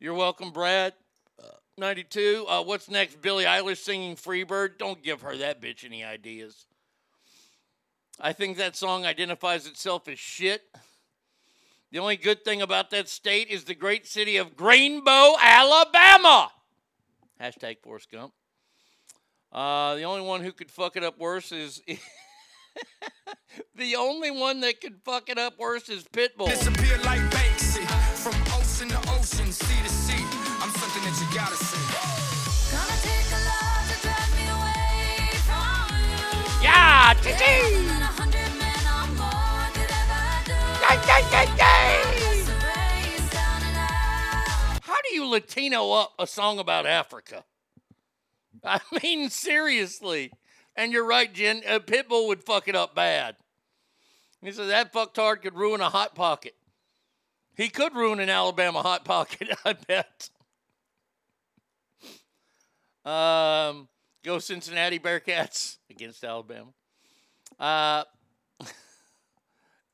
[0.00, 0.94] You're welcome, Brad.
[1.38, 2.46] Uh, 92.
[2.48, 3.20] Uh, what's next?
[3.20, 4.78] Billie Eilish singing Freebird?
[4.78, 6.64] Don't give her that bitch any ideas.
[8.18, 10.62] I think that song identifies itself as shit.
[11.92, 16.50] The only good thing about that state is the great city of Greenbow, Alabama.
[17.40, 18.32] Hashtag Forrest Gump.
[19.52, 21.82] Uh, the only one who could fuck it up worse is.
[23.76, 26.48] the only one that could fuck it up worse is Pitbull.
[26.48, 27.86] Disappear like Banksy.
[28.16, 30.24] From ocean to ocean, sea to sea.
[30.60, 32.26] I'm something that you gotta see.
[36.62, 37.86] Yeah, Titi.
[44.82, 47.44] How do you Latino up a song about Africa?
[48.64, 50.32] I mean, seriously.
[50.76, 51.62] And you're right, Jen.
[51.66, 53.36] A pit bull would fuck it up bad.
[54.42, 56.54] He said that fucktard could ruin a hot pocket.
[57.56, 60.30] He could ruin an Alabama hot pocket, I bet.
[63.04, 63.88] Um,
[64.22, 66.72] go Cincinnati Bearcats against Alabama.
[67.58, 68.04] Uh,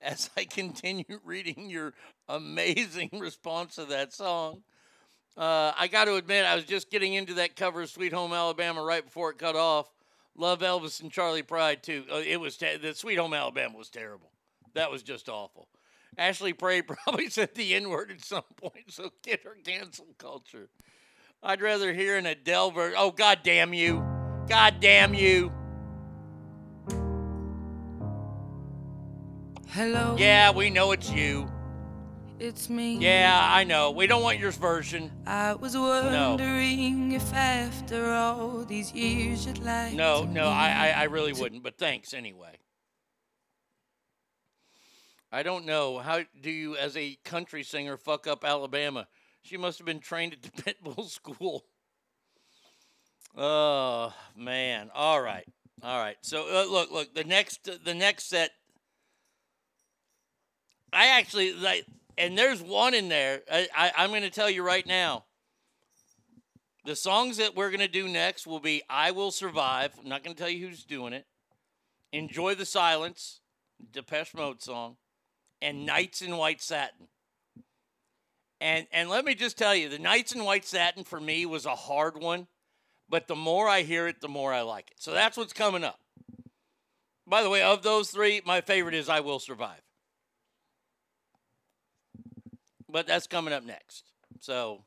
[0.02, 1.94] as I continue reading your
[2.28, 4.62] amazing response to that song,
[5.36, 8.32] uh, I got to admit, I was just getting into that cover of Sweet Home
[8.32, 9.88] Alabama right before it cut off.
[10.36, 12.04] Love Elvis and Charley Pride too.
[12.10, 14.30] Uh, it was te- the Sweet Home Alabama was terrible.
[14.74, 15.68] That was just awful.
[16.16, 20.68] Ashley Prey probably said the N word at some point, so get her cancel culture.
[21.42, 22.96] I'd rather hear an Adele version.
[22.98, 24.04] Oh, God damn you.
[24.48, 25.52] God damn you.
[29.68, 30.16] Hello.
[30.18, 31.50] Yeah, we know it's you.
[32.42, 32.96] It's me.
[32.96, 33.92] Yeah, I know.
[33.92, 35.12] We don't want your version.
[35.28, 41.02] I was wondering if after all these years you'd like No, to no, I, I,
[41.02, 42.58] I really wouldn't, but thanks anyway.
[45.30, 45.98] I don't know.
[45.98, 49.06] How do you, as a country singer, fuck up Alabama?
[49.42, 51.64] She must have been trained at the Pitbull School.
[53.36, 54.90] Oh, man.
[54.92, 55.46] All right.
[55.80, 56.16] All right.
[56.22, 58.50] So, uh, look, look, the next, the next set,
[60.92, 61.86] I actually, like,
[62.18, 63.42] and there's one in there.
[63.50, 65.24] I, I, I'm going to tell you right now.
[66.84, 69.92] The songs that we're going to do next will be I Will Survive.
[70.00, 71.26] I'm not going to tell you who's doing it.
[72.12, 73.40] Enjoy the Silence,
[73.92, 74.96] Depeche Mode song,
[75.60, 77.06] and Nights in White Satin.
[78.60, 81.66] And and let me just tell you, the Nights in White Satin for me was
[81.66, 82.46] a hard one,
[83.08, 84.96] but the more I hear it, the more I like it.
[85.00, 86.00] So that's what's coming up.
[87.26, 89.80] By the way, of those three, my favorite is I Will Survive.
[92.92, 94.04] But that's coming up next.
[94.40, 94.84] So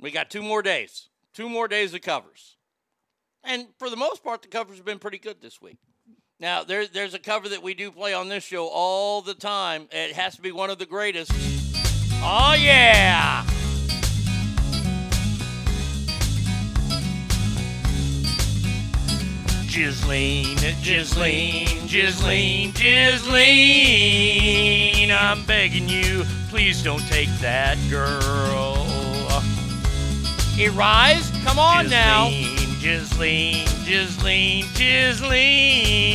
[0.00, 1.08] we got two more days.
[1.32, 2.56] Two more days of covers.
[3.44, 5.78] And for the most part, the covers have been pretty good this week.
[6.40, 9.88] Now, there, there's a cover that we do play on this show all the time.
[9.92, 11.30] It has to be one of the greatest.
[12.20, 13.44] Oh, yeah.
[19.72, 23.50] Ghislaine, Ghislaine, Ghislaine, Ghislaine.
[25.10, 28.74] I'm begging you, please don't take that girl.
[30.54, 32.28] Hey, Rise, come on now.
[32.82, 36.12] Ghislaine, Ghislaine, Ghislaine.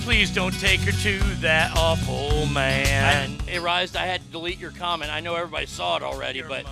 [0.00, 3.38] Please don't take her to that awful man.
[3.52, 5.10] Arise, I had to delete your comment.
[5.10, 6.66] I know everybody saw it already, but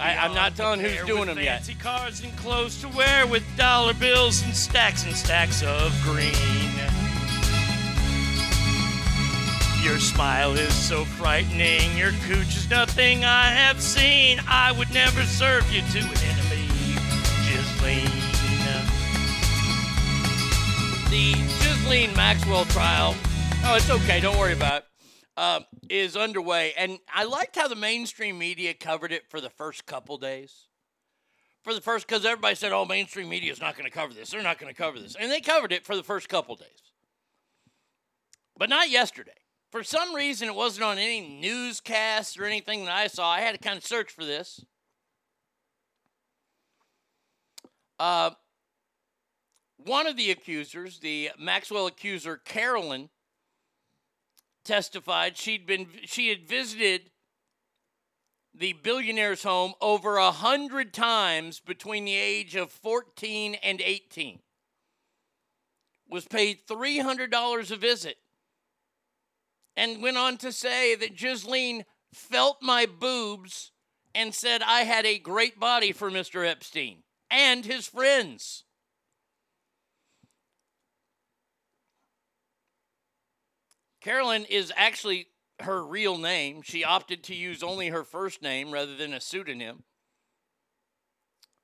[0.00, 1.58] I, I'm not telling who's doing them yet.
[1.58, 6.32] Fancy cars and clothes to wear with dollar bills and stacks and stacks of green.
[9.82, 11.96] Your smile is so frightening.
[11.96, 14.40] Your cooch is nothing I have seen.
[14.48, 16.68] I would never serve you to an enemy,
[17.46, 18.30] Ghislaine.
[21.10, 23.14] The Ghislaine Maxwell trial,
[23.64, 24.88] oh, it's okay, don't worry about it,
[25.36, 26.72] uh, is underway.
[26.76, 30.68] And I liked how the mainstream media covered it for the first couple days.
[31.62, 34.30] For the first, because everybody said, oh, mainstream media is not going to cover this.
[34.30, 35.16] They're not going to cover this.
[35.18, 36.92] And they covered it for the first couple days.
[38.56, 39.32] But not yesterday.
[39.72, 43.28] For some reason, it wasn't on any newscasts or anything that I saw.
[43.28, 44.64] I had to kind of search for this.
[47.98, 48.30] Uh,
[49.78, 53.08] one of the accusers, the Maxwell accuser Carolyn,
[54.64, 57.10] testified she'd been she had visited
[58.54, 64.38] the billionaire's home over a hundred times between the age of 14 and 18
[66.08, 68.16] was paid $300 a visit
[69.76, 73.72] and went on to say that Ghislaine felt my boobs
[74.14, 76.46] and said I had a great body for Mr.
[76.46, 78.63] Epstein and his friends.
[84.04, 85.28] Carolyn is actually
[85.60, 86.60] her real name.
[86.60, 89.84] She opted to use only her first name rather than a pseudonym.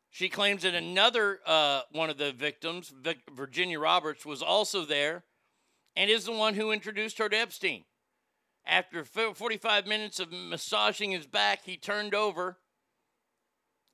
[0.08, 5.24] She claims that another uh, one of the victims, Vic- Virginia Roberts, was also there
[5.94, 7.84] and is the one who introduced her to Epstein.
[8.64, 12.58] After 45 minutes of massaging his back, he turned over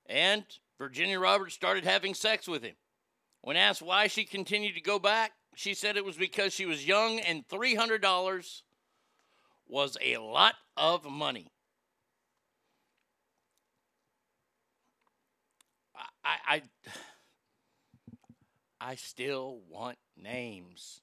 [0.08, 0.44] and
[0.78, 2.76] Virginia Roberts started having sex with him.
[3.40, 6.86] When asked why she continued to go back, she said it was because she was
[6.86, 8.62] young and $300
[9.66, 11.50] was a lot of money.
[16.22, 16.62] I, I,
[18.82, 21.00] I still want names.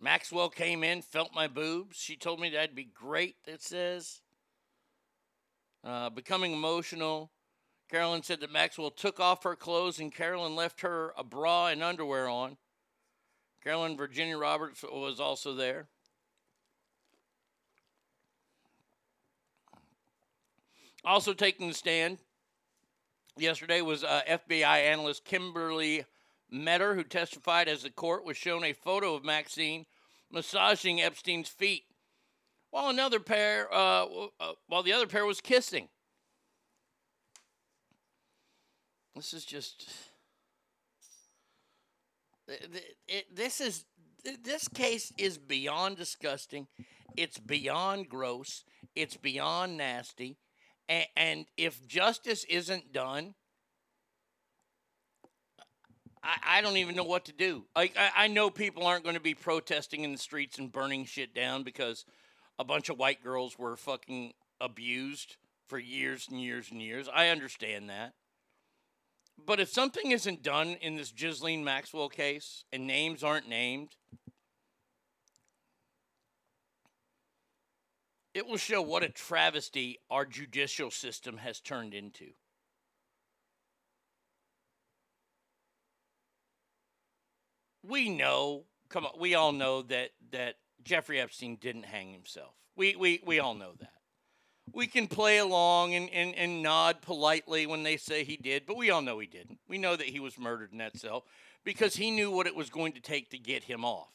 [0.00, 1.96] Maxwell came in, felt my boobs.
[1.96, 4.20] She told me that'd be great, it says.
[5.82, 7.32] Uh, becoming emotional.
[7.94, 11.80] Carolyn said that Maxwell took off her clothes and Carolyn left her a bra and
[11.80, 12.56] underwear on.
[13.62, 15.86] Carolyn Virginia Roberts was also there.
[21.04, 22.18] Also taking the stand
[23.36, 26.04] yesterday was uh, FBI analyst Kimberly
[26.50, 29.86] Meder, who testified as the court was shown a photo of Maxine
[30.32, 31.84] massaging Epstein's feet,
[32.72, 34.04] while another pair, uh,
[34.40, 35.88] uh, while the other pair was kissing.
[39.14, 39.88] This is just.
[43.34, 43.84] This is
[44.42, 46.66] this case is beyond disgusting.
[47.16, 48.64] It's beyond gross.
[48.94, 50.38] It's beyond nasty.
[51.16, 53.34] And, if justice isn't done,
[56.22, 57.64] I, I don't even know what to do.
[57.74, 61.34] I, I know people aren't going to be protesting in the streets and burning shit
[61.34, 62.04] down because
[62.58, 65.36] a bunch of white girls were fucking abused
[65.68, 67.08] for years and years and years.
[67.12, 68.12] I understand that.
[69.38, 73.96] But if something isn't done in this Ghislaine Maxwell case and names aren't named,
[78.34, 82.30] it will show what a travesty our judicial system has turned into.
[87.82, 92.54] We know, come on, we all know that that Jeffrey Epstein didn't hang himself.
[92.76, 93.93] We we we all know that.
[94.72, 98.76] We can play along and, and, and nod politely when they say he did, but
[98.76, 99.58] we all know he didn't.
[99.68, 101.24] We know that he was murdered in that cell
[101.64, 104.12] because he knew what it was going to take to get him off.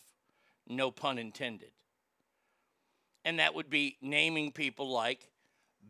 [0.67, 1.71] No pun intended.
[3.23, 5.29] And that would be naming people like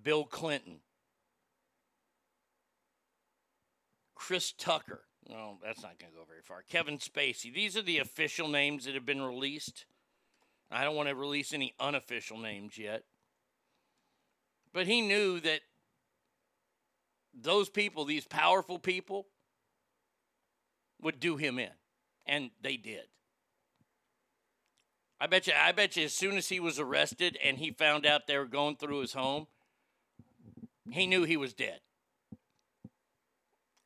[0.03, 0.79] Bill Clinton,
[4.15, 5.01] Chris Tucker.
[5.29, 6.63] Well, that's not going to go very far.
[6.67, 7.53] Kevin Spacey.
[7.53, 9.85] These are the official names that have been released.
[10.71, 13.03] I don't want to release any unofficial names yet.
[14.73, 15.61] But he knew that
[17.33, 19.27] those people, these powerful people,
[21.01, 21.71] would do him in.
[22.25, 23.05] And they did.
[25.21, 28.05] I bet you I bet you as soon as he was arrested and he found
[28.05, 29.47] out they were going through his home,
[30.91, 31.79] he knew he was dead.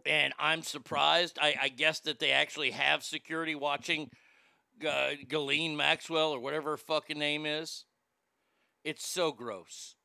[0.06, 1.40] And I'm surprised.
[1.42, 4.12] I, I guess that they actually have security watching
[4.88, 7.86] uh, Ghislaine Maxwell or whatever her fucking name is.
[8.84, 9.96] It's so gross.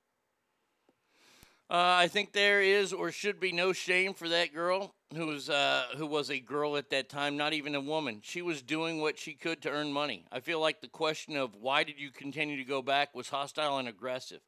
[1.71, 5.51] Uh, I think there is or should be no shame for that girl who was
[5.51, 8.21] uh, who was a girl at that time, not even a woman.
[8.23, 10.25] She was doing what she could to earn money.
[10.33, 13.77] I feel like the question of why did you continue to go back was hostile
[13.77, 14.41] and aggressive.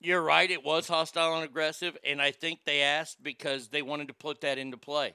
[0.00, 4.08] You're right, it was hostile and aggressive, and I think they asked because they wanted
[4.08, 5.14] to put that into play.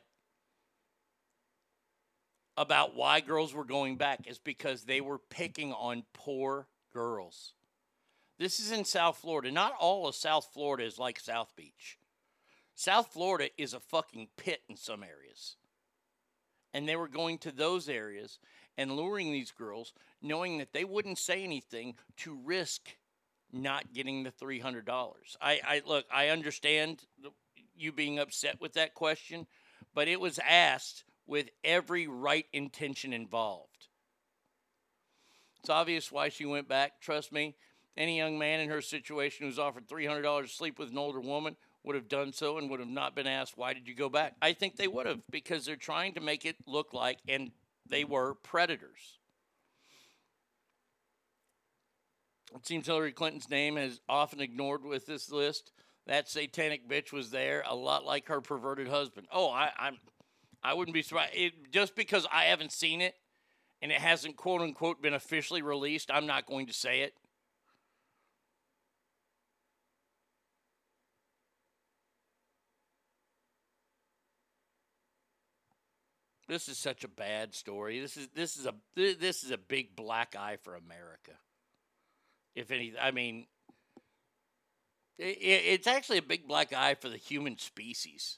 [2.55, 7.54] About why girls were going back is because they were picking on poor girls.
[8.37, 9.51] This is in South Florida.
[9.51, 11.97] Not all of South Florida is like South Beach.
[12.73, 15.55] South Florida is a fucking pit in some areas.
[16.73, 18.39] And they were going to those areas
[18.77, 22.97] and luring these girls, knowing that they wouldn't say anything to risk
[23.53, 25.13] not getting the $300.
[25.41, 27.03] I, I look, I understand
[27.75, 29.47] you being upset with that question,
[29.93, 33.87] but it was asked with every right intention involved.
[35.61, 37.01] It's obvious why she went back.
[37.01, 37.55] Trust me,
[37.97, 41.55] any young man in her situation who's offered $300 to sleep with an older woman
[41.83, 44.35] would have done so and would have not been asked, Why did you go back?
[44.41, 47.51] I think they would have because they're trying to make it look like, and
[47.87, 49.19] they were predators.
[52.55, 55.71] It seems Hillary Clinton's name is often ignored with this list.
[56.07, 59.27] That satanic bitch was there, a lot like her perverted husband.
[59.31, 59.97] Oh, I, I'm,
[60.63, 61.33] I wouldn't be surprised.
[61.33, 63.15] It, just because I haven't seen it
[63.81, 67.15] and it hasn't quote unquote been officially released, I'm not going to say it.
[76.47, 77.99] This is such a bad story.
[77.99, 81.31] This is this is a this is a big black eye for America.
[82.55, 83.47] If any, I mean,
[85.17, 88.37] it, it's actually a big black eye for the human species.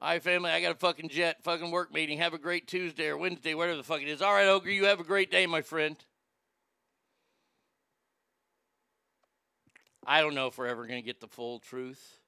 [0.00, 2.18] All right, family, I got a fucking jet, fucking work meeting.
[2.18, 4.22] Have a great Tuesday or Wednesday, whatever the fuck it is.
[4.22, 5.96] All right, Ogre, you have a great day, my friend.
[10.06, 12.19] I don't know if we're ever going to get the full truth.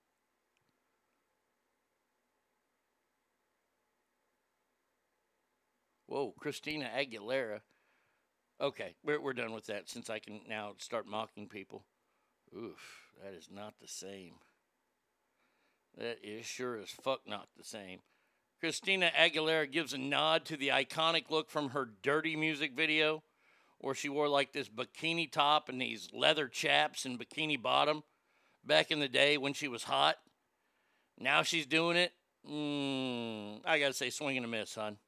[6.13, 7.61] Whoa, Christina Aguilera.
[8.61, 11.85] Okay, we're, we're done with that since I can now start mocking people.
[12.55, 14.35] Oof, that is not the same.
[15.97, 18.01] That is sure as fuck not the same.
[18.61, 23.23] Christina Aguilera gives a nod to the iconic look from her dirty music video,
[23.79, 28.03] where she wore like this bikini top and these leather chaps and bikini bottom
[28.63, 30.17] back in the day when she was hot.
[31.19, 32.13] Now she's doing it.
[32.47, 34.99] Mm, I gotta say, swing and a miss, hon.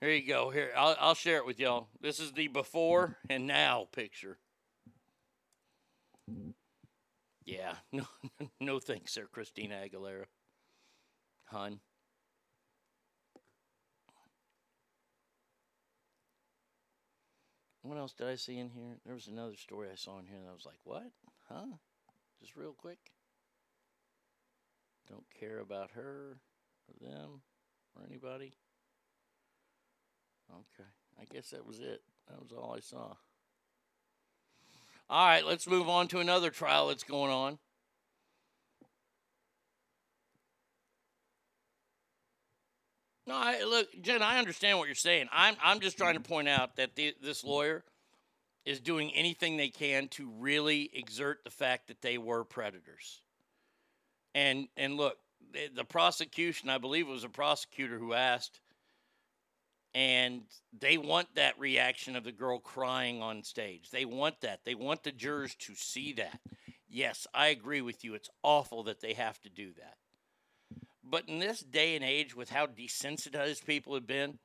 [0.00, 0.50] Here you go.
[0.50, 1.88] Here, I'll, I'll share it with y'all.
[2.00, 4.38] This is the before and now picture.
[7.44, 8.04] Yeah, no,
[8.60, 10.26] no thanks, sir, Christina Aguilera.
[11.46, 11.80] Hun.
[17.82, 18.98] What else did I see in here?
[19.04, 21.10] There was another story I saw in here that I was like, what?
[21.48, 21.76] Huh?
[22.38, 22.98] Just real quick.
[25.08, 26.36] Don't care about her
[26.86, 27.40] or them
[27.96, 28.52] or anybody.
[30.50, 30.88] Okay.
[31.20, 32.02] I guess that was it.
[32.28, 33.14] That was all I saw.
[35.10, 37.58] All right, let's move on to another trial that's going on.
[43.26, 45.28] No, I, look, Jen, I understand what you're saying.
[45.30, 47.84] I'm, I'm just trying to point out that the, this lawyer
[48.64, 53.22] is doing anything they can to really exert the fact that they were predators.
[54.34, 55.16] And and look,
[55.52, 58.60] the, the prosecution, I believe it was a prosecutor who asked,
[59.94, 60.42] and
[60.78, 63.90] they want that reaction of the girl crying on stage.
[63.90, 64.60] They want that.
[64.64, 66.40] They want the jurors to see that.
[66.88, 68.14] Yes, I agree with you.
[68.14, 69.96] It's awful that they have to do that.
[71.02, 74.38] But in this day and age, with how desensitized people have been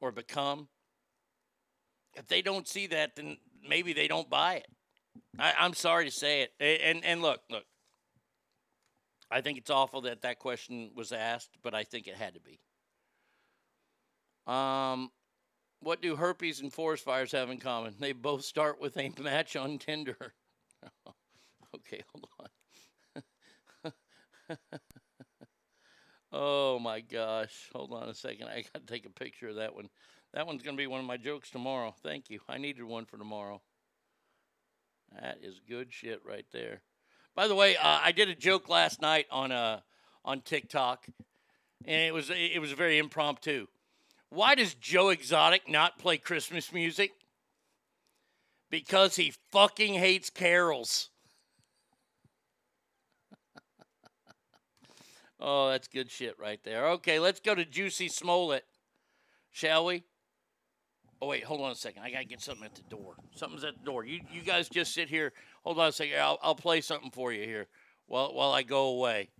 [0.00, 0.68] or become,
[2.14, 4.66] if they don't see that, then maybe they don't buy it.
[5.38, 6.52] I, I'm sorry to say it.
[6.60, 7.64] And and look, look.
[9.30, 12.40] I think it's awful that that question was asked, but I think it had to
[12.40, 12.60] be.
[14.48, 15.10] Um,
[15.80, 17.94] what do herpes and forest fires have in common?
[18.00, 20.16] They both start with a match on Tinder.
[21.76, 22.48] okay, hold on.
[26.32, 27.68] oh my gosh.
[27.74, 28.48] Hold on a second.
[28.48, 29.88] I got to take a picture of that one.
[30.34, 31.94] That one's going to be one of my jokes tomorrow.
[32.02, 32.40] Thank you.
[32.48, 33.60] I needed one for tomorrow.
[35.20, 36.82] That is good shit right there.
[37.34, 39.80] By the way, uh, I did a joke last night on uh,
[40.24, 41.06] on TikTok,
[41.86, 43.68] and it was it was very impromptu.
[44.30, 47.12] Why does Joe Exotic not play Christmas music?
[48.70, 51.10] Because he fucking hates carols.
[55.40, 56.88] Oh, that's good shit right there.
[56.88, 58.64] Okay, let's go to Jussie Smollett,
[59.52, 60.02] shall we?
[61.20, 62.02] Oh wait, hold on a second.
[62.02, 63.14] I gotta get something at the door.
[63.34, 64.04] Something's at the door.
[64.04, 65.32] You you guys just sit here.
[65.64, 66.18] Hold on a second.
[66.18, 67.66] I'll I'll play something for you here
[68.06, 69.30] while while I go away.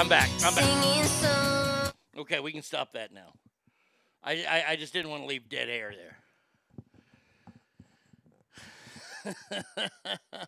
[0.00, 0.30] I'm back.
[0.42, 1.94] I'm back.
[2.16, 3.34] Okay, we can stop that now.
[4.24, 5.92] I I, I just didn't want to leave dead air
[9.26, 9.34] there.
[10.32, 10.46] uh,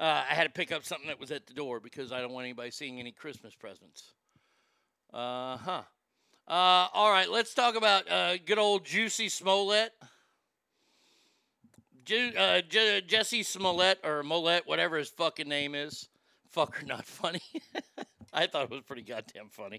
[0.00, 2.46] I had to pick up something that was at the door because I don't want
[2.46, 4.14] anybody seeing any Christmas presents.
[5.14, 5.82] Uh huh.
[6.48, 9.92] Uh, all right, let's talk about uh, good old Juicy Smollett.
[12.04, 16.08] Ju- uh, J- Jussie Smollett or Mollett, whatever his fucking name is.
[16.56, 17.42] Fucker, not funny.
[18.32, 19.78] I thought it was pretty goddamn funny.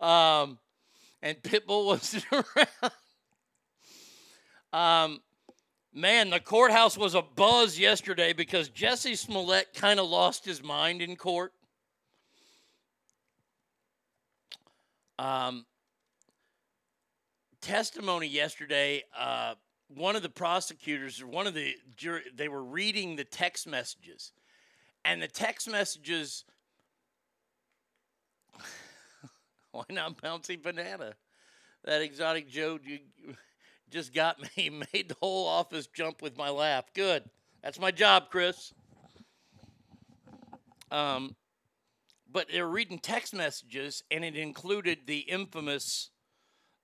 [0.00, 0.58] Um,
[1.22, 2.92] and Pitbull wasn't around.
[4.72, 5.20] Um,
[5.92, 11.02] man, the courthouse was a buzz yesterday because Jussie Smollett kind of lost his mind
[11.02, 11.52] in court.
[15.18, 15.66] Um,
[17.60, 19.02] testimony yesterday.
[19.18, 19.54] Uh,
[19.88, 24.32] one of the prosecutors, or one of the jury, they were reading the text messages,
[25.04, 26.44] and the text messages.
[29.72, 31.14] Why not bouncy banana?
[31.84, 32.98] That exotic Joe you
[33.90, 36.84] just got me, made the whole office jump with my laugh.
[36.94, 37.24] Good.
[37.62, 38.72] That's my job, Chris.
[40.90, 41.36] Um,
[42.32, 46.10] but they were reading text messages, and it included the infamous,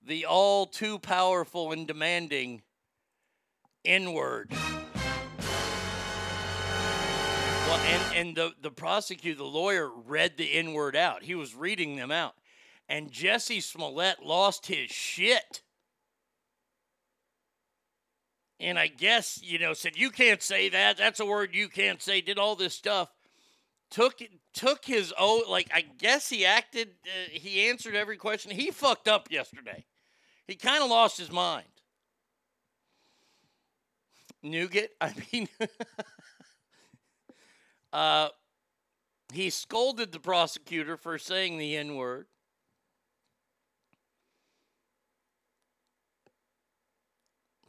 [0.05, 2.63] the all too powerful and demanding
[3.85, 4.53] N word.
[7.67, 11.23] Well, and, and the, the prosecutor, the lawyer, read the N word out.
[11.23, 12.35] He was reading them out.
[12.89, 15.63] And Jussie Smollett lost his shit.
[18.59, 20.97] And I guess, you know, said, You can't say that.
[20.97, 22.21] That's a word you can't say.
[22.21, 23.11] Did all this stuff.
[23.91, 24.21] Took
[24.55, 28.51] took his own, like, I guess he acted, uh, he answered every question.
[28.51, 29.85] He fucked up yesterday.
[30.49, 31.67] He kind of lost his mind.
[34.43, 35.49] Nougat, I mean,
[37.93, 38.29] uh,
[39.33, 42.27] he scolded the prosecutor for saying the N word.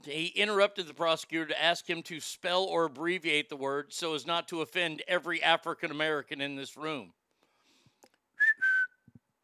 [0.07, 4.25] He interrupted the prosecutor to ask him to spell or abbreviate the word so as
[4.25, 7.13] not to offend every African American in this room.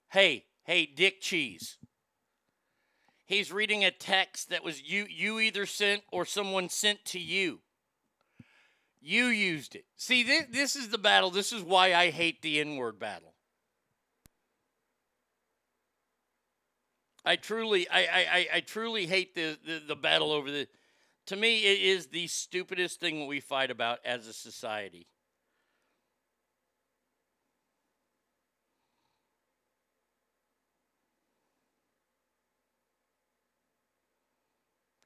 [0.09, 1.77] hey, hey, Dick Cheese.
[3.25, 7.59] He's reading a text that was you you either sent or someone sent to you.
[9.01, 9.85] You used it.
[9.97, 11.29] See, this, this is the battle.
[11.29, 13.32] This is why I hate the N-word battle.
[17.25, 20.67] I truly, I, I, I, truly hate the, the, the battle over the.
[21.27, 25.07] To me, it is the stupidest thing we fight about as a society.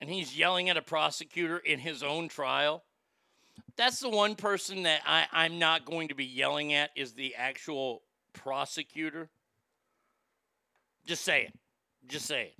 [0.01, 2.83] And he's yelling at a prosecutor in his own trial.
[3.75, 7.35] That's the one person that I, I'm not going to be yelling at is the
[7.35, 8.01] actual
[8.33, 9.29] prosecutor.
[11.05, 11.53] Just say it.
[12.07, 12.53] Just say it.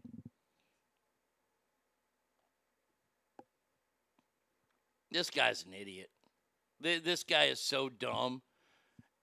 [5.09, 6.09] This guy's an idiot.
[6.79, 8.41] This guy is so dumb,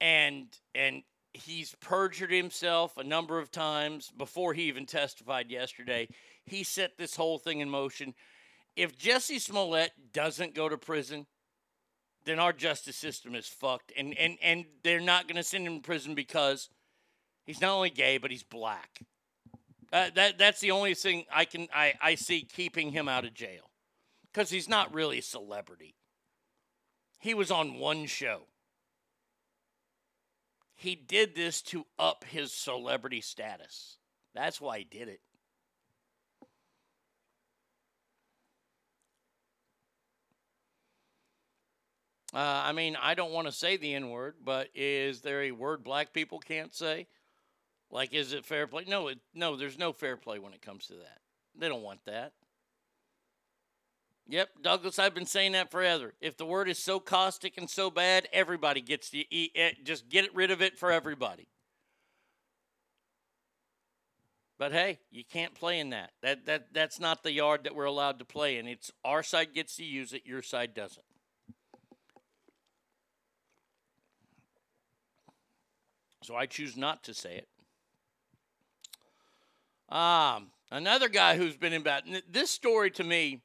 [0.01, 1.03] and and
[1.35, 6.09] he's perjured himself a number of times before he even testified yesterday.
[6.47, 8.15] He set this whole thing in motion.
[8.77, 11.27] If Jussie Smollett doesn't go to prison,
[12.25, 15.77] then our justice system is fucked, and and and they're not going to send him
[15.77, 16.71] to prison because
[17.45, 19.01] he's not only gay but he's black.
[19.95, 23.33] Uh, that that's the only thing I can I, I see keeping him out of
[23.33, 23.71] jail,
[24.33, 25.95] because he's not really a celebrity.
[27.21, 28.49] He was on one show.
[30.75, 33.99] He did this to up his celebrity status.
[34.35, 35.21] That's why he did it.
[42.35, 45.53] Uh, I mean, I don't want to say the N word, but is there a
[45.53, 47.07] word black people can't say?
[47.95, 48.85] Like, is it fair play?
[48.89, 49.55] No, it, no.
[49.55, 51.21] There's no fair play when it comes to that.
[51.57, 52.33] They don't want that.
[54.27, 56.15] Yep, Douglas, I've been saying that forever.
[56.21, 59.85] If the word is so caustic and so bad, everybody gets to eat it.
[59.85, 61.47] Just get rid of it for everybody.
[64.59, 66.11] But hey, you can't play in that.
[66.23, 68.67] That that that's not the yard that we're allowed to play in.
[68.67, 71.05] It's our side gets to use it, your side doesn't.
[76.23, 77.49] So I choose not to say it.
[79.95, 82.03] Um, another guy who's been in bad.
[82.29, 83.43] This story to me,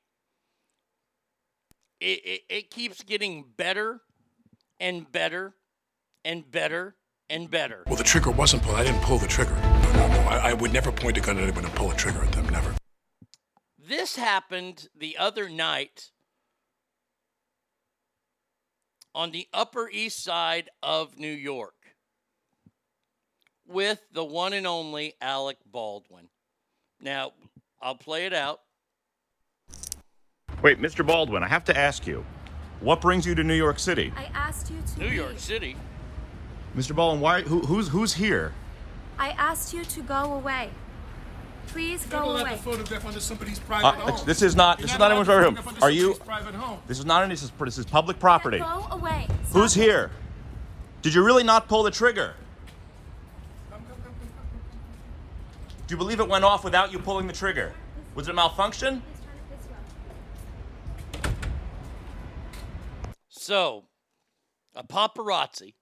[2.02, 4.02] it, it, it keeps getting better
[4.80, 5.54] and better
[6.26, 6.96] and better
[7.30, 7.84] and better.
[7.86, 8.78] Well, the trigger wasn't pulled.
[8.78, 9.54] I didn't pull the trigger.
[9.54, 10.20] No, no, no.
[10.22, 12.50] I, I would never point a gun at anyone and pull a trigger at them.
[12.50, 12.74] Never.
[13.78, 16.10] This happened the other night
[19.14, 21.76] on the Upper East Side of New York
[23.68, 26.30] with the one and only Alec Baldwin.
[27.02, 27.32] Now,
[27.82, 28.62] I'll play it out.
[30.62, 31.06] Wait, Mr.
[31.06, 32.26] Baldwin, I have to ask you,
[32.82, 34.12] what brings you to New York City?
[34.18, 35.14] I asked you to New leave.
[35.16, 35.76] York City.
[36.76, 36.96] Mr.
[36.96, 37.42] Baldwin, why?
[37.42, 38.54] Who, who's who's here?
[39.18, 40.70] I asked you to go away.
[41.68, 42.50] Please go away.
[42.50, 44.26] have to photograph under somebody's Uh, private ex- home.
[44.26, 44.80] this is not.
[44.80, 45.84] You're This is not not anyone's private to room.
[45.84, 46.02] Are you?
[46.14, 46.80] somebody's private home.
[46.88, 47.34] This is not any.
[47.34, 48.60] This is, this is public property.
[48.60, 49.28] Go away.
[49.52, 50.12] Who's here?
[51.02, 52.34] Did you really not pull the trigger?
[55.90, 57.74] Do you believe it went off without you pulling the trigger?
[58.14, 59.02] Was it a malfunction?
[63.30, 63.86] So,
[64.76, 65.74] a paparazzi.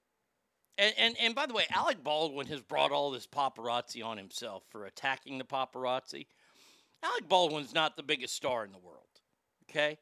[0.77, 4.63] And, and, and by the way, Alec Baldwin has brought all this paparazzi on himself
[4.69, 6.27] for attacking the paparazzi.
[7.03, 9.03] Alec Baldwin's not the biggest star in the world.
[9.69, 9.97] Okay?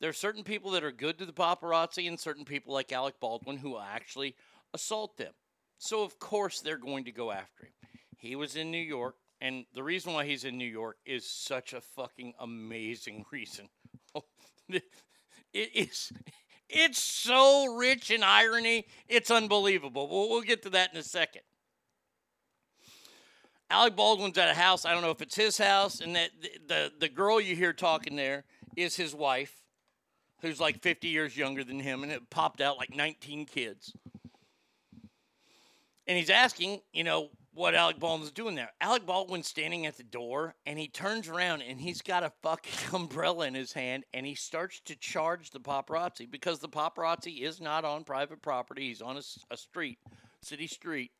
[0.00, 3.20] There are certain people that are good to the paparazzi and certain people like Alec
[3.20, 4.36] Baldwin who actually
[4.72, 5.34] assault them.
[5.76, 7.72] So, of course, they're going to go after him.
[8.18, 11.72] He was in New York, and the reason why he's in New York is such
[11.72, 13.68] a fucking amazing reason.
[14.68, 14.82] it
[15.52, 16.12] is.
[16.68, 20.08] It's so rich in irony, it's unbelievable.
[20.08, 21.42] We'll, we'll get to that in a second.
[23.70, 24.84] Alec Baldwin's at a house.
[24.84, 27.72] I don't know if it's his house, and that the, the the girl you hear
[27.72, 28.44] talking there
[28.76, 29.62] is his wife,
[30.40, 33.94] who's like 50 years younger than him, and it popped out like 19 kids.
[36.06, 37.28] And he's asking, you know,
[37.58, 38.70] what Alec Baldwin's doing there.
[38.80, 42.72] Alec Baldwin's standing at the door, and he turns around, and he's got a fucking
[42.94, 47.60] umbrella in his hand, and he starts to charge the paparazzi because the paparazzi is
[47.60, 48.86] not on private property.
[48.86, 49.16] He's on
[49.50, 49.98] a street,
[50.40, 51.10] city street.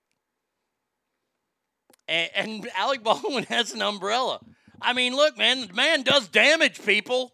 [2.07, 4.39] And, and Alec Baldwin has an umbrella.
[4.81, 7.33] I mean, look, man, the man does damage, people.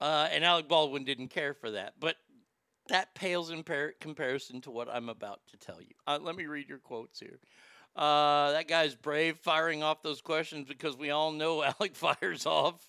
[0.00, 1.92] Uh, and Alec Baldwin didn't care for that.
[2.00, 2.16] But
[2.88, 5.94] that pales in par- comparison to what I'm about to tell you.
[6.06, 7.38] Uh, let me read your quotes here.
[7.96, 12.88] Uh, that guy's brave firing off those questions because we all know Alec fires off.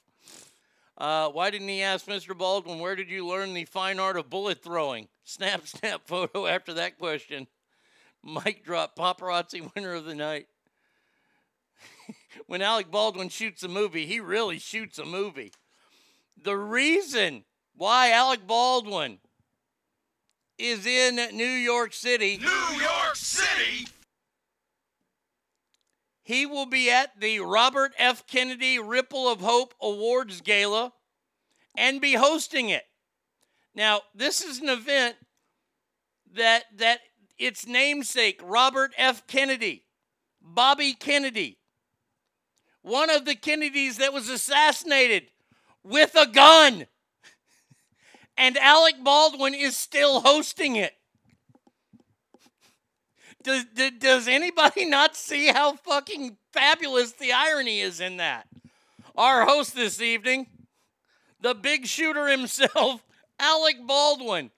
[0.98, 2.38] Uh, why didn't he ask Mr.
[2.38, 5.08] Baldwin, where did you learn the fine art of bullet throwing?
[5.28, 7.48] Snap, snap photo after that question.
[8.24, 10.48] Mic drop, paparazzi winner of the night.
[12.46, 15.52] when Alec Baldwin shoots a movie, he really shoots a movie.
[16.42, 17.44] The reason
[17.76, 19.18] why Alec Baldwin
[20.58, 22.38] is in New York City.
[22.38, 23.88] New York City!
[26.24, 28.26] He will be at the Robert F.
[28.26, 30.92] Kennedy Ripple of Hope Awards Gala
[31.78, 32.84] and be hosting it.
[33.76, 35.18] Now, this is an event
[36.34, 37.00] that that
[37.38, 39.28] its namesake, Robert F.
[39.28, 39.86] Kennedy,
[40.42, 41.60] Bobby Kennedy,
[42.82, 45.28] one of the Kennedys that was assassinated
[45.84, 46.88] with a gun.
[48.38, 50.94] And Alec Baldwin is still hosting it.
[53.44, 53.66] Does,
[54.00, 58.48] does, anybody not see how fucking fabulous the irony is in that?
[59.16, 60.48] Our host this evening,
[61.40, 63.06] the big shooter himself,
[63.40, 64.52] Alec Baldwin.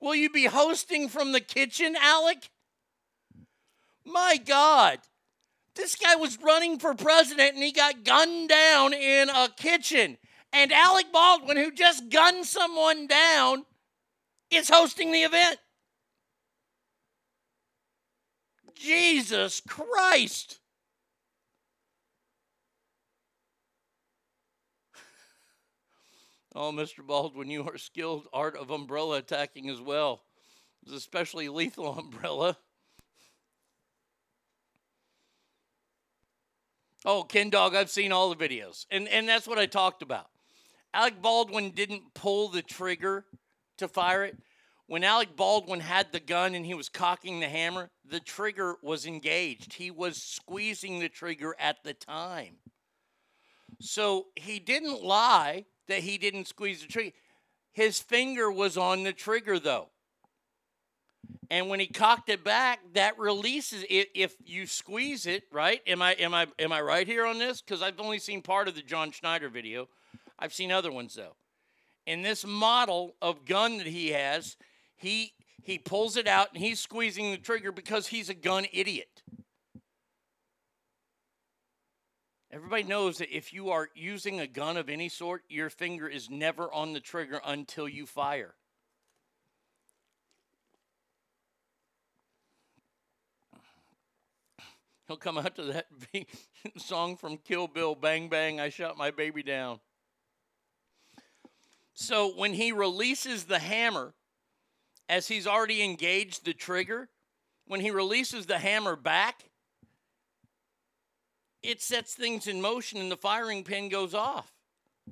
[0.00, 2.48] Will you be hosting from the kitchen, Alec?
[4.04, 5.00] My God.
[5.74, 10.16] This guy was running for president and he got gunned down in a kitchen.
[10.52, 13.64] And Alec Baldwin, who just gunned someone down,
[14.50, 15.58] is hosting the event.
[18.74, 20.58] Jesus Christ.
[26.54, 27.06] Oh, Mr.
[27.06, 30.22] Baldwin, you are skilled art of umbrella attacking as well.
[30.82, 32.56] It's especially lethal umbrella.
[37.04, 38.86] Oh, Ken Dog, I've seen all the videos.
[38.90, 40.30] And and that's what I talked about.
[40.94, 43.24] Alec Baldwin didn't pull the trigger
[43.78, 44.38] to fire it.
[44.86, 49.04] When Alec Baldwin had the gun and he was cocking the hammer, the trigger was
[49.04, 49.74] engaged.
[49.74, 52.54] He was squeezing the trigger at the time.
[53.80, 57.14] So he didn't lie that he didn't squeeze the trigger.
[57.72, 59.90] His finger was on the trigger, though.
[61.50, 65.80] And when he cocked it back, that releases it if you squeeze it, right?
[65.86, 67.62] Am I am I am I right here on this?
[67.62, 69.88] Because I've only seen part of the John Schneider video.
[70.38, 71.36] I've seen other ones though.
[72.06, 74.56] In this model of gun that he has,
[74.96, 75.32] he
[75.62, 79.22] he pulls it out and he's squeezing the trigger because he's a gun idiot.
[82.50, 86.30] Everybody knows that if you are using a gun of any sort, your finger is
[86.30, 88.54] never on the trigger until you fire.
[95.06, 95.86] He'll come out to that
[96.76, 99.80] song from Kill Bill, Bang Bang, I Shot My Baby Down.
[102.00, 104.14] So when he releases the hammer,
[105.08, 107.08] as he's already engaged the trigger,
[107.66, 109.50] when he releases the hammer back,
[111.60, 114.54] it sets things in motion and the firing pin goes off.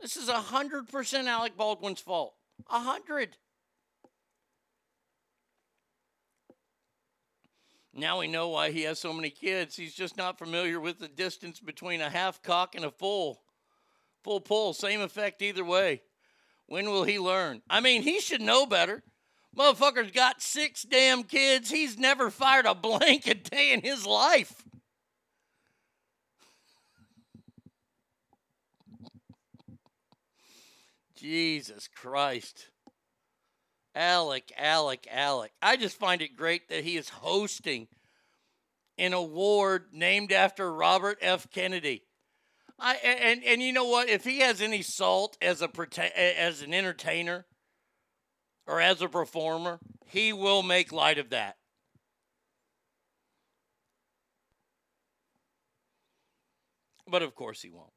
[0.01, 2.35] This is 100% Alec Baldwin's fault.
[2.71, 3.37] A 100.
[7.93, 9.75] Now we know why he has so many kids.
[9.75, 13.43] He's just not familiar with the distance between a half cock and a full.
[14.23, 16.03] Full pull, same effect either way.
[16.67, 17.63] When will he learn?
[17.71, 19.03] I mean, he should know better.
[19.57, 21.71] Motherfucker's got six damn kids.
[21.71, 24.65] He's never fired a blank a day in his life.
[31.17, 32.69] Jesus Christ.
[33.95, 35.53] Alec, Alec, Alec.
[35.63, 37.89] I just find it great that he is hosting
[38.99, 41.51] an award named after Robert F.
[41.51, 42.06] Kennedy.
[42.79, 44.09] I and and you know what?
[44.09, 47.47] If he has any salt as a as an entertainer
[48.67, 51.57] or as a performer, he will make light of that.
[57.09, 57.93] But of course he won't.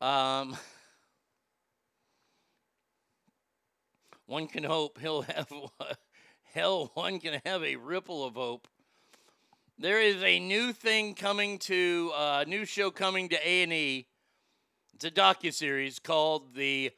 [0.00, 0.56] Um,
[4.26, 5.52] one can hope he'll have
[6.54, 6.90] hell.
[6.94, 8.68] One can have a ripple of hope.
[9.76, 13.72] There is a new thing coming to a uh, new show coming to A and
[13.72, 14.06] E.
[14.94, 16.92] It's a docu series called "The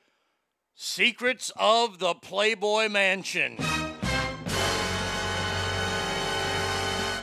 [0.74, 3.56] Secrets of the Playboy Mansion."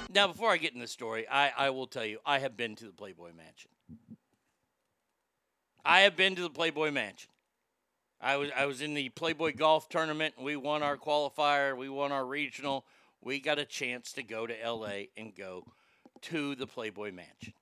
[0.09, 2.75] Now, before I get in the story, I, I will tell you I have been
[2.77, 3.69] to the Playboy Mansion.
[5.85, 7.29] I have been to the Playboy Mansion.
[8.19, 10.33] I was I was in the Playboy golf tournament.
[10.41, 11.77] We won our qualifier.
[11.77, 12.87] We won our regional.
[13.23, 15.65] We got a chance to go to LA and go
[16.23, 17.53] to the Playboy Mansion.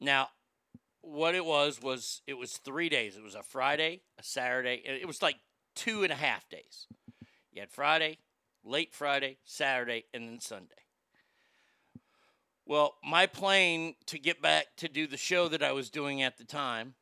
[0.00, 0.28] Now,
[1.02, 3.16] what it was was it was three days.
[3.16, 4.82] It was a Friday, a Saturday.
[4.84, 5.36] It was like
[5.76, 6.86] two and a half days.
[7.52, 8.18] You had Friday,
[8.64, 10.74] late Friday, Saturday, and then Sunday.
[12.66, 16.38] Well, my plane to get back to do the show that I was doing at
[16.38, 16.94] the time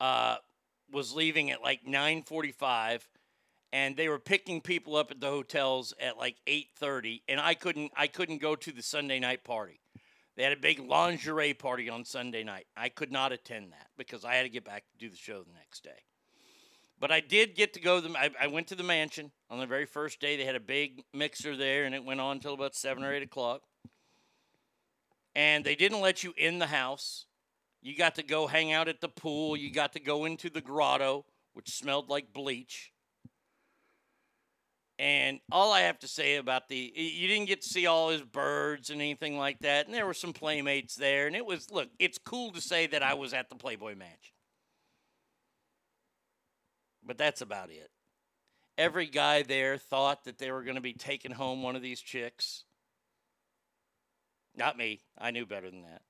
[0.00, 0.36] uh,
[0.90, 3.02] was leaving at like 9:45
[3.76, 7.92] and they were picking people up at the hotels at like 8:30 and I couldn't
[7.94, 9.80] I couldn't go to the Sunday night party.
[10.34, 12.66] They had a big lingerie party on Sunday night.
[12.74, 15.42] I could not attend that because I had to get back to do the show
[15.42, 16.04] the next day.
[16.98, 18.00] But I did get to go.
[18.00, 20.38] To the, I, I went to the mansion on the very first day.
[20.38, 23.22] They had a big mixer there, and it went on until about seven or eight
[23.22, 23.60] o'clock.
[25.34, 27.26] And they didn't let you in the house.
[27.82, 29.54] You got to go hang out at the pool.
[29.54, 32.92] You got to go into the grotto, which smelled like bleach.
[34.98, 38.22] And all I have to say about the, you didn't get to see all his
[38.22, 39.86] birds and anything like that.
[39.86, 41.26] And there were some playmates there.
[41.26, 44.32] And it was, look, it's cool to say that I was at the Playboy Mansion.
[47.04, 47.90] But that's about it.
[48.78, 52.00] Every guy there thought that they were going to be taking home one of these
[52.00, 52.64] chicks.
[54.56, 55.00] Not me.
[55.18, 56.02] I knew better than that.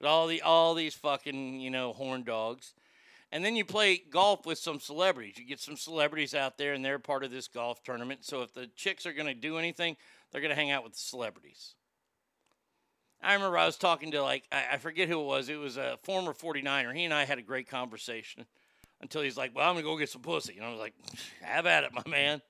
[0.00, 2.74] But all the all these fucking, you know, horn dogs.
[3.32, 5.38] And then you play golf with some celebrities.
[5.38, 8.24] You get some celebrities out there and they're part of this golf tournament.
[8.24, 9.96] So if the chicks are going to do anything,
[10.30, 11.74] they're going to hang out with the celebrities.
[13.24, 15.48] I remember I was talking to like I, I forget who it was.
[15.48, 16.94] It was a former 49er.
[16.94, 18.44] He and I had a great conversation
[19.00, 20.94] until he's like, "Well, I'm gonna go get some pussy," and I was like,
[21.40, 22.42] "Have at it, my man."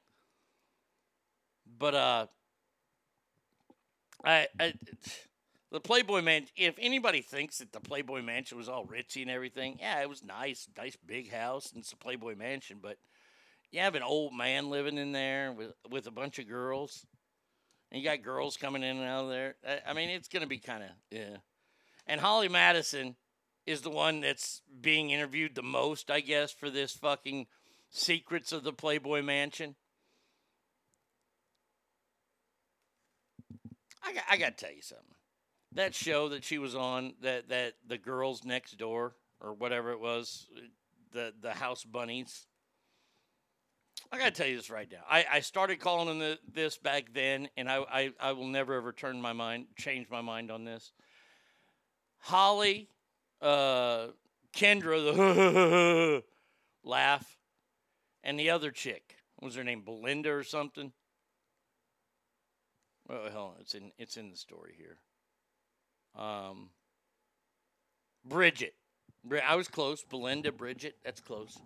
[1.79, 2.27] But uh,
[4.25, 4.75] I, I
[5.75, 6.47] the Playboy Man.
[6.57, 10.23] If anybody thinks that the Playboy Mansion was all ritzy and everything, yeah, it was
[10.23, 12.79] nice, nice big house, and it's a Playboy Mansion.
[12.81, 12.97] But
[13.73, 17.05] you have an old man living in there with with a bunch of girls,
[17.91, 19.57] and you got girls coming in and out of there.
[19.67, 21.39] I, I mean, it's gonna be kind of yeah.
[22.07, 23.17] And Holly Madison
[23.67, 27.49] is the one that's being interviewed the most, I guess, for this fucking
[27.91, 29.75] secrets of the Playboy Mansion.
[34.05, 35.14] I I got to tell you something.
[35.75, 40.01] That show that she was on, that that the girls next door or whatever it
[40.01, 40.47] was,
[41.13, 42.47] the the House Bunnies.
[44.13, 45.03] I gotta tell you this right now.
[45.09, 48.75] I, I started calling them the, this back then, and I, I I will never
[48.75, 50.93] ever turn my mind, change my mind on this.
[52.19, 52.89] Holly,
[53.43, 54.09] uh,
[54.55, 56.23] Kendra, the
[56.85, 57.37] laugh,
[58.23, 60.93] and the other chick, was her name, Belinda or something?
[63.09, 64.99] Oh hell, it's in it's in the story here.
[66.17, 66.71] Um,
[68.25, 68.75] Bridget,
[69.47, 70.03] I was close.
[70.03, 71.59] Belinda, Bridget, that's close.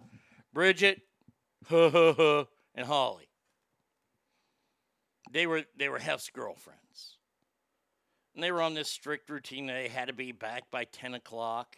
[0.52, 1.02] Bridget,
[1.70, 3.28] and Holly.
[5.30, 7.18] They were they were Hef's girlfriends,
[8.34, 9.66] and they were on this strict routine.
[9.66, 11.76] They had to be back by ten o'clock.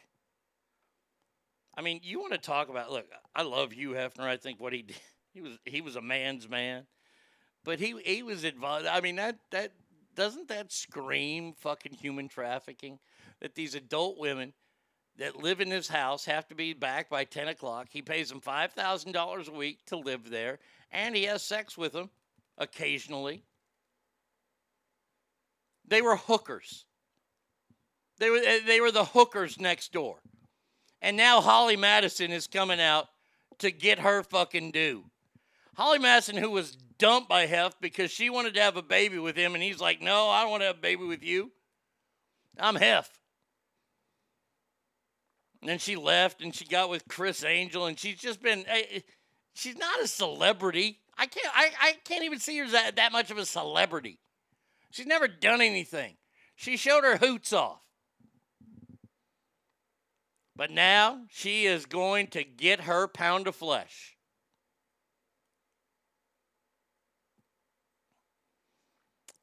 [1.77, 2.93] I mean, you want to talk about?
[2.93, 4.21] Look, I love Hugh Hefner.
[4.21, 4.97] I think what he did,
[5.35, 6.87] he was he was a man's man,
[7.65, 8.87] but he he was advised.
[8.87, 9.73] I mean that that
[10.15, 12.99] doesn't that scream fucking human trafficking?
[13.41, 14.53] That these adult women
[15.19, 17.89] that live in his house have to be back by 10 o'clock.
[17.91, 20.59] He pays them $5,000 a week to live there,
[20.91, 22.11] and he has sex with them
[22.59, 23.43] occasionally.
[25.87, 26.87] They were hookers.
[28.19, 30.21] They were, eh, they were the hookers next door.
[31.03, 33.09] And now Holly Madison is coming out
[33.59, 35.05] to get her fucking due.
[35.81, 39.35] Holly Madison, who was dumped by Hef because she wanted to have a baby with
[39.35, 41.53] him, and he's like, No, I don't want to have a baby with you.
[42.59, 43.09] I'm Hef.
[45.63, 49.01] And then she left and she got with Criss Angel and she's just been eh,
[49.55, 50.99] she's not a celebrity.
[51.17, 54.19] I can't I, I can't even see her that, that much of a celebrity.
[54.91, 56.19] She's never done anything.
[56.57, 57.81] She showed her hoots off.
[60.55, 64.19] But now she is going to get her pound of flesh.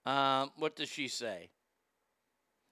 [0.08, 1.50] Um, what does she say?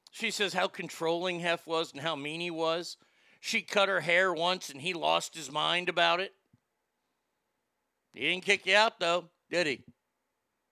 [0.10, 2.96] She says how controlling Hef was and how mean he was.
[3.42, 6.32] She cut her hair once and he lost his mind about it.
[8.14, 9.84] He didn't kick you out though, did he?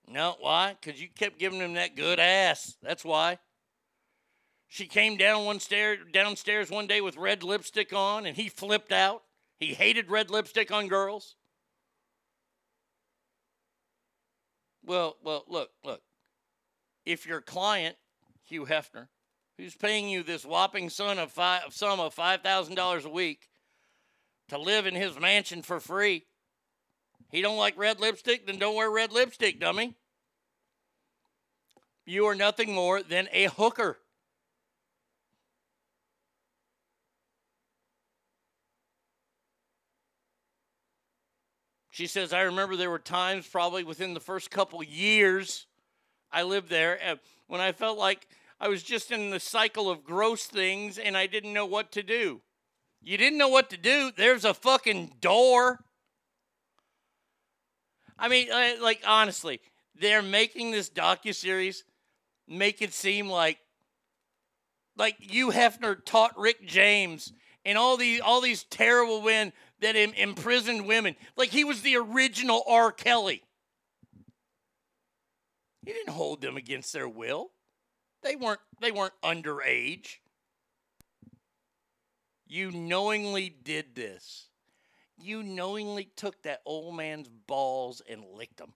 [0.07, 0.77] No, why?
[0.79, 2.77] Because you kept giving him that good ass.
[2.81, 3.39] That's why.
[4.69, 8.93] She came down one stair downstairs one day with red lipstick on and he flipped
[8.93, 9.23] out.
[9.59, 11.35] He hated red lipstick on girls.
[14.85, 16.01] Well, well, look, look.
[17.05, 17.97] If your client,
[18.43, 19.07] Hugh Hefner,
[19.57, 23.49] who's paying you this whopping sum of five, sum of five thousand dollars a week
[24.49, 26.25] to live in his mansion for free.
[27.29, 29.95] He don't like red lipstick, then don't wear red lipstick, dummy.
[32.05, 33.97] You are nothing more than a hooker.
[41.89, 45.67] She says, I remember there were times, probably within the first couple years
[46.33, 46.99] I lived there,
[47.47, 48.27] when I felt like
[48.59, 52.03] I was just in the cycle of gross things and I didn't know what to
[52.03, 52.41] do.
[53.01, 54.11] You didn't know what to do?
[54.15, 55.83] There's a fucking door.
[58.17, 59.59] I mean, uh, like honestly,
[59.99, 61.83] they're making this docu series
[62.47, 63.59] make it seem like
[64.95, 67.33] like Hugh Hefner taught Rick James
[67.65, 71.15] and all these all these terrible men that Im- imprisoned women.
[71.35, 72.91] Like he was the original R.
[72.91, 73.43] Kelly.
[75.85, 77.51] He didn't hold them against their will.
[78.21, 80.17] They weren't they weren't underage.
[82.47, 84.49] You knowingly did this.
[85.17, 88.73] You knowingly took that old man's balls and licked them.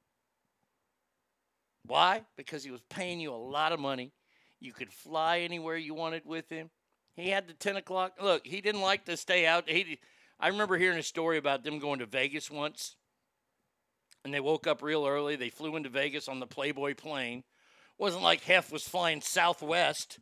[1.85, 2.23] Why?
[2.35, 4.11] Because he was paying you a lot of money.
[4.59, 6.69] You could fly anywhere you wanted with him.
[7.15, 8.13] He had the 10 o'clock.
[8.21, 9.69] Look, he didn't like to stay out.
[9.69, 9.99] He,
[10.39, 12.95] I remember hearing a story about them going to Vegas once.
[14.27, 15.37] And they woke up real early.
[15.37, 17.45] They flew into Vegas on the Playboy plane.
[17.97, 20.19] Wasn't like Hef was flying Southwest.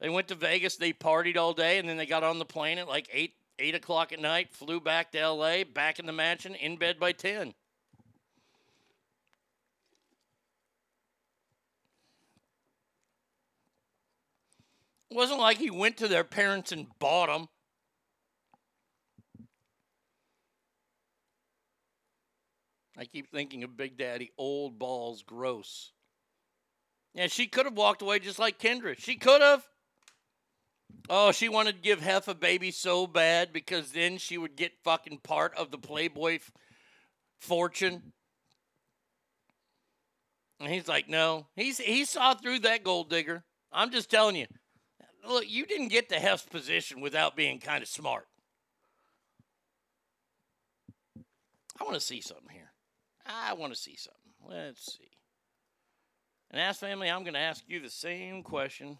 [0.00, 0.76] They went to Vegas.
[0.76, 3.74] They partied all day, and then they got on the plane at like eight eight
[3.74, 4.48] o'clock at night.
[4.50, 5.62] Flew back to L.A.
[5.64, 7.48] Back in the mansion, in bed by ten.
[15.10, 17.48] It wasn't like he went to their parents and bought them.
[22.98, 25.92] I keep thinking of Big Daddy, old balls, gross.
[27.14, 28.96] Yeah, she could have walked away just like Kendra.
[28.98, 29.66] She could have.
[31.08, 34.82] Oh, she wanted to give Hef a baby so bad because then she would get
[34.82, 36.50] fucking part of the Playboy f-
[37.40, 38.12] fortune.
[40.60, 41.46] And he's like, no.
[41.54, 43.44] He's he saw through that gold digger.
[43.72, 44.46] I'm just telling you.
[45.28, 48.26] Look, you didn't get to Hef's position without being kind of smart.
[51.78, 52.65] I want to see something here.
[53.28, 54.20] I want to see something.
[54.48, 55.10] Let's see.
[56.50, 58.98] And Ask Family, I'm going to ask you the same question.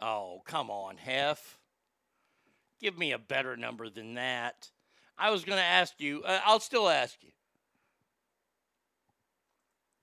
[0.00, 1.58] Oh, come on, Hef.
[2.78, 4.70] Give me a better number than that.
[5.16, 7.30] I was going to ask you, uh, I'll still ask you.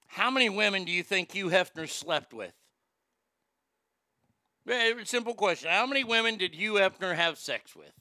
[0.07, 2.53] How many women do you think Hugh Hefner slept with?
[5.05, 5.69] Simple question.
[5.69, 7.91] How many women did Hugh Hefner have sex with?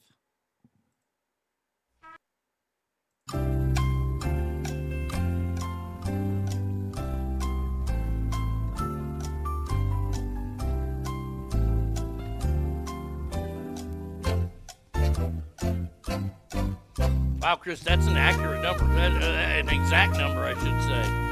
[17.41, 18.83] Wow, Chris, that's an accurate number.
[18.83, 21.30] Uh, an exact number, I should say.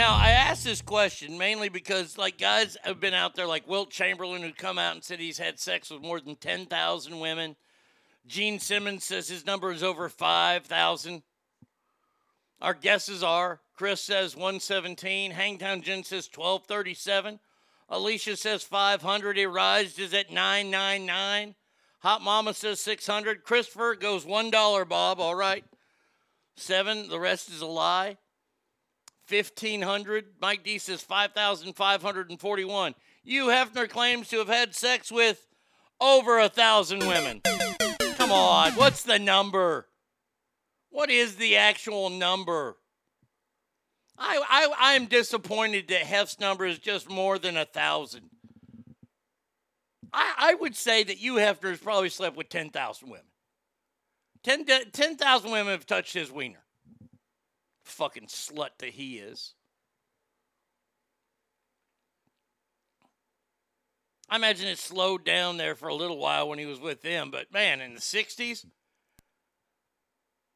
[0.00, 3.90] Now, I asked this question mainly because, like, guys have been out there, like Wilt
[3.90, 7.54] Chamberlain, who come out and said he's had sex with more than 10,000 women.
[8.26, 11.22] Gene Simmons says his number is over 5,000.
[12.62, 17.38] Our guesses are Chris says 117, Hangtown Jen says 1237,
[17.90, 21.54] Alicia says 500, Arise is at 999,
[21.98, 25.64] Hot Mama says 600, Christopher goes $1, Bob, all right.
[26.56, 28.16] Seven, the rest is a lie.
[29.30, 32.94] 1500, Mike D says 5,541.
[33.22, 35.46] Hugh Hefner claims to have had sex with
[36.00, 37.42] over a thousand women.
[38.16, 39.86] Come on, what's the number?
[40.90, 42.76] What is the actual number?
[44.18, 48.30] I, I I'm disappointed that Hef's number is just more than a thousand.
[50.12, 53.24] I, I would say that Hugh Hefner has probably slept with ten thousand women.
[54.42, 56.64] 10,000 10, women have touched his wiener.
[57.90, 59.54] Fucking slut that he is.
[64.28, 67.30] I imagine it slowed down there for a little while when he was with them,
[67.32, 68.64] but man, in the 60s,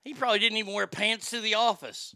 [0.04, 2.14] he probably didn't even wear pants to the office.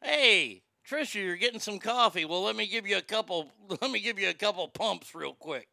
[0.00, 2.24] Hey, Trisha, you're getting some coffee.
[2.24, 3.50] Well, let me give you a couple.
[3.82, 5.68] Let me give you a couple pumps real quick.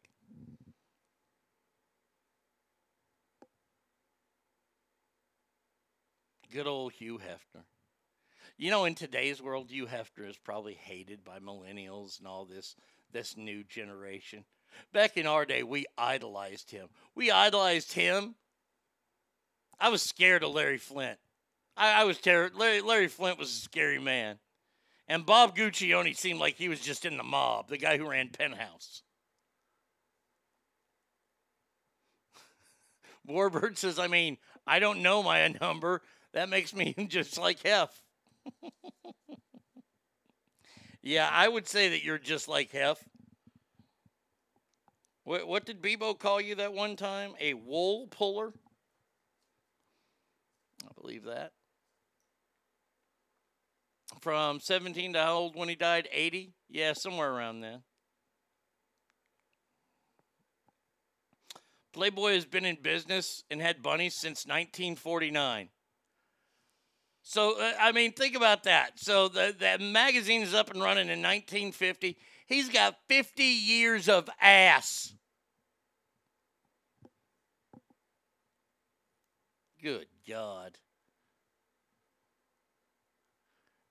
[6.52, 7.62] Good old Hugh Hefner.
[8.58, 12.74] You know, in today's world, Hugh Hefner is probably hated by millennials and all this
[13.12, 14.44] this new generation.
[14.92, 16.88] Back in our day, we idolized him.
[17.14, 18.34] We idolized him
[19.78, 21.18] I was scared of Larry Flynt.
[21.76, 22.58] I, I was terrified.
[22.58, 24.38] Larry, Larry Flynt was a scary man.
[25.08, 28.30] And Bob Guccione seemed like he was just in the mob, the guy who ran
[28.30, 29.02] Penthouse.
[33.28, 36.02] Warbird says, I mean, I don't know my number.
[36.32, 38.02] That makes me just like Hef.
[41.02, 43.02] Yeah, I would say that you're just like Hef.
[45.24, 47.32] What, what did Bebo call you that one time?
[47.40, 48.52] A wool puller?
[50.84, 51.52] I believe that.
[54.20, 56.08] From 17 to how old when he died?
[56.12, 56.52] 80?
[56.68, 57.82] Yeah, somewhere around then.
[61.92, 65.70] Playboy has been in business and had bunnies since 1949.
[67.28, 69.00] So, uh, I mean, think about that.
[69.00, 72.16] So, the, the magazine is up and running in 1950.
[72.46, 75.12] He's got 50 years of ass.
[79.82, 80.78] Good God.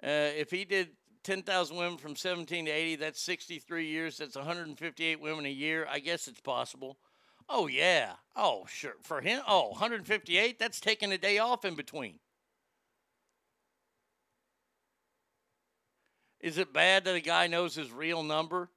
[0.02, 0.92] Uh, if he did
[1.24, 4.18] 10,000 women from 17 to 80, that's 63 years.
[4.18, 5.86] That's 158 women a year.
[5.92, 6.98] I guess it's possible.
[7.50, 8.14] Oh, yeah.
[8.34, 8.96] Oh, sure.
[9.02, 12.20] For him, oh, 158, that's taking a day off in between.
[16.40, 18.70] Is it bad that a guy knows his real number?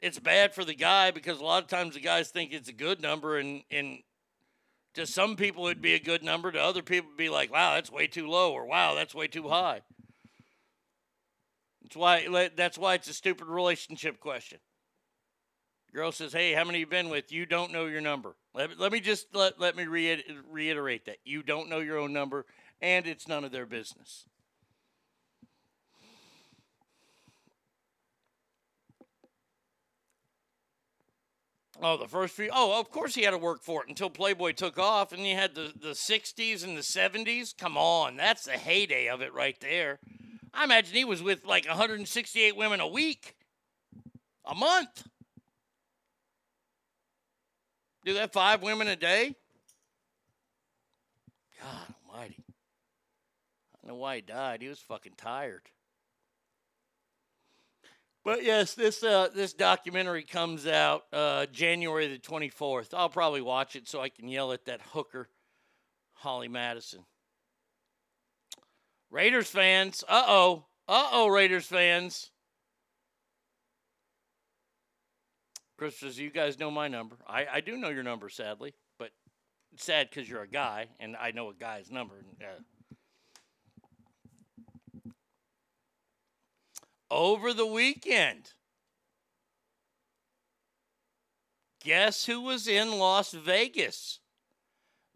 [0.00, 2.72] It's bad for the guy because a lot of times the guys think it's a
[2.72, 3.98] good number, and, and
[4.94, 6.52] to some people it'd be a good number.
[6.52, 9.26] To other people, it'd be like, wow, that's way too low, or wow, that's way
[9.26, 9.82] too high.
[11.82, 14.58] That's why that's why it's a stupid relationship question.
[15.94, 17.32] Girl says, "Hey, how many you been with?
[17.32, 21.16] You don't know your number." Let, let me just let, let me reiter- reiterate that
[21.24, 22.44] you don't know your own number,
[22.82, 24.26] and it's none of their business.
[31.80, 32.50] Oh, the first few.
[32.52, 35.36] Oh, of course he had to work for it until Playboy took off, and you
[35.36, 37.56] had the the '60s and the '70s.
[37.56, 40.00] Come on, that's the heyday of it right there.
[40.52, 43.36] I imagine he was with like 168 women a week,
[44.44, 45.06] a month.
[48.04, 49.36] Do that five women a day?
[51.60, 52.42] God almighty.
[53.74, 54.62] I don't know why he died.
[54.62, 55.62] He was fucking tired.
[58.28, 62.92] But yes, this uh, this documentary comes out uh, January the 24th.
[62.92, 65.30] I'll probably watch it so I can yell at that hooker
[66.12, 67.06] Holly Madison.
[69.10, 72.30] Raiders fans, uh oh, uh oh, Raiders fans.
[75.78, 77.16] Christopher, you guys know my number.
[77.26, 79.10] I, I do know your number, sadly, but
[79.72, 82.16] it's sad because you're a guy, and I know a guy's number.
[82.42, 82.60] Uh,
[87.10, 88.52] over the weekend,
[91.82, 94.20] guess who was in Las Vegas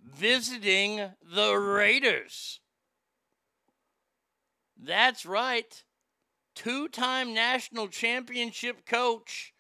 [0.03, 2.61] visiting the Raiders?
[4.77, 5.85] That's right.
[6.55, 9.53] Two time national championship coach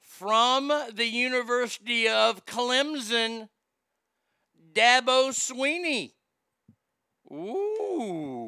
[0.00, 3.48] from the University of Clemson,
[4.72, 6.12] Dabo Swinney.
[7.32, 8.43] Ooh.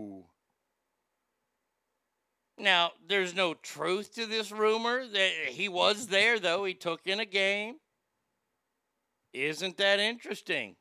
[2.58, 6.64] Now, there's no truth to this rumor that he was there, though.
[6.64, 7.76] He took in a game.
[9.34, 10.76] Isn't that interesting?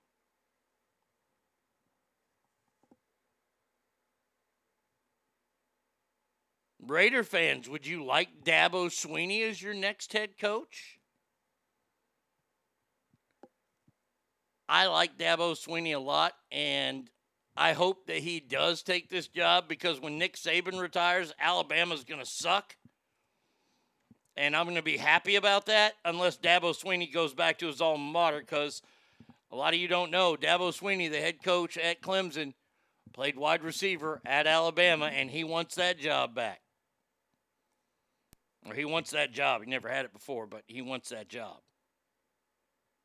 [6.87, 10.99] Raider fans, would you like Dabo Swinney as your next head coach?
[14.69, 17.09] I like Dabo Swinney a lot, and
[17.57, 22.19] I hope that he does take this job because when Nick Saban retires, Alabama's going
[22.19, 22.75] to suck.
[24.35, 27.79] And I'm going to be happy about that unless Dabo Swinney goes back to his
[27.79, 28.81] alma mater because
[29.51, 32.53] a lot of you don't know Dabo Swinney, the head coach at Clemson,
[33.13, 36.59] played wide receiver at Alabama, and he wants that job back.
[38.67, 39.61] Or he wants that job.
[39.63, 41.59] He never had it before, but he wants that job.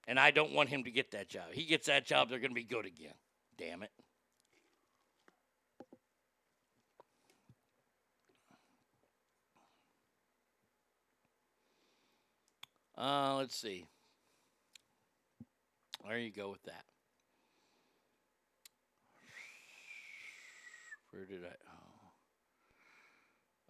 [0.09, 1.53] And I don't want him to get that job.
[1.53, 3.15] He gets that job, they're going to be good again.
[3.57, 3.91] Damn it.
[13.01, 13.87] Uh, let's see.
[16.07, 16.85] There you go with that.
[21.11, 21.55] Where did I?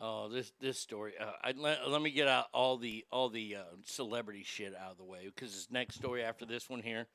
[0.00, 1.12] Oh, oh this this story.
[1.20, 4.90] Uh, I, let, let me get out all the all the uh, celebrity shit out
[4.90, 7.06] of the way because this next story after this one here.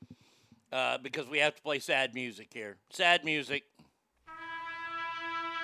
[0.72, 2.76] Uh, because we have to play sad music here.
[2.90, 3.64] Sad music.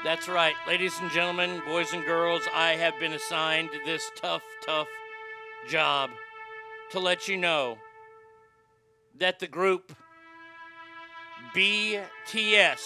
[0.05, 2.43] That's right, ladies and gentlemen, boys and girls.
[2.55, 4.89] I have been assigned this tough, tough
[5.69, 6.11] job
[6.93, 7.79] to let you know
[9.19, 9.97] that the group
[11.57, 12.81] BTS,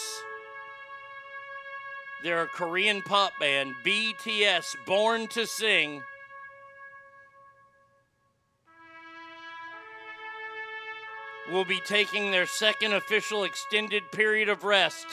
[2.23, 6.02] they're a Korean pop band, BTS, Born to Sing,
[11.51, 15.07] will be taking their second official extended period of rest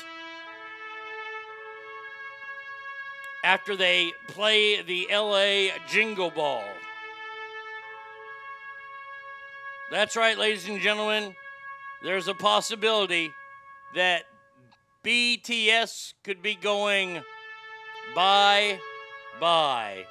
[3.43, 6.63] after they play the LA Jingle Ball.
[9.91, 11.35] That's right, ladies and gentlemen.
[12.03, 13.31] There's a possibility
[13.95, 14.23] that
[15.03, 17.21] BTS could be going
[18.15, 18.79] bye
[19.39, 20.05] bye.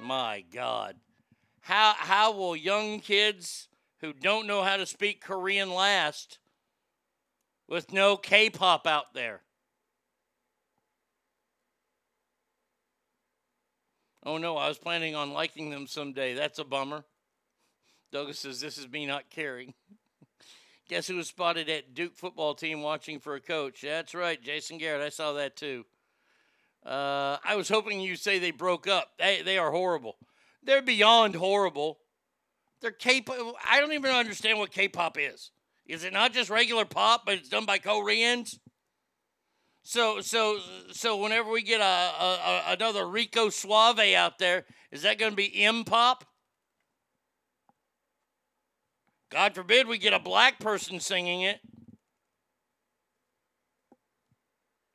[0.00, 0.96] My God.
[1.60, 3.68] How, how will young kids
[4.00, 6.38] who don't know how to speak Korean last
[7.68, 9.42] with no K pop out there?
[14.28, 16.34] Oh no, I was planning on liking them someday.
[16.34, 17.06] That's a bummer.
[18.12, 19.72] Douglas says, This is me not caring.
[20.90, 23.80] Guess who was spotted at Duke football team watching for a coach?
[23.80, 25.00] That's right, Jason Garrett.
[25.00, 25.86] I saw that too.
[26.84, 29.12] Uh, I was hoping you'd say they broke up.
[29.18, 30.18] They, they are horrible.
[30.62, 31.98] They're beyond horrible.
[32.82, 33.54] They're K-pop.
[33.66, 35.52] I don't even understand what K-pop is.
[35.86, 38.60] Is it not just regular pop, but it's done by Koreans?
[39.88, 40.58] So so
[40.92, 45.32] so whenever we get a, a, a another Rico Suave out there, is that going
[45.32, 46.26] to be M pop?
[49.30, 51.60] God forbid we get a black person singing it.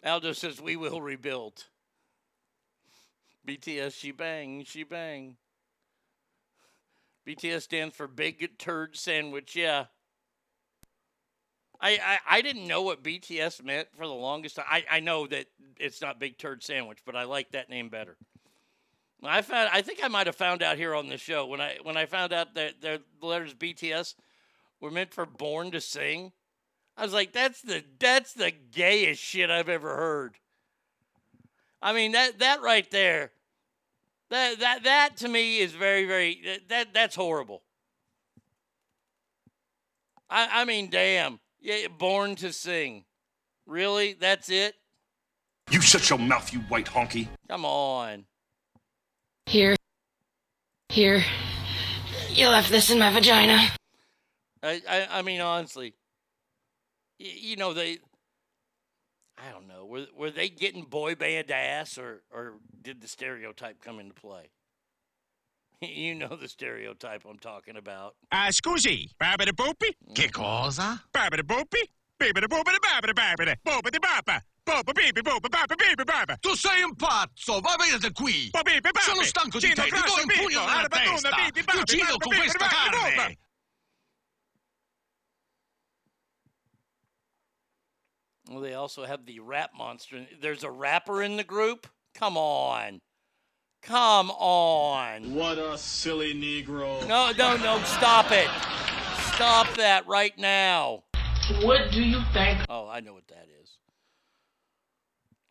[0.06, 1.64] Aldo says we will rebuild.
[3.48, 5.38] BTS, she bang, she bang.
[7.28, 9.86] BTS stands for Big Turd Sandwich, yeah.
[11.84, 14.66] I, I, I didn't know what BTS meant for the longest time.
[14.70, 15.48] I, I know that
[15.78, 18.16] it's not Big Turd Sandwich, but I like that name better.
[19.22, 21.78] I found I think I might have found out here on the show when I
[21.84, 24.16] when I found out that the letters BTS
[24.82, 26.34] were meant for Born to Sing.
[26.98, 30.36] I was like, that's the that's the gayest shit I've ever heard.
[31.82, 33.32] I mean that that right there,
[34.30, 37.62] that that that to me is very very that that's horrible.
[40.30, 41.40] I I mean, damn.
[41.64, 43.06] Yeah, born to sing.
[43.66, 44.14] Really?
[44.14, 44.76] That's it?
[45.72, 47.30] You shut your mouth, you white honky.
[47.48, 48.26] Come on.
[49.46, 49.78] Here.
[50.90, 51.24] Here.
[52.30, 53.70] You left this in my vagina.
[54.62, 55.94] I, I, I mean, honestly,
[57.20, 58.00] y- you know they.
[59.38, 59.86] I don't know.
[59.86, 64.50] Were were they getting boy band ass, or or did the stereotype come into play?
[66.04, 68.16] You know the stereotype I'm talking about.
[68.32, 69.96] Ah, scusi, babidi boopy?
[70.14, 71.02] Che cosa?
[71.12, 71.84] Babidi boopy?
[72.18, 74.42] Bibidi boopidi babidi babidi, boopidi bapa.
[74.66, 76.38] Bopa bibi bopa bapa bibi bapa.
[76.42, 78.50] Tu sei un pazzo, va via da qui!
[78.50, 79.00] Bo bibi babi.
[79.02, 81.30] Sono stanco di te, ti grasso, do un pugno nella testa!
[81.36, 83.16] bibi, babi, Ti uccido babi, con bibi, questa carne!
[83.16, 83.36] bopa.
[88.50, 90.26] Well, they also have the rap monster.
[90.40, 91.88] There's a rapper in the group.
[92.14, 93.02] Come on,
[93.84, 95.36] come on.
[95.36, 97.08] What a silly Negro.
[97.08, 97.82] No, no, no!
[97.84, 98.50] Stop it!
[99.34, 101.04] Stop that right now!
[101.62, 102.60] What do you think?
[102.70, 103.78] Oh, I know what that is.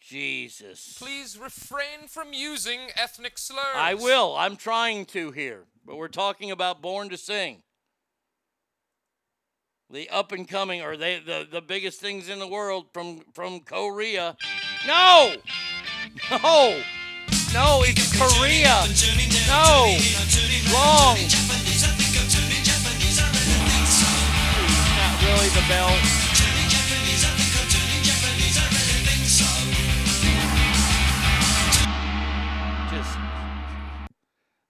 [0.01, 0.97] Jesus.
[0.99, 3.65] Please refrain from using ethnic slurs.
[3.75, 4.35] I will.
[4.37, 7.63] I'm trying to here, but we're talking about Born to Sing.
[9.91, 13.61] The up and coming, or they the, the biggest things in the world from from
[13.61, 14.37] Korea.
[14.87, 15.37] No,
[16.31, 16.83] no,
[17.53, 18.87] no, it's Korea.
[19.47, 19.97] No,
[20.73, 21.17] wrong.
[24.97, 26.23] Not really the bell.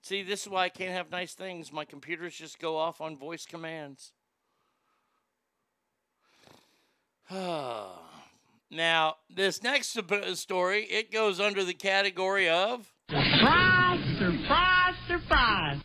[0.02, 1.72] See, this is why I can't have nice things.
[1.72, 4.12] My computers just go off on voice commands.
[7.30, 8.11] Ah.
[8.72, 9.96] Now, this next
[10.34, 15.80] story, it goes under the category of Surprise, surprise, surprise.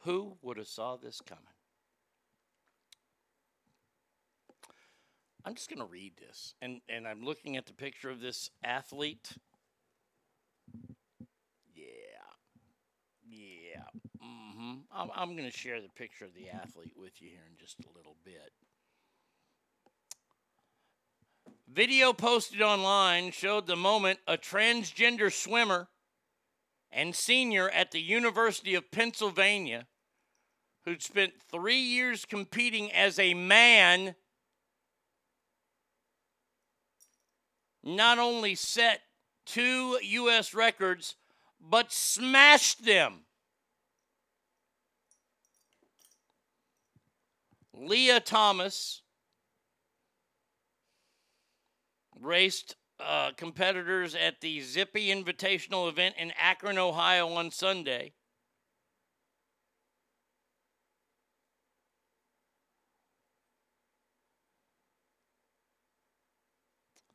[0.00, 1.44] who would have saw this coming?
[5.44, 8.50] I'm just going to read this, and and I'm looking at the picture of this
[8.62, 9.32] athlete.
[11.74, 11.84] Yeah,
[13.26, 13.84] yeah.
[14.20, 17.56] hmm I'm I'm going to share the picture of the athlete with you here in
[17.58, 18.52] just a little bit.
[21.72, 25.88] Video posted online showed the moment a transgender swimmer
[26.90, 29.86] and senior at the University of Pennsylvania,
[30.84, 34.16] who'd spent three years competing as a man,
[37.84, 39.02] not only set
[39.46, 40.52] two U.S.
[40.52, 41.14] records,
[41.60, 43.26] but smashed them.
[47.72, 49.02] Lia Thomas
[52.20, 58.12] raced uh, competitors at the Zippy Invitational event in Akron, Ohio on Sunday.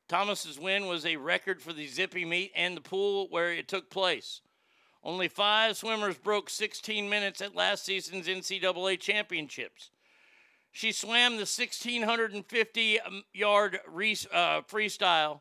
[0.08, 3.90] Thomas's win was a record for the Zippy meet and the pool where it took
[3.90, 4.42] place.
[5.04, 9.92] Only five swimmers broke 16 minutes at last season's NCAA championships.
[10.76, 15.40] She swam the 1650 um, yard re- uh, freestyle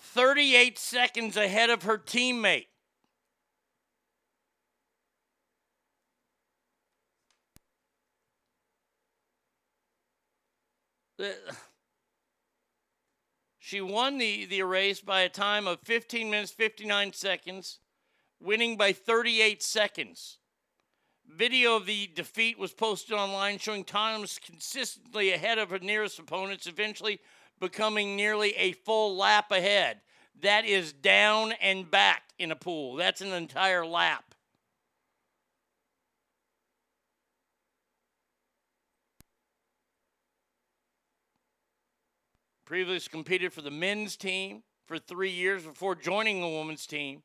[0.00, 2.66] 38 seconds ahead of her teammate.
[13.60, 17.80] She won the, the race by a time of 15 minutes 59 seconds,
[18.40, 20.38] winning by 38 seconds.
[21.28, 26.66] Video of the defeat was posted online showing Thomas consistently ahead of her nearest opponents,
[26.66, 27.20] eventually
[27.60, 30.00] becoming nearly a full lap ahead.
[30.40, 32.96] That is down and back in a pool.
[32.96, 34.34] That's an entire lap.
[42.64, 47.22] Previously competed for the men's team for three years before joining the women's team.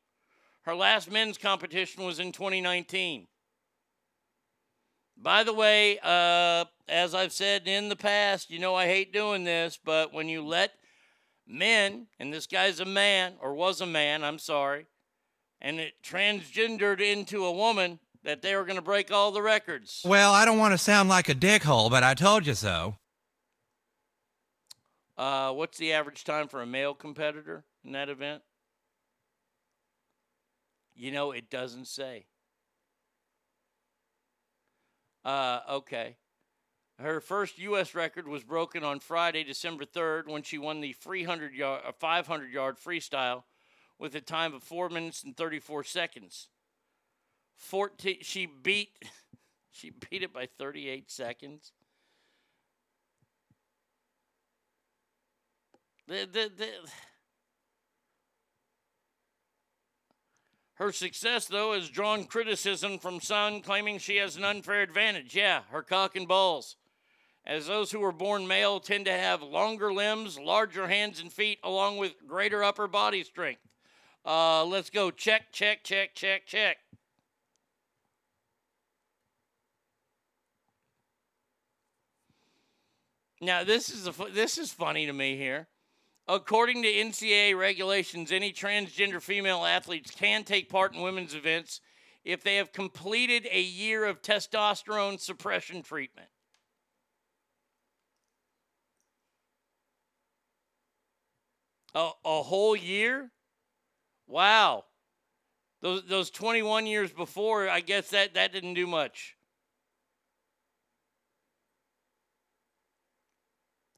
[0.62, 3.26] Her last men's competition was in 2019.
[5.16, 9.44] By the way, uh, as I've said in the past, you know I hate doing
[9.44, 10.72] this, but when you let
[11.46, 14.86] men, and this guy's a man, or was a man, I'm sorry,
[15.60, 20.02] and it transgendered into a woman, that they were going to break all the records.
[20.04, 22.96] Well, I don't want to sound like a dickhole, but I told you so.
[25.16, 28.42] Uh, what's the average time for a male competitor in that event?
[30.96, 32.26] You know, it doesn't say.
[35.24, 36.16] Uh, okay.
[36.98, 37.94] Her first U.S.
[37.94, 42.52] record was broken on Friday, December 3rd, when she won the 300 yard, uh, 500
[42.52, 43.42] yard freestyle
[43.98, 46.48] with a time of 4 minutes and 34 seconds.
[47.56, 48.90] 14, she beat
[49.70, 51.72] she beat it by 38 seconds.
[56.06, 56.70] The, the, the,
[60.74, 65.34] Her success, though, has drawn criticism from some claiming she has an unfair advantage.
[65.34, 66.76] Yeah, her cock and balls.
[67.46, 71.58] As those who are born male tend to have longer limbs, larger hands and feet,
[71.62, 73.60] along with greater upper body strength.
[74.24, 75.10] Uh, let's go.
[75.10, 76.78] Check, check, check, check, check.
[83.40, 85.68] Now this is a this is funny to me here.
[86.26, 91.80] According to NCAA regulations, any transgender female athletes can take part in women's events
[92.24, 96.28] if they have completed a year of testosterone suppression treatment.
[101.94, 103.30] A, a whole year?
[104.26, 104.84] Wow.
[105.82, 109.36] Those those 21 years before, I guess that that didn't do much.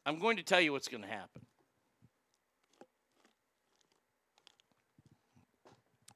[0.04, 1.45] I'm going to tell you what's going to happen.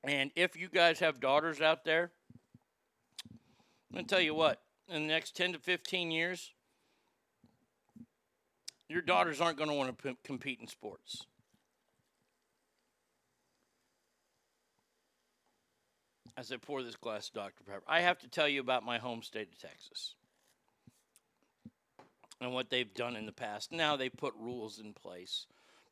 [0.04, 2.10] And if you guys have daughters out there,
[3.30, 6.52] I'm going to tell you what, in the next 10 to 15 years,
[8.88, 11.26] your daughters aren't going to want to p- compete in sports.
[16.36, 17.64] As I pour this glass of Dr.
[17.64, 20.14] Pepper, I have to tell you about my home state of Texas
[22.40, 23.70] and what they've done in the past.
[23.70, 25.46] Now they put rules in place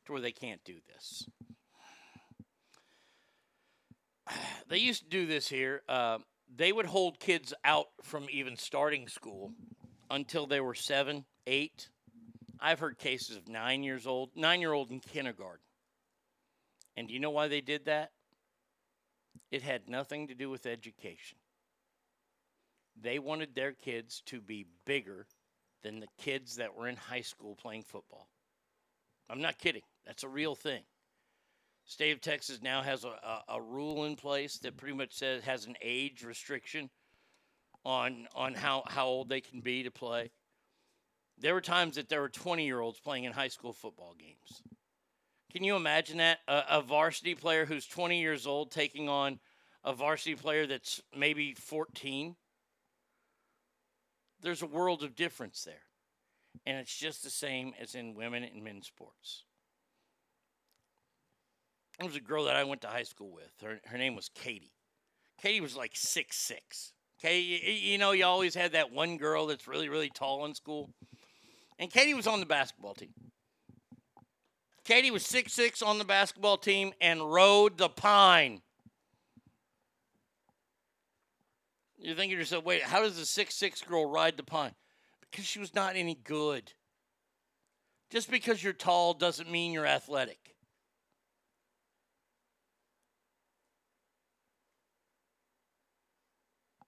[0.06, 1.26] to where they can't do this.
[4.68, 5.82] They used to do this here.
[5.88, 6.18] Uh,
[6.54, 9.52] they would hold kids out from even starting school
[10.10, 11.88] until they were seven, eight.
[12.60, 15.64] I've heard cases of nine years old, nine year old in kindergarten.
[16.96, 18.10] And do you know why they did that?
[19.50, 21.38] It had nothing to do with education.
[23.00, 25.26] They wanted their kids to be bigger
[25.82, 28.28] than the kids that were in high school playing football.
[29.30, 29.82] I'm not kidding.
[30.06, 30.82] That's a real thing.
[31.88, 35.42] State of Texas now has a, a, a rule in place that pretty much says
[35.44, 36.90] has an age restriction
[37.82, 40.30] on on how, how old they can be to play.
[41.38, 44.62] There were times that there were 20 year olds playing in high school football games.
[45.50, 46.40] Can you imagine that?
[46.46, 49.40] A, a varsity player who's 20 years old taking on
[49.82, 52.36] a varsity player that's maybe 14?
[54.42, 55.86] There's a world of difference there.
[56.66, 59.44] And it's just the same as in women and men's sports.
[61.98, 63.50] There was a girl that I went to high school with.
[63.62, 64.72] Her, her name was Katie.
[65.40, 66.92] Katie was like six six.
[67.20, 70.54] Okay, you, you know, you always had that one girl that's really, really tall in
[70.54, 70.90] school.
[71.78, 73.12] And Katie was on the basketball team.
[74.84, 78.62] Katie was six six on the basketball team and rode the pine.
[81.98, 84.74] You're thinking to yourself, wait, how does a six six girl ride the pine?
[85.20, 86.72] Because she was not any good.
[88.10, 90.54] Just because you're tall doesn't mean you're athletic.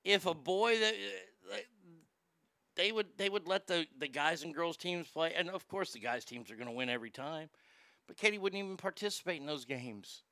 [0.04, 0.94] If a boy that
[1.52, 1.56] uh,
[2.76, 5.92] they would they would let the, the guys and girls teams play, and of course
[5.92, 7.50] the guys teams are going to win every time.
[8.06, 10.22] But Katie wouldn't even participate in those games.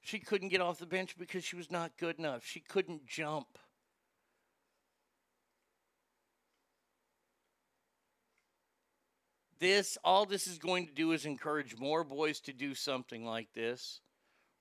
[0.00, 2.44] She couldn't get off the bench because she was not good enough.
[2.44, 3.58] She couldn't jump.
[9.60, 13.52] This all this is going to do is encourage more boys to do something like
[13.52, 14.00] this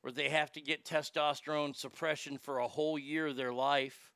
[0.01, 4.11] where they have to get testosterone suppression for a whole year of their life.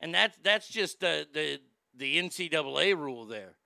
[0.00, 1.60] And that's that's just the the
[1.96, 3.56] the NCAA rule there.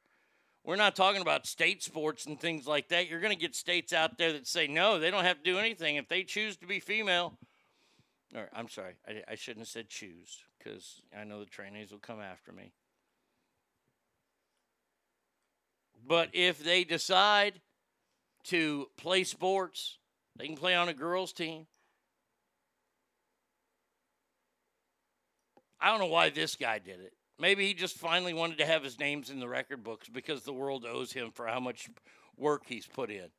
[0.62, 3.08] We're not talking about state sports and things like that.
[3.08, 5.58] You're going to get states out there that say no, they don't have to do
[5.58, 7.38] anything if they choose to be female.
[8.34, 11.98] Or I'm sorry, I, I shouldn't have said choose because I know the trainees will
[11.98, 12.72] come after me.
[16.06, 17.60] But if they decide
[18.44, 19.98] to play sports,
[20.36, 21.66] they can play on a girls' team.
[25.80, 27.14] I don't know why this guy did it.
[27.38, 30.52] Maybe he just finally wanted to have his names in the record books because the
[30.52, 31.88] world owes him for how much
[32.36, 33.30] work he's put in.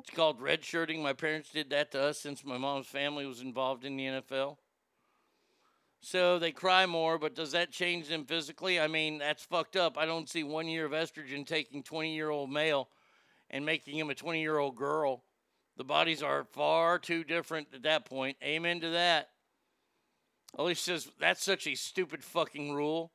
[0.00, 1.00] It's called redshirting.
[1.00, 4.56] My parents did that to us since my mom's family was involved in the NFL.
[6.04, 8.78] So they cry more, but does that change them physically?
[8.78, 9.96] I mean, that's fucked up.
[9.96, 12.90] I don't see one year of estrogen taking 20 year old male
[13.48, 15.24] and making him a 20 year old girl.
[15.78, 18.36] The bodies are far too different at that point.
[18.44, 19.30] Amen to that.
[20.58, 23.10] Elise says that's such a stupid fucking rule,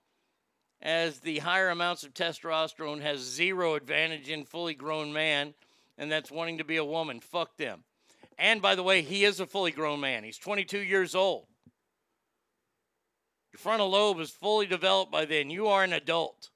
[0.81, 5.53] as the higher amounts of testosterone has zero advantage in fully grown man,
[5.99, 7.19] and that's wanting to be a woman.
[7.19, 7.83] Fuck them.
[8.39, 10.23] And by the way, he is a fully grown man.
[10.23, 11.45] He's 22 years old.
[13.51, 15.49] Your frontal lobe is fully developed by then.
[15.49, 16.49] You are an adult.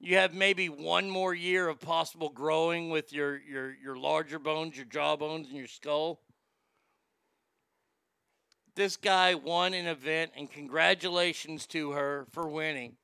[0.00, 4.76] You have maybe one more year of possible growing with your, your, your larger bones,
[4.76, 6.20] your jaw bones, and your skull.
[8.76, 12.96] This guy won an event, and congratulations to her for winning.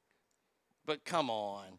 [0.84, 1.78] But come on.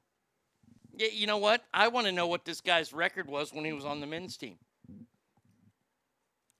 [0.96, 1.64] Yeah, you know what?
[1.74, 4.38] I want to know what this guy's record was when he was on the men's
[4.38, 4.58] team.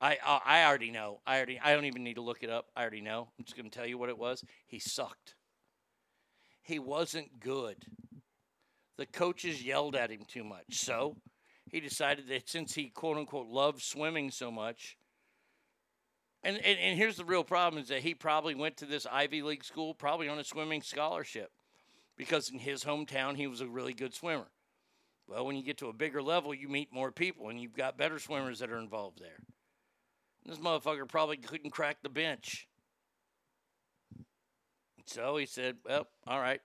[0.02, 1.20] I uh, I already know.
[1.26, 2.68] I already I don't even need to look it up.
[2.76, 3.30] I already know.
[3.38, 4.44] I'm just going to tell you what it was.
[4.66, 5.36] He sucked.
[6.64, 7.86] He wasn't good.
[8.98, 10.66] The coaches yelled at him too much.
[10.72, 11.18] So,
[11.70, 14.98] he decided that since he quote unquote loved swimming so much,
[16.44, 19.44] and, and, and here's the real problem is that he probably went to this Ivy
[19.44, 21.52] League school probably on a swimming scholarship
[22.18, 24.48] because in his hometown he was a really good swimmer.
[25.28, 27.98] Well, when you get to a bigger level, you meet more people and you've got
[27.98, 29.40] better swimmers that are involved there.
[30.46, 32.68] This motherfucker probably couldn't crack the bench.
[35.06, 36.62] So he said, Well, all right.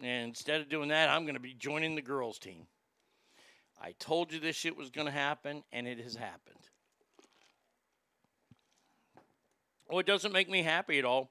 [0.00, 2.66] And instead of doing that, I'm going to be joining the girls' team.
[3.80, 6.68] I told you this shit was going to happen, and it has happened.
[9.88, 11.30] Well, it doesn't make me happy at all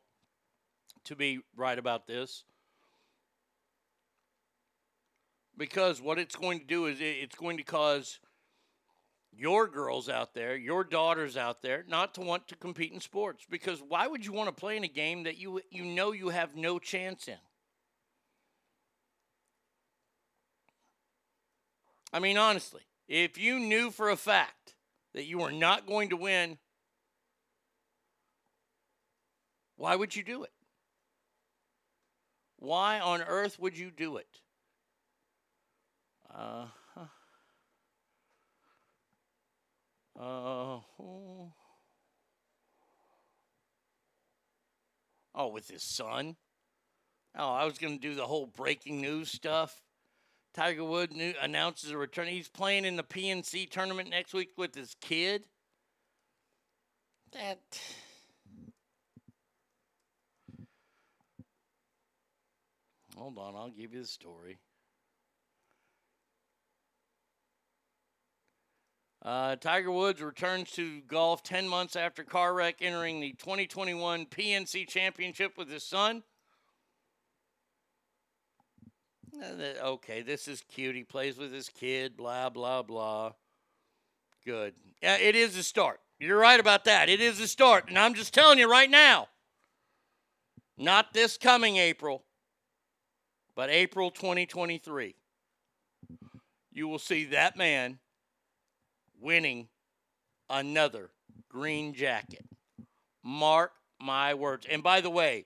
[1.05, 2.43] to be right about this.
[5.57, 8.19] Because what it's going to do is it's going to cause
[9.37, 13.45] your girls out there, your daughters out there, not to want to compete in sports.
[13.49, 16.29] Because why would you want to play in a game that you you know you
[16.29, 17.37] have no chance in?
[22.11, 24.75] I mean, honestly, if you knew for a fact
[25.13, 26.57] that you were not going to win,
[29.75, 30.51] why would you do it?
[32.57, 34.41] Why on earth would you do it?
[36.33, 37.05] Uh, huh.
[40.19, 41.53] Uh, oh.
[45.35, 46.35] oh, with his son?
[47.35, 49.81] Oh, I was going to do the whole breaking news stuff.
[50.53, 52.27] Tiger Woods new, announces a return.
[52.27, 55.43] He's playing in the PNC tournament next week with his kid.
[57.33, 57.59] That.
[63.15, 64.57] Hold on, I'll give you the story.
[69.27, 74.87] Uh, Tiger Woods returns to golf 10 months after car wreck, entering the 2021 PNC
[74.87, 76.23] Championship with his son.
[79.37, 80.95] Uh, Okay, this is cute.
[80.95, 83.33] He plays with his kid, blah, blah, blah.
[84.45, 84.75] Good.
[85.03, 85.99] Yeah, it is a start.
[86.21, 87.09] You're right about that.
[87.09, 87.89] It is a start.
[87.89, 89.27] And I'm just telling you right now,
[90.77, 92.23] not this coming April,
[93.57, 95.15] but April 2023,
[96.71, 97.99] you will see that man
[99.19, 99.67] winning
[100.49, 101.09] another
[101.49, 102.45] green jacket.
[103.23, 104.65] Mark my words.
[104.69, 105.45] And by the way,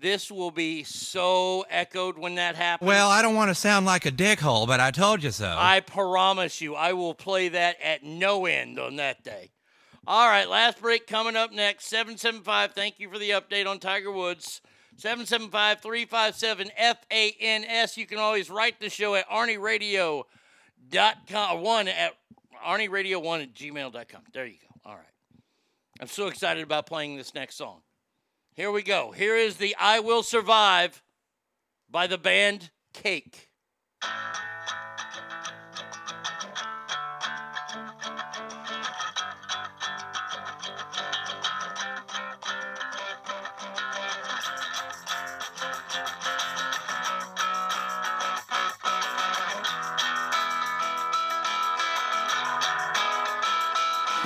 [0.00, 2.88] this will be so echoed when that happens.
[2.88, 5.54] Well, I don't want to sound like a dickhole, but I told you so.
[5.58, 9.50] I promise you, I will play that at no end on that day.
[10.06, 11.88] All right, last break coming up next.
[11.88, 14.62] 775, thank you for the update on Tiger Woods.
[14.96, 17.96] 775 357 FANS.
[17.96, 21.60] You can always write the show at ArnieRadio.com.
[21.60, 22.14] One at
[22.66, 24.22] ArnieRadio1 at gmail.com.
[24.32, 24.90] There you go.
[24.90, 25.04] All right.
[26.00, 27.80] I'm so excited about playing this next song.
[28.54, 29.10] Here we go.
[29.10, 31.02] Here is the I Will Survive
[31.90, 33.50] by the band Cake.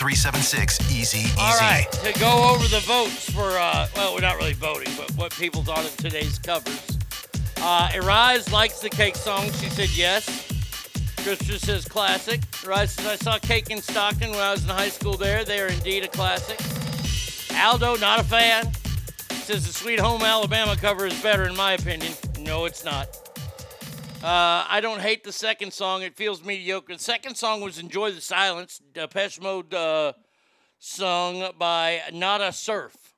[0.00, 1.36] 376 Easy Easy.
[1.36, 5.30] right, to go over the votes for, uh, well, we're not really voting, but what
[5.34, 6.96] people thought of today's covers.
[7.58, 9.44] Uh, Arise likes the cake song.
[9.52, 10.24] She said yes.
[11.18, 12.40] Christopher says classic.
[12.66, 15.44] Arise says I saw Cake in Stockton when I was in high school there.
[15.44, 16.58] They are indeed a classic.
[17.54, 18.72] Aldo, not a fan.
[19.44, 22.14] Says the Sweet Home Alabama cover is better in my opinion.
[22.38, 23.19] No, it's not.
[24.22, 26.02] Uh, I don't hate the second song.
[26.02, 26.92] It feels mediocre.
[26.92, 28.78] The second song was Enjoy the Silence.
[28.92, 30.12] Depeche Mode uh,
[30.78, 33.14] sung by Nada Surf.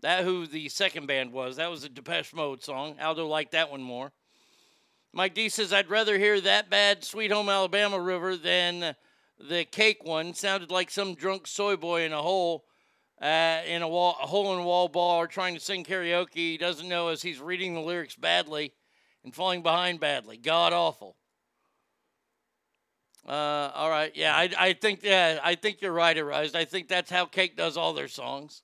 [0.00, 1.54] That who the second band was.
[1.54, 2.96] That was a Depeche Mode song.
[3.00, 4.10] Aldo liked that one more.
[5.12, 8.96] Mike D says I'd rather hear that bad Sweet Home Alabama River than
[9.38, 10.34] the cake one.
[10.34, 12.64] Sounded like some drunk soy boy in a hole
[13.20, 16.34] uh, in a wall, a hole in a wall bar trying to sing karaoke.
[16.34, 18.72] He doesn't know as he's reading the lyrics badly
[19.24, 20.36] and falling behind badly.
[20.36, 21.16] God awful.
[23.26, 26.56] Uh, all right, yeah, I, I think yeah, I think you're right, Arise.
[26.56, 28.62] I think that's how Cake does all their songs.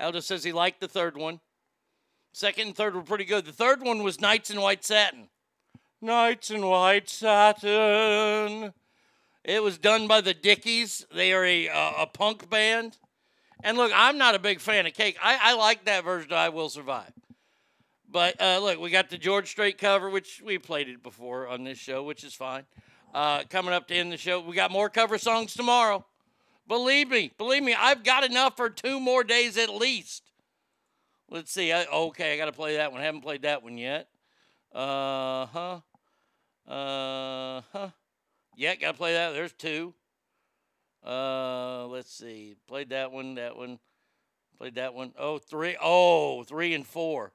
[0.00, 1.38] Aldo says he liked the third one.
[2.32, 3.44] Second and third were pretty good.
[3.44, 5.28] The third one was Nights in White Satin.
[6.00, 8.72] Nights in White Satin.
[9.44, 11.06] It was done by the Dickies.
[11.14, 12.98] They are a uh, a punk band.
[13.62, 15.18] And look, I'm not a big fan of Cake.
[15.22, 17.12] I, I like that version of I Will Survive.
[18.10, 21.62] But uh, look, we got the George Strait cover, which we played it before on
[21.62, 22.64] this show, which is fine.
[23.14, 26.04] Uh, coming up to end the show, we got more cover songs tomorrow.
[26.66, 30.24] Believe me, believe me, I've got enough for two more days at least.
[31.28, 31.72] Let's see.
[31.72, 33.00] I, okay, I got to play that one.
[33.00, 34.08] I haven't played that one yet.
[34.72, 35.80] Uh huh.
[36.66, 37.90] Uh huh.
[38.56, 39.32] Yeah, got to play that.
[39.32, 39.94] There's two.
[41.06, 42.56] Uh, let's see.
[42.66, 43.36] Played that one.
[43.36, 43.78] That one.
[44.58, 45.12] Played that one.
[45.16, 45.76] Oh, three.
[45.80, 47.32] Oh, three and four.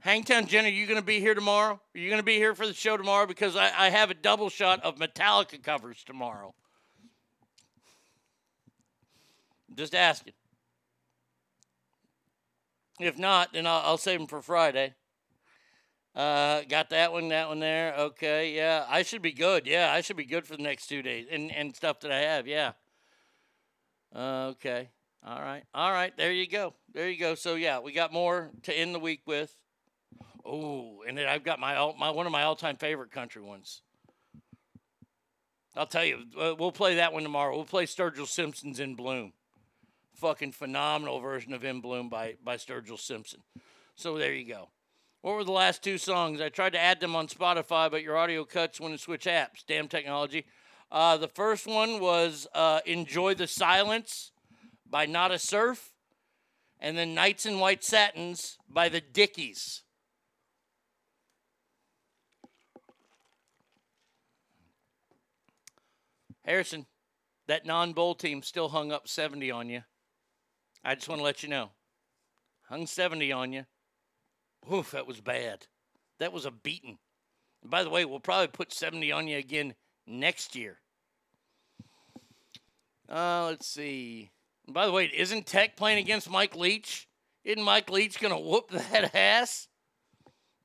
[0.00, 1.74] Hangtown Jen, are you going to be here tomorrow?
[1.74, 3.26] Are you going to be here for the show tomorrow?
[3.26, 6.54] Because I, I have a double shot of Metallica covers tomorrow.
[9.76, 10.32] Just asking.
[12.98, 14.94] If not, then I'll, I'll save them for Friday.
[16.14, 17.94] Uh, got that one, that one there.
[17.94, 19.66] Okay, yeah, I should be good.
[19.66, 22.20] Yeah, I should be good for the next two days and, and stuff that I
[22.20, 22.46] have.
[22.46, 22.72] Yeah.
[24.14, 24.88] Uh, okay.
[25.24, 25.62] All right.
[25.74, 26.16] All right.
[26.16, 26.74] There you go.
[26.92, 27.34] There you go.
[27.34, 29.54] So yeah, we got more to end the week with.
[30.44, 33.82] Oh, and then I've got my all, my one of my all-time favorite country ones.
[35.76, 37.54] I'll tell you, uh, we'll play that one tomorrow.
[37.54, 39.32] We'll play Sturgill Simpson's "In Bloom."
[40.14, 43.40] Fucking phenomenal version of "In Bloom" by by Sturgill Simpson.
[43.94, 44.70] So there you go.
[45.22, 46.40] What were the last two songs?
[46.40, 49.64] I tried to add them on Spotify, but your audio cuts when you switch apps.
[49.66, 50.46] Damn technology.
[50.90, 54.32] Uh, the first one was uh, "Enjoy the Silence"
[54.88, 55.92] by Nada Surf,
[56.80, 59.82] and then "Nights in White Satins" by the Dickies.
[66.50, 66.86] Harrison,
[67.46, 69.82] that non-bowl team still hung up 70 on you.
[70.84, 71.70] I just want to let you know.
[72.68, 73.66] Hung 70 on you.
[74.72, 75.68] Oof, that was bad.
[76.18, 76.98] That was a beating.
[77.62, 79.74] And by the way, we'll probably put 70 on you again
[80.08, 80.80] next year.
[83.08, 84.30] Uh, let's see.
[84.66, 87.08] And by the way, isn't Tech playing against Mike Leach?
[87.44, 89.68] Isn't Mike Leach going to whoop that ass?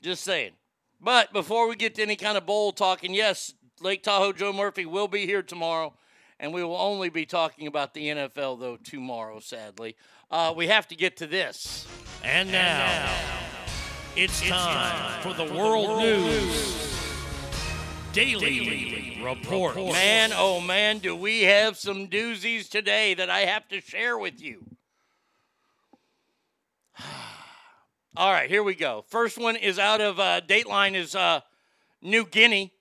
[0.01, 0.53] Just saying.
[0.99, 3.53] But before we get to any kind of bowl talking, yes,
[3.85, 5.93] Lake Tahoe Joe Murphy will be here tomorrow,
[6.39, 9.95] and we will only be talking about the NFL, though, tomorrow, sadly.
[10.31, 11.85] Uh, we have to get to this.
[12.23, 13.15] And now,
[14.15, 16.99] it's, time, for the World, News
[18.11, 19.75] Daily, Report.
[19.75, 24.41] Man, oh man, do we have some doozies today that I have to share with
[24.41, 24.65] you.
[28.17, 29.05] All right, here we go.
[29.09, 31.41] First one is out of uh, Dateline is uh,
[32.01, 32.71] New Guinea.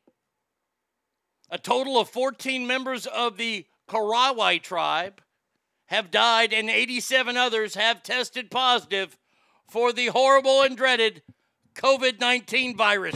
[1.51, 5.21] A total of 14 members of the Korowai tribe
[5.87, 9.19] have died, and 87 others have tested positive
[9.69, 11.23] for the horrible and dreaded
[11.75, 13.15] COVID 19 virus.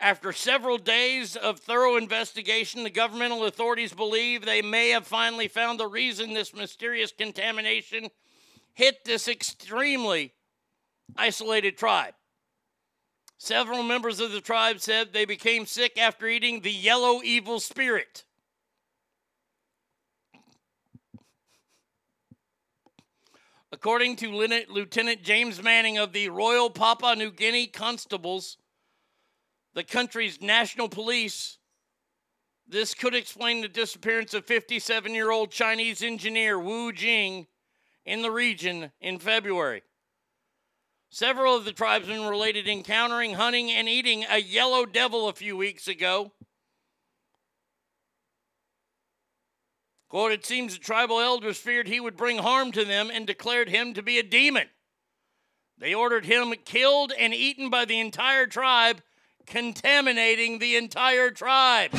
[0.00, 5.78] After several days of thorough investigation, the governmental authorities believe they may have finally found
[5.78, 8.08] the reason this mysterious contamination
[8.74, 10.32] hit this extremely
[11.16, 12.14] isolated tribe.
[13.38, 18.24] Several members of the tribe said they became sick after eating the yellow evil spirit.
[23.70, 28.56] According to Lieutenant James Manning of the Royal Papua New Guinea Constables,
[29.74, 31.58] the country's national police,
[32.66, 37.46] this could explain the disappearance of 57 year old Chinese engineer Wu Jing
[38.04, 39.82] in the region in February.
[41.10, 45.88] Several of the tribesmen related encountering, hunting, and eating a yellow devil a few weeks
[45.88, 46.32] ago.
[50.08, 53.68] Quote, it seems the tribal elders feared he would bring harm to them and declared
[53.68, 54.68] him to be a demon.
[55.78, 59.00] They ordered him killed and eaten by the entire tribe,
[59.46, 61.92] contaminating the entire tribe.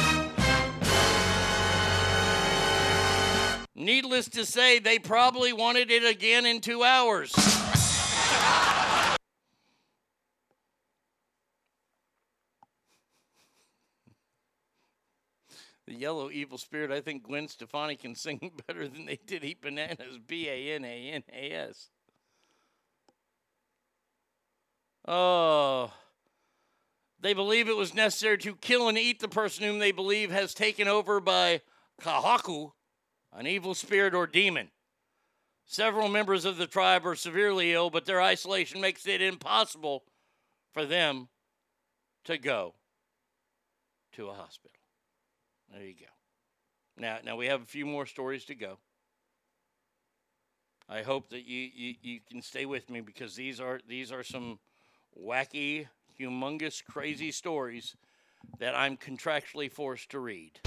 [3.76, 7.34] Needless to say, they probably wanted it again in two hours.
[15.90, 19.62] the yellow evil spirit, I think Gwen Stefani can sing better than they did Eat
[19.62, 21.90] Bananas, B A N A N A S.
[25.08, 25.92] Oh.
[27.22, 30.54] They believe it was necessary to kill and eat the person whom they believe has
[30.54, 31.62] taken over by
[32.02, 32.72] Kahaku,
[33.34, 34.70] an evil spirit or demon.
[35.66, 40.04] Several members of the tribe are severely ill, but their isolation makes it impossible
[40.72, 41.28] for them
[42.24, 42.76] to go
[44.14, 44.79] to a hospital.
[45.72, 46.06] There you go.
[46.98, 48.78] Now, now we have a few more stories to go.
[50.88, 54.24] I hope that you, you, you can stay with me because these are these are
[54.24, 54.58] some
[55.18, 55.88] wacky,
[56.20, 57.96] humongous, crazy stories
[58.58, 60.60] that I'm contractually forced to read.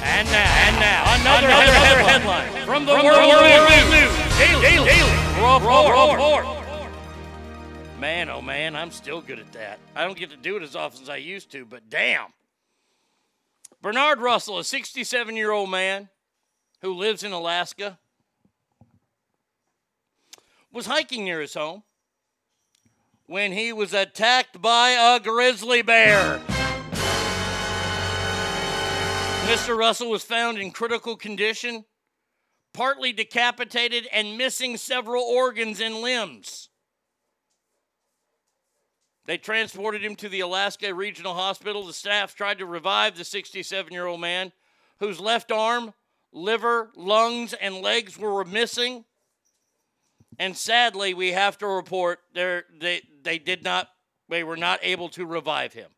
[0.00, 3.90] And now, and now, another, another headline, headline from the, from World, the World News,
[3.90, 4.38] News.
[4.38, 5.18] Daily, Daily, Daily.
[5.36, 6.44] Report.
[6.44, 8.00] Report.
[8.00, 9.78] Man, oh man, I'm still good at that.
[9.94, 12.28] I don't get to do it as often as I used to, but damn.
[13.80, 16.08] Bernard Russell, a 67 year old man
[16.82, 17.98] who lives in Alaska,
[20.72, 21.84] was hiking near his home
[23.26, 26.40] when he was attacked by a grizzly bear.
[29.46, 29.76] Mr.
[29.76, 31.84] Russell was found in critical condition,
[32.74, 36.67] partly decapitated and missing several organs and limbs.
[39.28, 41.84] They transported him to the Alaska Regional Hospital.
[41.84, 44.52] The staff tried to revive the 67 year old man
[45.00, 45.92] whose left arm,
[46.32, 49.04] liver, lungs, and legs were missing.
[50.38, 53.90] And sadly, we have to report they they did not
[54.30, 55.90] they were not able to revive him.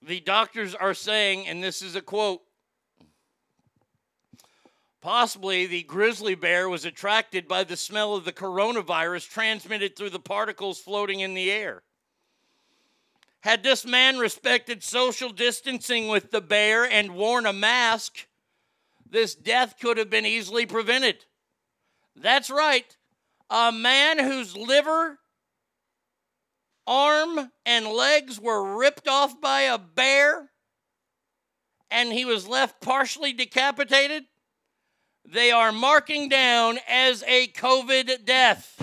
[0.00, 2.40] The doctors are saying, and this is a quote
[5.00, 10.20] Possibly the grizzly bear was attracted by the smell of the coronavirus transmitted through the
[10.20, 11.82] particles floating in the air.
[13.40, 18.26] Had this man respected social distancing with the bear and worn a mask,
[19.08, 21.24] this death could have been easily prevented.
[22.14, 22.96] That's right.
[23.48, 25.18] A man whose liver,
[26.86, 30.50] arm, and legs were ripped off by a bear
[31.90, 34.24] and he was left partially decapitated
[35.24, 38.76] they are marking down as a COVID death.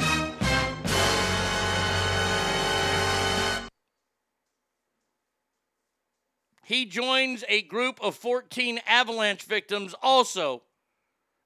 [6.63, 10.63] He joins a group of 14 avalanche victims also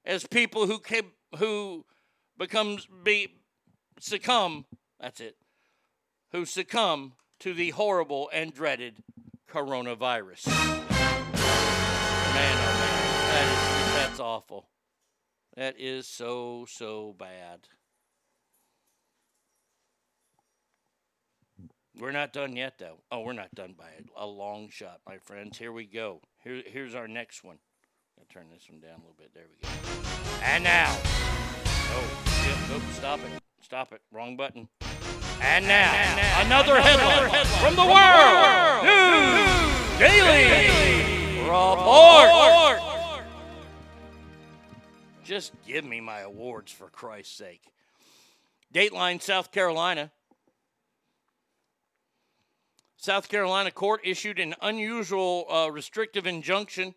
[0.04, 1.84] as people who came, who
[2.36, 3.36] becomes be
[4.00, 4.66] succumb,
[4.98, 5.36] that's it.
[6.32, 9.02] Who succumb to the horrible and dreaded
[9.48, 10.46] coronavirus.
[10.48, 10.56] Man,
[12.58, 12.98] oh man,
[13.28, 14.68] that is that's awful.
[15.56, 17.68] That is so, so bad.
[21.98, 23.00] We're not done yet, though.
[23.10, 25.58] Oh, we're not done by a long shot, my friends.
[25.58, 26.22] Here we go.
[26.42, 27.58] Here, here's our next one.
[28.18, 29.34] I'll turn this one down a little bit.
[29.34, 29.68] There we go.
[30.42, 30.96] And now.
[31.04, 32.70] Oh, shit.
[32.70, 33.42] Nope, stop it.
[33.60, 34.00] Stop it.
[34.10, 34.68] Wrong button.
[35.42, 39.42] And now, and now another, another, headline, headline from the, from World, News,
[39.90, 42.78] News Daily, Daily Report.
[42.78, 42.91] Report.
[45.32, 47.62] Just give me my awards for Christ's sake.
[48.74, 50.10] Dateline, South Carolina.
[52.98, 56.94] South Carolina court issued an unusual uh, restrictive injunction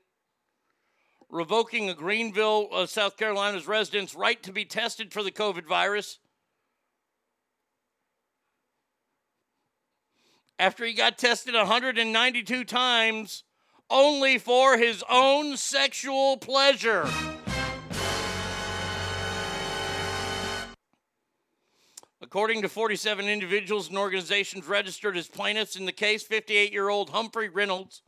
[1.29, 6.19] revoking a Greenville, uh, South Carolina's resident's right to be tested for the COVID virus
[10.59, 13.45] after he got tested 192 times
[13.89, 17.07] only for his own sexual pleasure.
[22.25, 27.11] According to 47 individuals and organizations registered as plaintiffs in the case, 58 year old
[27.11, 28.01] Humphrey Reynolds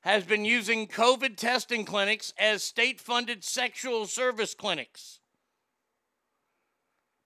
[0.00, 5.20] has been using COVID testing clinics as state funded sexual service clinics.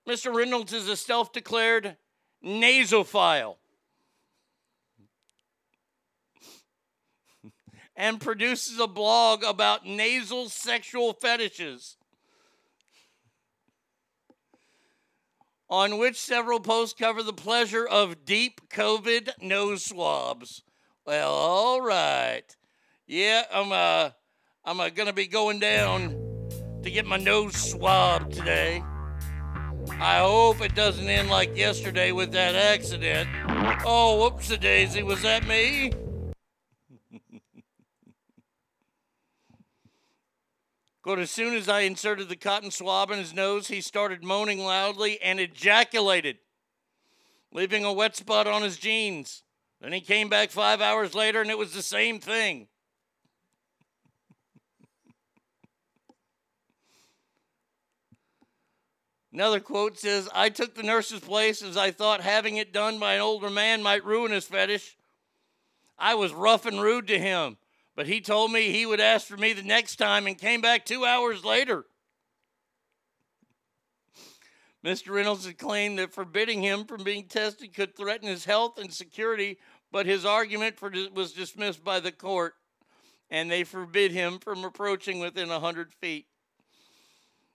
[0.07, 0.31] Mr.
[0.31, 1.97] Reynolds is a self declared
[2.45, 3.55] nasophile.
[7.95, 11.97] and produces a blog about nasal sexual fetishes.
[15.67, 20.61] On which several posts cover the pleasure of deep COVID nose swabs.
[21.05, 22.43] Well, all right.
[23.07, 24.11] Yeah, I'm uh
[24.63, 26.09] I'm uh, gonna be going down
[26.83, 28.83] to get my nose swabbed today.
[29.99, 33.29] I hope it doesn't end like yesterday with that accident.
[33.85, 35.91] Oh, whoops daisy, was that me?
[41.05, 44.57] But as soon as I inserted the cotton swab in his nose, he started moaning
[44.57, 46.39] loudly and ejaculated,
[47.51, 49.43] leaving a wet spot on his jeans.
[49.79, 52.67] Then he came back five hours later and it was the same thing.
[59.31, 63.13] Another quote says, I took the nurse's place as I thought having it done by
[63.13, 64.97] an older man might ruin his fetish.
[65.99, 67.57] I was rough and rude to him,
[67.95, 70.85] but he told me he would ask for me the next time and came back
[70.85, 71.85] two hours later.
[74.83, 75.11] Mr.
[75.11, 79.57] Reynolds had claimed that forbidding him from being tested could threaten his health and security,
[79.91, 82.53] but his argument for was dismissed by the court,
[83.31, 86.27] and they forbid him from approaching within a hundred feet.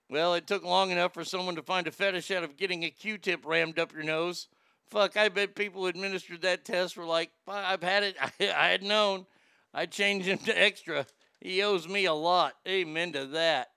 [0.09, 2.89] Well, it took long enough for someone to find a fetish out of getting a
[2.89, 4.49] Q-tip rammed up your nose.
[4.89, 8.17] Fuck, I bet people who administered that test were like, I've had it.
[8.19, 9.25] I, I had known.
[9.73, 11.05] I changed him to extra.
[11.39, 12.53] He owes me a lot.
[12.67, 13.71] Amen to that.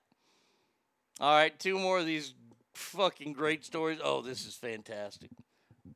[1.21, 2.35] All right, two more of these
[2.75, 4.01] fucking great stories.
[4.03, 5.31] Oh, this is fantastic.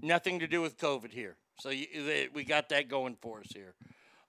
[0.01, 1.37] Nothing to do with COVID here.
[1.61, 3.75] So you, they, we got that going for us here.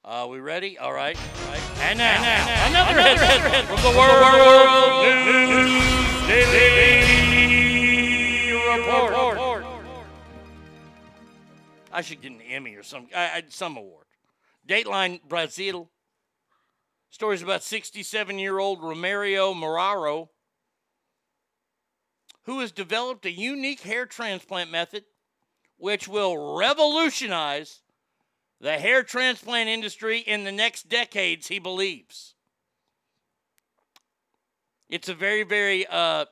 [0.03, 0.77] Uh, we ready?
[0.80, 1.15] All right.
[1.17, 1.61] All right.
[1.81, 7.19] And now, And now, another, another headline headline from the the World, News Daily
[8.77, 9.65] Report.
[11.91, 14.06] I should get an Emmy or some I, I, some award.
[14.69, 15.89] Dateline Brazil.
[17.09, 20.30] Stories about 67-year-old Romario Moraro,
[22.43, 25.06] who has developed a unique hair transplant method
[25.77, 27.81] which will revolutionize
[28.61, 32.35] the hair transplant industry in the next decades, he believes.
[34.88, 36.25] It's a very, very uh,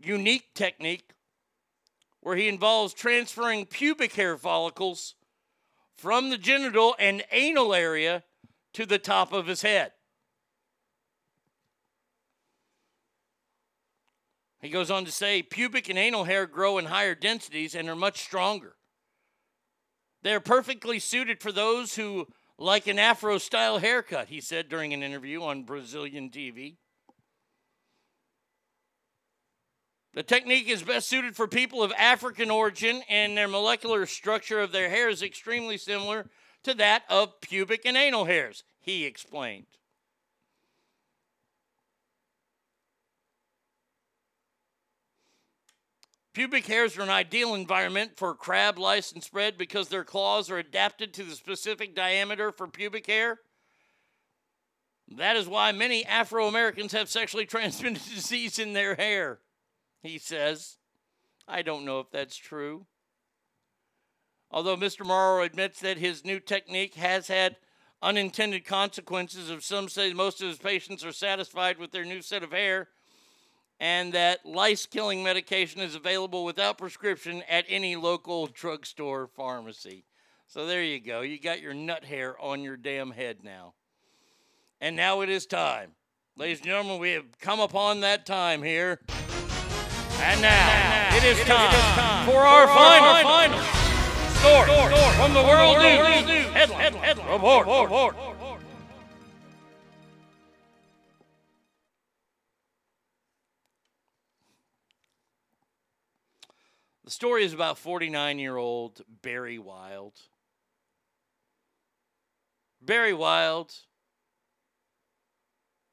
[0.00, 1.14] unique technique
[2.20, 5.14] where he involves transferring pubic hair follicles
[6.02, 8.24] from the genital and anal area
[8.72, 9.92] to the top of his head.
[14.60, 17.94] He goes on to say pubic and anal hair grow in higher densities and are
[17.94, 18.74] much stronger.
[20.22, 22.26] They're perfectly suited for those who
[22.58, 26.78] like an afro style haircut, he said during an interview on Brazilian TV.
[30.14, 34.72] The technique is best suited for people of African origin, and their molecular structure of
[34.72, 36.28] their hair is extremely similar
[36.64, 39.66] to that of pubic and anal hairs, he explained.
[46.34, 50.58] Pubic hairs are an ideal environment for crab lice and spread because their claws are
[50.58, 53.38] adapted to the specific diameter for pubic hair.
[55.08, 59.40] That is why many Afro Americans have sexually transmitted disease in their hair,
[60.02, 60.78] he says.
[61.48, 62.86] I don't know if that's true.
[64.50, 65.04] Although Mr.
[65.04, 67.56] Morrow admits that his new technique has had
[68.02, 72.42] unintended consequences, of some say most of his patients are satisfied with their new set
[72.42, 72.88] of hair,
[73.80, 80.04] and that lice killing medication is available without prescription at any local drugstore pharmacy.
[80.46, 81.22] So there you go.
[81.22, 83.72] You got your nut hair on your damn head now.
[84.80, 85.92] And now it is time.
[86.36, 89.00] Ladies and gentlemen, we have come upon that time here.
[90.24, 93.58] And now, it is time, for our final, final
[94.42, 98.16] story, from the World, News, Headline, headline, report, report.
[107.04, 110.14] The story is about 49 year old Barry Wild.
[112.80, 113.74] Barry Wild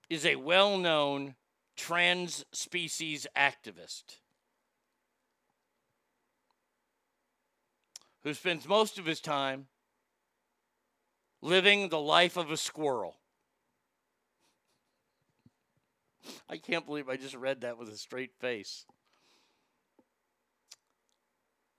[0.10, 1.36] is a well known
[1.80, 4.18] trans species activist
[8.24, 9.68] who spends most of his time
[11.42, 13.16] living the life of a squirrel.
[16.50, 18.86] I can't believe I just read that with a straight face.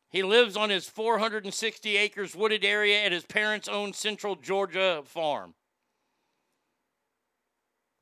[0.08, 5.54] He lives on his 460 acres wooded area at his parents' own Central Georgia farm.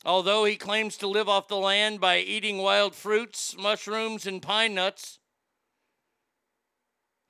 [0.05, 4.75] Although he claims to live off the land by eating wild fruits, mushrooms, and pine
[4.75, 5.19] nuts,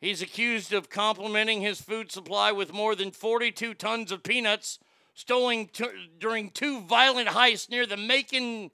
[0.01, 4.79] He's accused of complementing his food supply with more than 42 tons of peanuts
[5.13, 5.85] stolen t-
[6.19, 8.71] during two violent heists near the Macon,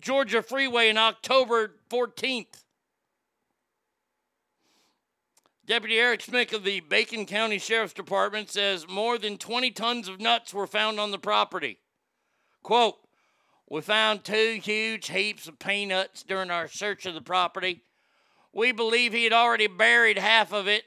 [0.00, 2.64] Georgia freeway in October 14th.
[5.66, 10.20] Deputy Eric Smith of the Bacon County Sheriff's Department says more than 20 tons of
[10.20, 11.80] nuts were found on the property.
[12.62, 12.96] Quote,
[13.68, 17.82] we found two huge heaps of peanuts during our search of the property.
[18.52, 20.84] We believe he had already buried half of it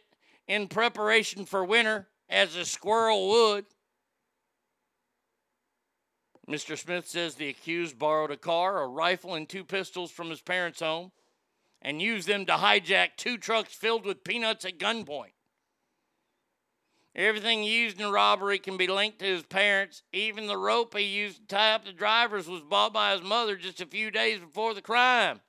[0.48, 3.66] in preparation for winter, as a squirrel would.
[6.50, 6.78] Mr.
[6.78, 10.80] Smith says the accused borrowed a car, a rifle, and two pistols from his parents'
[10.80, 11.12] home
[11.82, 15.34] and used them to hijack two trucks filled with peanuts at gunpoint.
[17.20, 20.04] Everything used in the robbery can be linked to his parents.
[20.14, 23.58] Even the rope he used to tie up the drivers was bought by his mother
[23.58, 25.42] just a few days before the crime.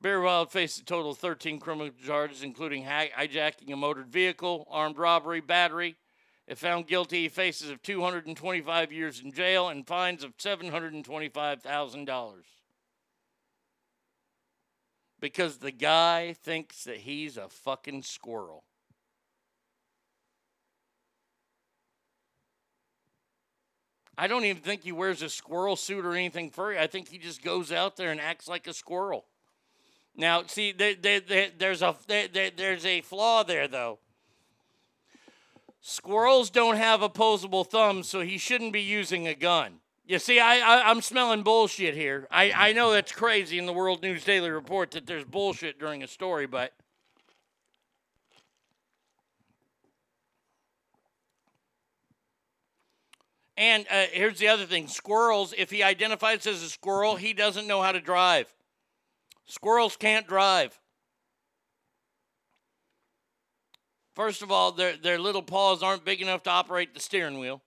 [0.00, 4.98] Barry Wild faced a total of 13 criminal charges, including hijacking a motored vehicle, armed
[4.98, 5.94] robbery, battery.
[6.48, 12.57] If found guilty, he faces of 225 years in jail and fines of $725,000.
[15.20, 18.64] Because the guy thinks that he's a fucking squirrel.
[24.16, 26.76] I don't even think he wears a squirrel suit or anything furry.
[26.76, 29.26] I think he just goes out there and acts like a squirrel.
[30.16, 34.00] Now, see, there, there, there, there's a there, there, there's a flaw there, though.
[35.80, 39.74] Squirrels don't have opposable thumbs, so he shouldn't be using a gun.
[40.08, 42.26] You see, I, I I'm smelling bullshit here.
[42.30, 46.02] I I know that's crazy in the World News Daily Report that there's bullshit during
[46.02, 46.72] a story, but
[53.58, 57.66] And uh, here's the other thing squirrels, if he identifies as a squirrel, he doesn't
[57.66, 58.46] know how to drive.
[59.46, 60.78] Squirrels can't drive.
[64.14, 67.60] First of all, their, their little paws aren't big enough to operate the steering wheel.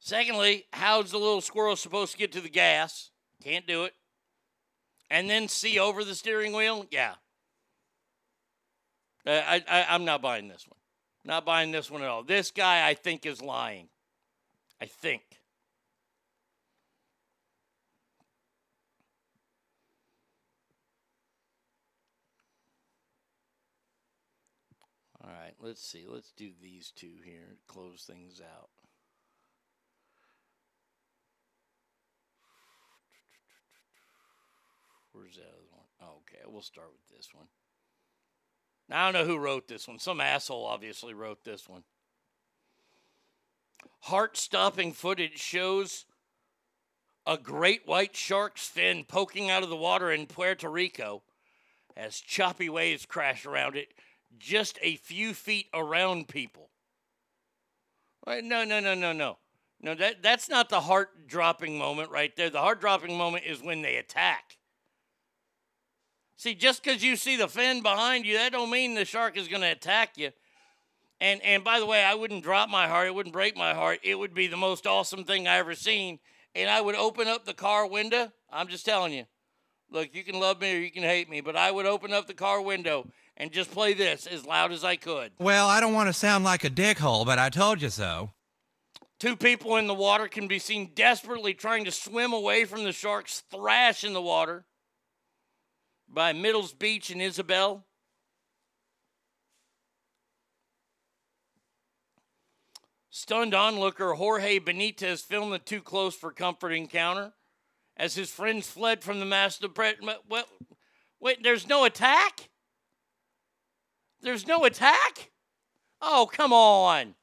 [0.00, 3.10] Secondly, how's the little squirrel supposed to get to the gas?
[3.44, 3.94] Can't do it.
[5.10, 6.86] And then see over the steering wheel?
[6.90, 7.14] Yeah.
[9.26, 10.78] Uh, I, I, I'm not buying this one.
[11.24, 12.22] Not buying this one at all.
[12.22, 13.88] This guy, I think, is lying.
[14.80, 15.22] I think.
[25.22, 26.06] All right, let's see.
[26.08, 28.70] Let's do these two here close things out.
[35.20, 36.10] Where's that other one?
[36.22, 37.44] Okay, we'll start with this one.
[38.88, 39.98] Now, I don't know who wrote this one.
[39.98, 41.82] Some asshole obviously wrote this one.
[44.00, 46.06] Heart stopping footage shows
[47.26, 51.22] a great white shark's fin poking out of the water in Puerto Rico
[51.98, 53.88] as choppy waves crash around it
[54.38, 56.70] just a few feet around people.
[58.26, 59.36] Wait, no, no, no, no, no.
[59.82, 62.48] No, that, that's not the heart dropping moment right there.
[62.48, 64.56] The heart dropping moment is when they attack.
[66.40, 69.46] See, just because you see the fin behind you, that don't mean the shark is
[69.46, 70.30] going to attack you.
[71.20, 73.08] And and by the way, I wouldn't drop my heart.
[73.08, 74.00] It wouldn't break my heart.
[74.02, 76.18] It would be the most awesome thing I ever seen.
[76.54, 78.32] And I would open up the car window.
[78.50, 79.26] I'm just telling you.
[79.90, 82.26] Look, you can love me or you can hate me, but I would open up
[82.26, 85.32] the car window and just play this as loud as I could.
[85.38, 88.30] Well, I don't want to sound like a dickhole, but I told you so.
[89.18, 92.92] Two people in the water can be seen desperately trying to swim away from the
[92.92, 94.64] shark's thrash in the water
[96.12, 97.84] by Middles Beach and Isabel.
[103.10, 107.32] Stunned onlooker Jorge Benitez filmed the too close for comfort encounter
[107.96, 109.68] as his friends fled from the master.
[109.68, 109.94] Pre-
[110.26, 110.48] what?
[111.20, 112.48] Wait, there's no attack?
[114.22, 115.30] There's no attack?
[116.00, 117.14] Oh, come on.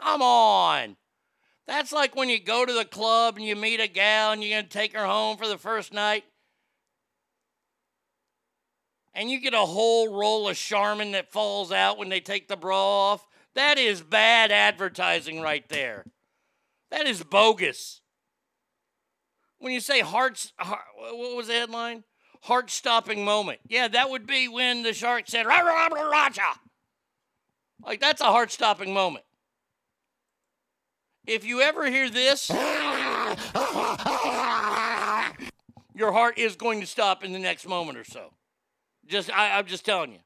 [0.00, 0.96] Come on.
[1.66, 4.56] That's like when you go to the club and you meet a gal and you're
[4.56, 6.24] going to take her home for the first night.
[9.14, 12.56] And you get a whole roll of Charmin that falls out when they take the
[12.56, 13.26] bra off.
[13.54, 16.04] That is bad advertising right there.
[16.90, 18.00] That is bogus.
[19.58, 22.04] When you say hearts, heart, what was the headline?
[22.42, 23.60] Heart stopping moment.
[23.68, 26.40] Yeah, that would be when the shark said, "Rah, rah, rah, Raja.
[27.84, 29.24] Like, that's a heart stopping moment.
[31.26, 32.58] If you ever hear this, your
[36.12, 38.32] heart is going to stop in the next moment or so.
[39.10, 40.20] Just, I, I'm just telling you.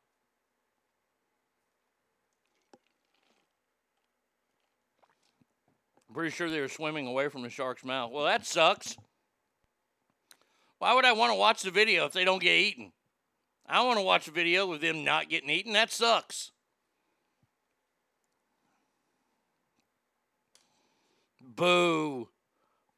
[6.06, 8.12] I'm Pretty sure they were swimming away from the shark's mouth.
[8.12, 8.98] Well, that sucks.
[10.78, 12.92] Why would I want to watch the video if they don't get eaten?
[13.66, 15.72] I want to watch a video with them not getting eaten.
[15.72, 16.52] That sucks.
[21.40, 22.28] Boo.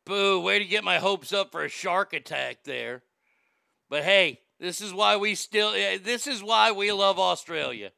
[0.05, 0.41] Boo.
[0.41, 3.05] Way to get my hopes up for a shark attack there.
[3.89, 7.93] But hey, this is why we still, eh, this is why we love Australia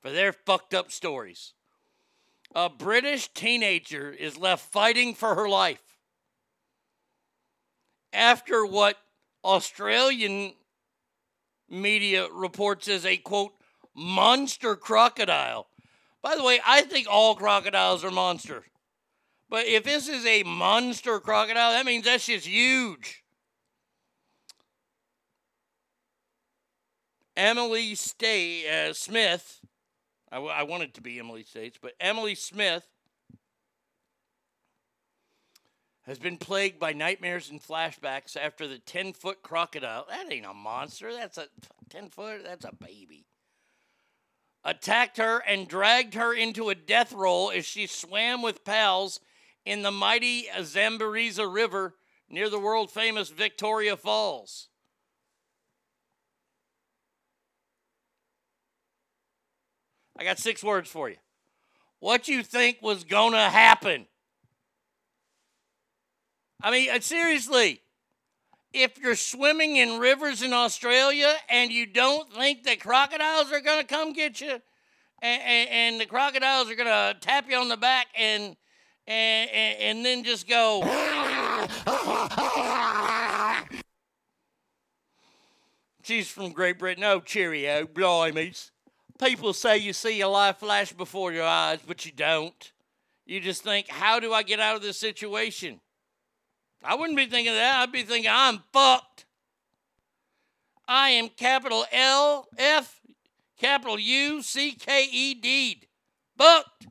[0.00, 1.54] for their fucked up stories.
[2.54, 5.82] A British teenager is left fighting for her life
[8.12, 8.96] after what
[9.44, 10.54] Australian
[11.68, 13.52] media reports as a quote
[13.94, 15.68] monster crocodile.
[16.22, 18.64] By the way, I think all crocodiles are monsters.
[19.48, 23.24] But if this is a monster crocodile, that means that shit's huge.
[27.40, 29.62] Emily Stay uh, Smith,
[30.30, 32.86] I, w- I wanted to be Emily States, but Emily Smith
[36.02, 40.04] has been plagued by nightmares and flashbacks after the 10 foot crocodile.
[40.10, 41.14] That ain't a monster.
[41.14, 41.46] That's a
[41.88, 42.44] 10 foot.
[42.44, 43.24] That's a baby.
[44.62, 49.18] Attacked her and dragged her into a death roll as she swam with pals
[49.64, 51.94] in the mighty Zambariza River
[52.28, 54.68] near the world famous Victoria Falls.
[60.20, 61.16] I got six words for you.
[61.98, 64.06] What you think was going to happen?
[66.62, 67.80] I mean, uh, seriously,
[68.74, 73.80] if you're swimming in rivers in Australia and you don't think that crocodiles are going
[73.80, 74.60] to come get you,
[75.22, 78.56] and, and, and the crocodiles are going to tap you on the back and,
[79.06, 80.82] and, and, and then just go.
[86.02, 87.04] She's from Great Britain.
[87.04, 88.70] Oh, cheerio, blimeys.
[89.22, 92.72] People say you see a life flash before your eyes, but you don't.
[93.26, 95.80] You just think, how do I get out of this situation?
[96.82, 97.80] I wouldn't be thinking that.
[97.80, 99.26] I'd be thinking, I'm fucked.
[100.88, 103.00] I am capital L F
[103.58, 105.82] capital U C K E D.
[106.38, 106.88] Fucked.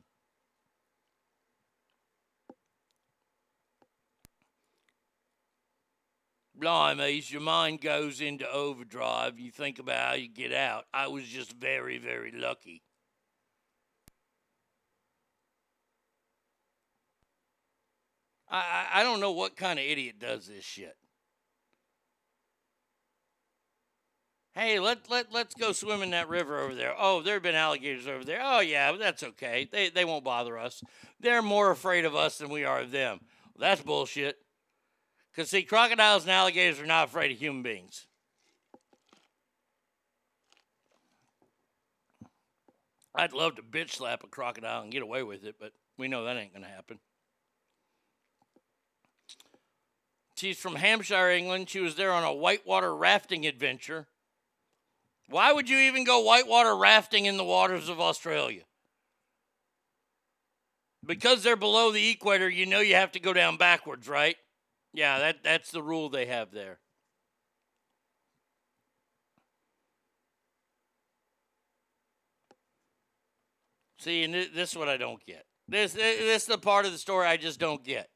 [6.60, 9.38] Blimey, your mind goes into overdrive.
[9.38, 10.84] You think about how you get out.
[10.92, 12.82] I was just very, very lucky.
[18.48, 20.96] I, I I don't know what kind of idiot does this shit.
[24.52, 26.92] Hey, let, let, let's go swim in that river over there.
[26.98, 28.40] Oh, there have been alligators over there.
[28.42, 29.68] Oh, yeah, that's okay.
[29.70, 30.82] They, they won't bother us.
[31.20, 33.20] They're more afraid of us than we are of them.
[33.54, 34.38] Well, that's bullshit.
[35.30, 38.06] Because, see, crocodiles and alligators are not afraid of human beings.
[43.14, 46.24] I'd love to bitch slap a crocodile and get away with it, but we know
[46.24, 46.98] that ain't going to happen.
[50.36, 51.68] She's from Hampshire, England.
[51.68, 54.06] She was there on a whitewater rafting adventure.
[55.28, 58.62] Why would you even go whitewater rafting in the waters of Australia?
[61.04, 64.36] Because they're below the equator, you know you have to go down backwards, right?
[64.92, 66.80] Yeah, that, that's the rule they have there.
[73.98, 75.44] See, and thi- this is what I don't get.
[75.68, 78.08] This, this is the part of the story I just don't get.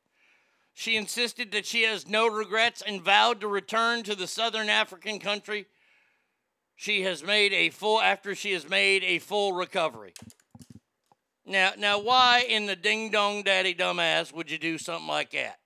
[0.73, 5.21] She insisted that she has no regrets and vowed to return to the southern African
[5.21, 5.67] country.
[6.75, 10.15] She has made a full after she has made a full recovery.
[11.47, 15.59] Now, now, why in the ding dong daddy dumbass would you do something like that?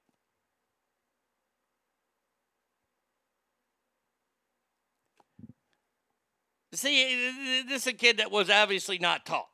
[6.79, 9.49] See, this is a kid that was obviously not taught.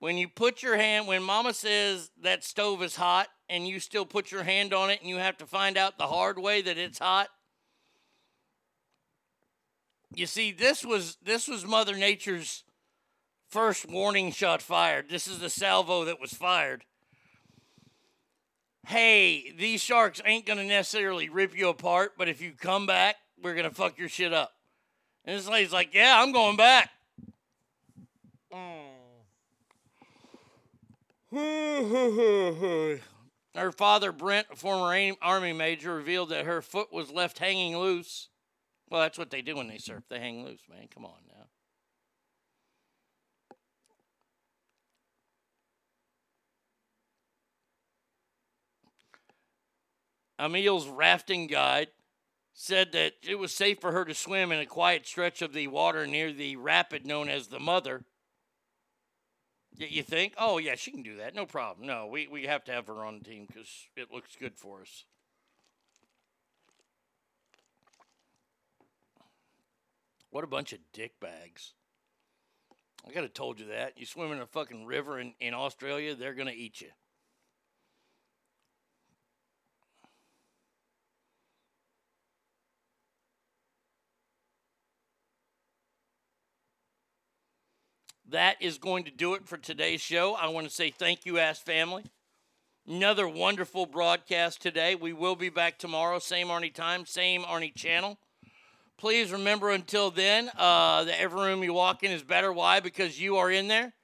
[0.00, 4.04] When you put your hand, when mama says that stove is hot and you still
[4.04, 6.76] put your hand on it and you have to find out the hard way that
[6.76, 7.28] it's hot.
[10.12, 12.64] You see, this was this was Mother Nature's
[13.48, 15.10] first warning shot fired.
[15.10, 16.84] This is the salvo that was fired.
[18.84, 23.54] Hey, these sharks ain't gonna necessarily rip you apart, but if you come back, we're
[23.54, 24.54] gonna fuck your shit up.
[25.24, 26.90] And this lady's like, Yeah, I'm going back.
[28.52, 28.90] Mm.
[33.54, 38.28] Her father, Brent, a former Army major, revealed that her foot was left hanging loose.
[38.88, 40.04] Well, that's what they do when they surf.
[40.08, 40.88] They hang loose, man.
[40.92, 41.46] Come on now.
[50.38, 51.88] Emil's rafting guide
[52.60, 55.66] said that it was safe for her to swim in a quiet stretch of the
[55.66, 58.04] water near the rapid known as the Mother.
[59.78, 60.34] You think?
[60.36, 61.34] Oh yeah, she can do that.
[61.34, 61.86] No problem.
[61.86, 64.82] No, we, we have to have her on the team because it looks good for
[64.82, 65.04] us.
[70.28, 71.72] What a bunch of dick bags.
[73.08, 73.96] I could have told you that.
[73.96, 76.90] You swim in a fucking river in, in Australia, they're gonna eat you.
[88.30, 90.36] That is going to do it for today's show.
[90.36, 92.04] I want to say thank you, Ask Family.
[92.86, 94.94] Another wonderful broadcast today.
[94.94, 98.18] We will be back tomorrow, same Arnie time, same Arnie channel.
[98.96, 102.52] Please remember until then, uh, that every room you walk in is better.
[102.52, 102.78] Why?
[102.78, 103.94] Because you are in there.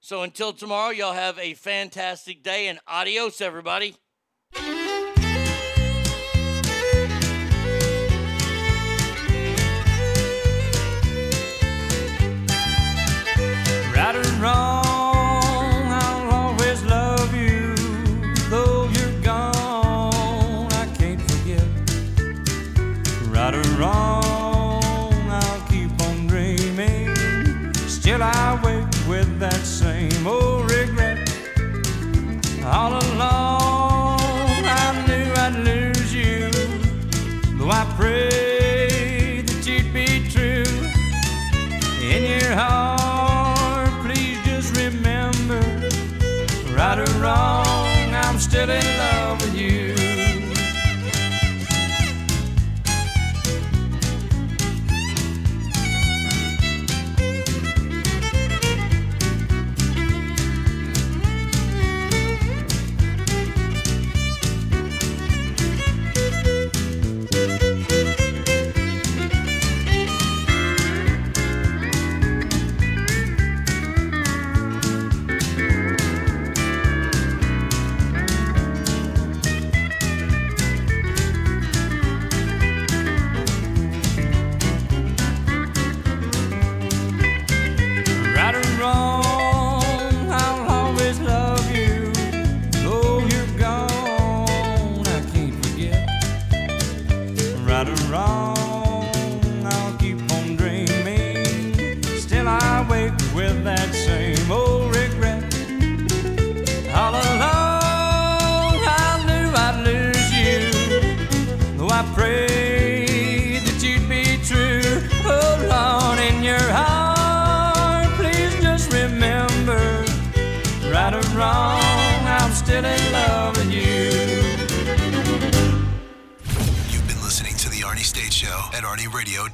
[0.00, 3.96] So until tomorrow, y'all have a fantastic day and adios, everybody.